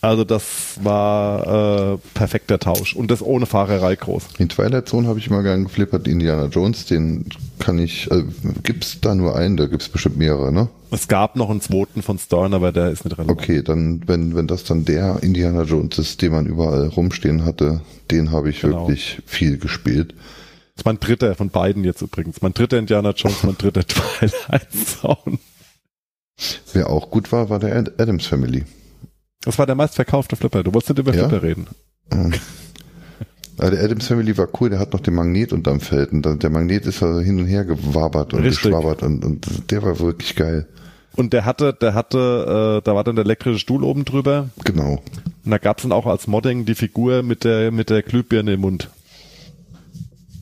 [0.01, 4.29] Also das war äh, perfekter Tausch und das ohne Fahrerei groß.
[4.39, 7.27] In Twilight Zone habe ich mal gern geflippert, Indiana Jones, den
[7.59, 8.23] kann ich, äh,
[8.63, 10.69] gibt's da nur einen, da gibt's bestimmt mehrere, ne?
[10.93, 13.41] Es gab noch einen zweiten von Stern, aber der ist nicht relevant.
[13.41, 17.81] Okay, dann, wenn, wenn das dann der Indiana Jones ist, den man überall rumstehen hatte,
[18.13, 18.83] den habe ich Genau.
[18.87, 20.13] wirklich viel gespielt.
[20.77, 22.41] Das ist mein dritter von beiden jetzt übrigens.
[22.41, 25.39] Mein dritter Indiana Jones, mein dritter Twilight Zone.
[26.73, 28.65] Wer auch gut war, war der Ad- Adams Family.
[29.43, 30.63] Das war der meistverkaufte Flipper.
[30.63, 31.29] Du wolltest nicht über Ja?
[31.29, 31.67] Flipper reden.
[32.13, 32.35] Ähm,
[33.59, 36.51] aber der Adams Family war cool, der hat noch den Magnet unterm Feld und der
[36.51, 38.63] Magnet ist also hin und her gewabert und Richtig.
[38.63, 40.69] geschwabbert und, und der war wirklich geil.
[41.17, 44.51] Und der hatte, der hatte, äh, da war dann der elektrische Stuhl oben drüber.
[44.65, 45.03] Genau.
[45.45, 48.61] Und da gab's dann auch als Modding die Figur mit der, mit der Glühbirne im
[48.61, 48.89] Mund.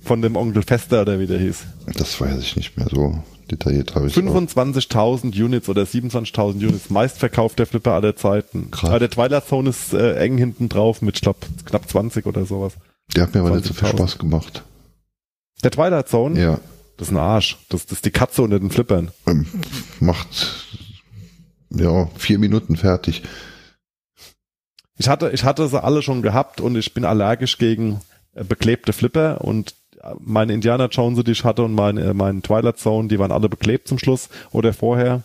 [0.02, 1.64] Von dem Onkel Fester, oder wie der hieß.
[1.96, 4.16] Das weiß ich nicht mehr so detailliert habe ich.
[4.16, 4.22] auch.
[4.22, 8.70] 25.000 Units oder 27.000 Units, meistverkaufter Flipper aller Zeiten.
[8.70, 8.90] Krass.
[8.90, 12.44] Aber der Twilight Zone ist äh, eng hinten drauf mit, ich glaub, knapp 20 oder
[12.46, 12.74] sowas.
[13.14, 13.90] Der hat mir aber nicht so viel 20.000.
[13.96, 14.62] Spaß gemacht.
[15.62, 16.60] Der Twilight Zone, Ja.
[16.98, 17.58] Das ist ein Arsch.
[17.68, 19.10] Das, das ist die Katze unter den Flippern.
[19.26, 19.44] Ähm,
[20.00, 20.64] macht
[21.68, 23.22] ja vier Minuten fertig.
[24.96, 28.00] Ich hatte, ich hatte sie alle schon gehabt und ich bin allergisch gegen
[28.34, 29.74] äh, beklebte Flipper und
[30.10, 33.32] äh, meine Indiana Jones, die ich hatte und mein, äh, mein Twilight Zone, die waren
[33.32, 35.22] alle beklebt zum Schluss oder vorher.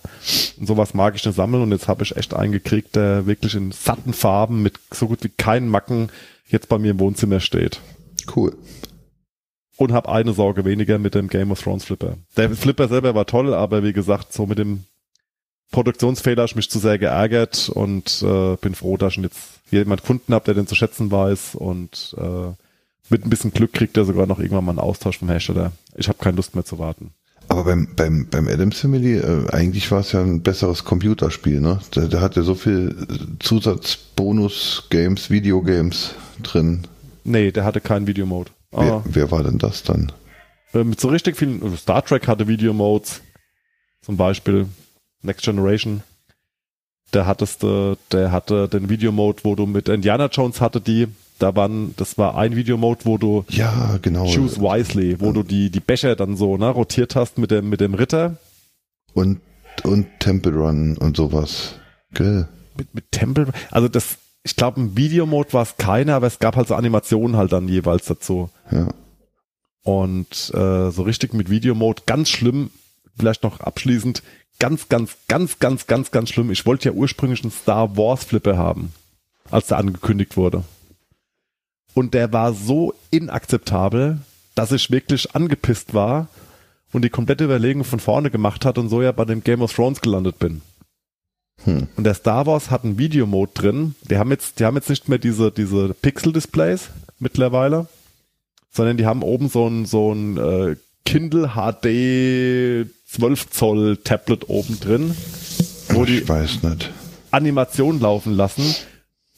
[0.58, 3.56] Und sowas mag ich nicht sammeln und jetzt habe ich echt einen gekriegt, der wirklich
[3.56, 6.10] in satten Farben mit so gut wie keinen Macken
[6.48, 7.80] jetzt bei mir im Wohnzimmer steht.
[8.36, 8.56] Cool.
[9.78, 12.18] Und habe eine Sorge weniger mit dem Game of Thrones Flipper.
[12.38, 14.84] Der Flipper selber war toll, aber wie gesagt, so mit dem
[15.72, 20.04] Produktionsfehler habe ich mich zu sehr geärgert und äh, bin froh, dass ich jetzt jemand
[20.04, 22.54] Kunden habe, der den zu schätzen weiß und äh,
[23.12, 25.72] mit ein bisschen Glück kriegt er sogar noch irgendwann mal einen Austausch vom Hersteller.
[25.96, 27.12] Ich habe keine Lust mehr zu warten.
[27.50, 31.80] Aber beim, beim, beim Adams Family, äh, eigentlich war es ja ein besseres Computerspiel, ne?
[31.96, 32.96] Der, der hat ja so viel
[33.40, 36.88] Zusatzbonus-Games, Videogames drin.
[37.24, 38.52] Nee, der hatte keinen Videomode.
[38.72, 40.12] Wer, Ah, wer war denn das dann?
[40.74, 43.22] äh, mit so richtig vielen, also Star Trek hatte Videomodes,
[44.02, 44.68] zum Beispiel
[45.22, 46.04] Next Generation.
[47.14, 51.08] Der hattest, äh, der hatte den Videomode, wo du mit Indiana Jones hatte die,
[51.42, 54.26] da waren, das war ein Videomode, wo du Ja, genau.
[54.26, 57.82] Choose Wisely, wo du die, die Becher dann so, ne, rotiert hast mit dem, mit
[57.82, 58.38] dem Ritter.
[59.14, 59.42] Und,
[59.84, 61.76] und Temple Run und sowas.
[62.14, 62.48] Gell?
[62.78, 66.56] Mit, mit Temple, also das, ich glaube, ein Videomode war es keiner, aber es gab
[66.56, 68.50] halt so Animationen halt dann jeweils dazu.
[68.72, 68.90] Ja.
[69.84, 72.70] Und äh, so richtig mit Videomode, ganz schlimm,
[73.18, 74.24] vielleicht noch abschließend,
[74.60, 76.52] ganz, ganz, ganz, ganz, ganz, ganz schlimm.
[76.52, 78.94] Ich wollte ja ursprünglich einen Star Wars Flipper haben,
[79.50, 80.64] als der angekündigt wurde.
[81.94, 84.20] Und der war so inakzeptabel,
[84.56, 86.28] dass ich wirklich angepisst war
[86.92, 89.74] und die komplette Überlegung von vorne gemacht hat und so ja bei dem Game of
[89.74, 90.62] Thrones gelandet bin.
[91.64, 91.88] Hm.
[91.96, 93.96] Und der Star Wars hat einen Videomode drin.
[94.10, 96.90] Die haben jetzt, die haben jetzt nicht mehr diese, diese Pixel-Displays
[97.20, 97.88] mittlerweile,
[98.72, 104.80] sondern die haben oben so ein, so ein äh, Kindle HD 12 Zoll Tablet oben
[104.80, 105.16] drin,
[105.90, 106.90] wo die ich weiß nicht.
[107.32, 108.76] Animation laufen lassen.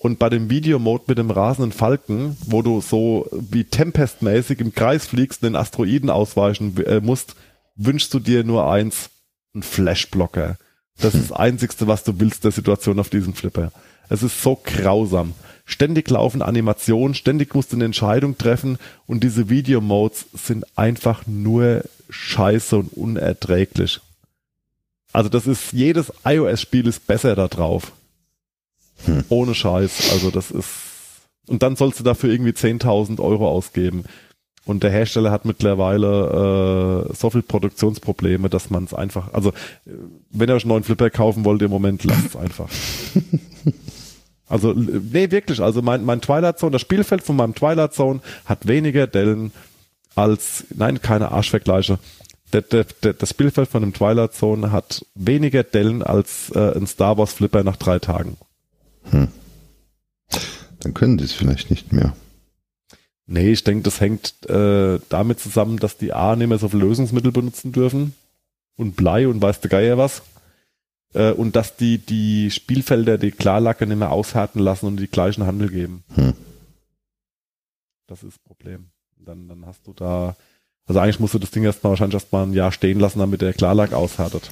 [0.04, 5.06] Und bei dem Videomode mit dem rasenden Falken, wo du so wie Tempest-mäßig im Kreis
[5.06, 7.38] fliegst und den Asteroiden ausweichen äh, musst,
[7.78, 9.12] wünschst du dir nur eins,
[9.56, 10.58] ein Flashblocker.
[11.00, 13.72] Das ist das Einzigste, was du willst der Situation auf diesem Flipper.
[14.10, 15.36] Es ist so grausam.
[15.64, 21.86] Ständig laufen Animationen, ständig musst du eine Entscheidung treffen und diese Videomodes sind einfach nur
[22.10, 24.02] scheiße und unerträglich.
[25.14, 27.94] Also das ist, jedes iOS-Spiel ist besser da drauf.
[29.30, 30.12] Ohne Scheiß.
[30.12, 30.70] Also das ist,
[31.48, 34.04] und dann sollst du dafür irgendwie 10.000 Euro ausgeben.
[34.66, 39.92] Und der Hersteller hat mittlerweile äh, so viel Produktionsprobleme, dass man es einfach, also äh,
[40.30, 42.70] wenn ihr euch einen neuen Flipper kaufen wollt im Moment, lasst es einfach.
[44.54, 45.62] Also, nee, wirklich.
[45.62, 49.52] Also mein, mein Twilight Zone, das Spielfeld von meinem Twilight Zone hat weniger Dellen
[50.14, 51.98] als, nein, keine Arschvergleiche.
[52.52, 56.86] Der, der, der, das Spielfeld von einem Twilight Zone hat weniger Dellen als äh, ein
[56.86, 58.38] Star Wars Flipper nach drei Tagen.
[59.12, 62.16] Dann können die es vielleicht nicht mehr.
[63.26, 66.82] Nee, ich denke, das hängt äh, damit zusammen, dass die A nicht mehr so viel
[66.82, 68.14] Lösungsmittel benutzen dürfen
[68.76, 70.24] und Blei und weiß der Geier was.
[71.14, 75.46] Äh, und dass die die Spielfelder, die Klarlacke nicht mehr aushärten lassen und die gleichen
[75.46, 76.04] Handel geben.
[76.16, 76.34] Hm.
[78.08, 78.90] Das ist das Problem.
[79.18, 80.36] Dann, dann hast du da,
[80.86, 83.54] also eigentlich musst du das Ding erstmal wahrscheinlich erstmal ein Jahr stehen lassen, damit der
[83.54, 84.50] Klarlack aushärtet.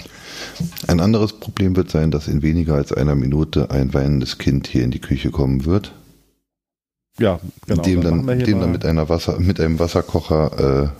[0.87, 4.83] Ein anderes Problem wird sein, dass in weniger als einer Minute ein weinendes Kind hier
[4.83, 5.93] in die Küche kommen wird,
[7.19, 7.81] Ja, genau.
[7.83, 10.93] dem dann, hier dem dann mit einer Wasser, mit einem Wasserkocher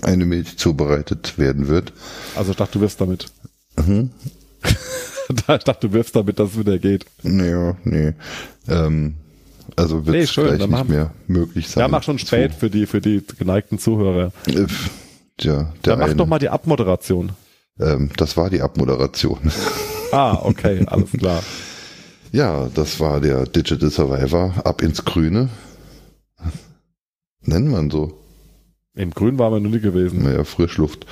[0.00, 1.92] äh, eine Milch zubereitet werden wird.
[2.36, 3.26] also ich dachte, du wirfst damit.
[3.76, 4.10] Mhm.
[5.28, 7.04] ich dachte, du wirfst damit, dass es wieder geht.
[7.22, 8.14] Ja, nee.
[8.68, 9.14] Ähm,
[9.78, 11.80] also wird Nee, schön, dann nicht machen- mehr möglich sein.
[11.82, 14.32] Ja, mach schon spät für die, für die geneigten Zuhörer.
[14.44, 14.66] Zu, äh,
[15.38, 17.32] tja, der Dann mach eine, doch mal die Abmoderation.
[17.80, 19.38] ähm, das war die Abmoderation.
[20.10, 21.42] Ah, okay, alles klar.
[22.32, 24.54] Ja, das war der Digital Survivor.
[24.64, 25.50] Ab ins Grüne.
[27.42, 28.18] Nennt man so.
[28.94, 30.22] Im Grün waren wir noch nie gewesen.
[30.22, 31.04] Naja, Frischluft.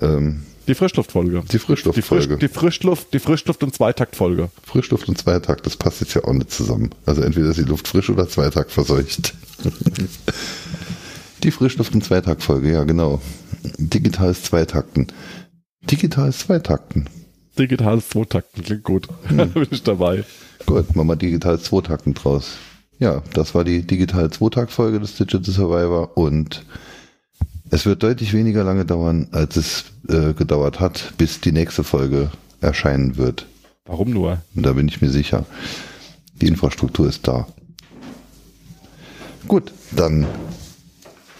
[0.00, 1.40] Ähm, Die Frischluftfolge.
[1.40, 2.36] die Die, Frisch, Frischluftfolge.
[2.36, 4.50] die Frischluft, die Frischluft- und Zweitaktfolge.
[4.64, 6.90] Frischluft und Zweitakt, das passt jetzt ja auch nicht zusammen.
[7.06, 9.34] Also entweder ist die Luft frisch oder Zweitakt verseucht.
[11.42, 13.20] die Frischluft- und Zweitaktfolge, ja genau.
[13.78, 15.06] Digitales Zweitakten.
[15.90, 17.08] Digitales Zweitakten.
[17.58, 19.08] Digitales Zweitakten, klingt gut.
[19.28, 20.24] Bin ich dabei.
[20.66, 22.56] Gut, machen wir digital Zweitakten draus.
[22.98, 26.64] Ja, das war die digital Zweitakt-Folge des Digital Survivor und
[27.70, 32.30] es wird deutlich weniger lange dauern, als es äh, gedauert hat, bis die nächste Folge
[32.60, 33.46] erscheinen wird.
[33.84, 34.42] Warum nur?
[34.54, 35.46] Und da bin ich mir sicher.
[36.40, 37.46] Die Infrastruktur ist da.
[39.46, 40.26] Gut, dann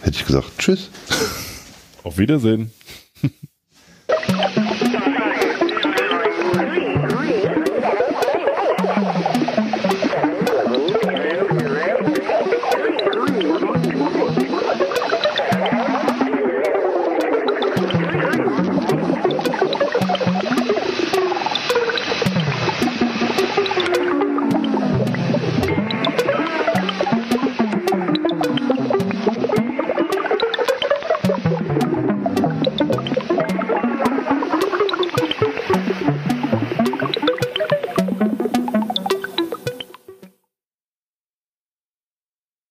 [0.01, 0.89] hätte ich gesagt, tschüss.
[2.03, 2.71] Auf Wiedersehen.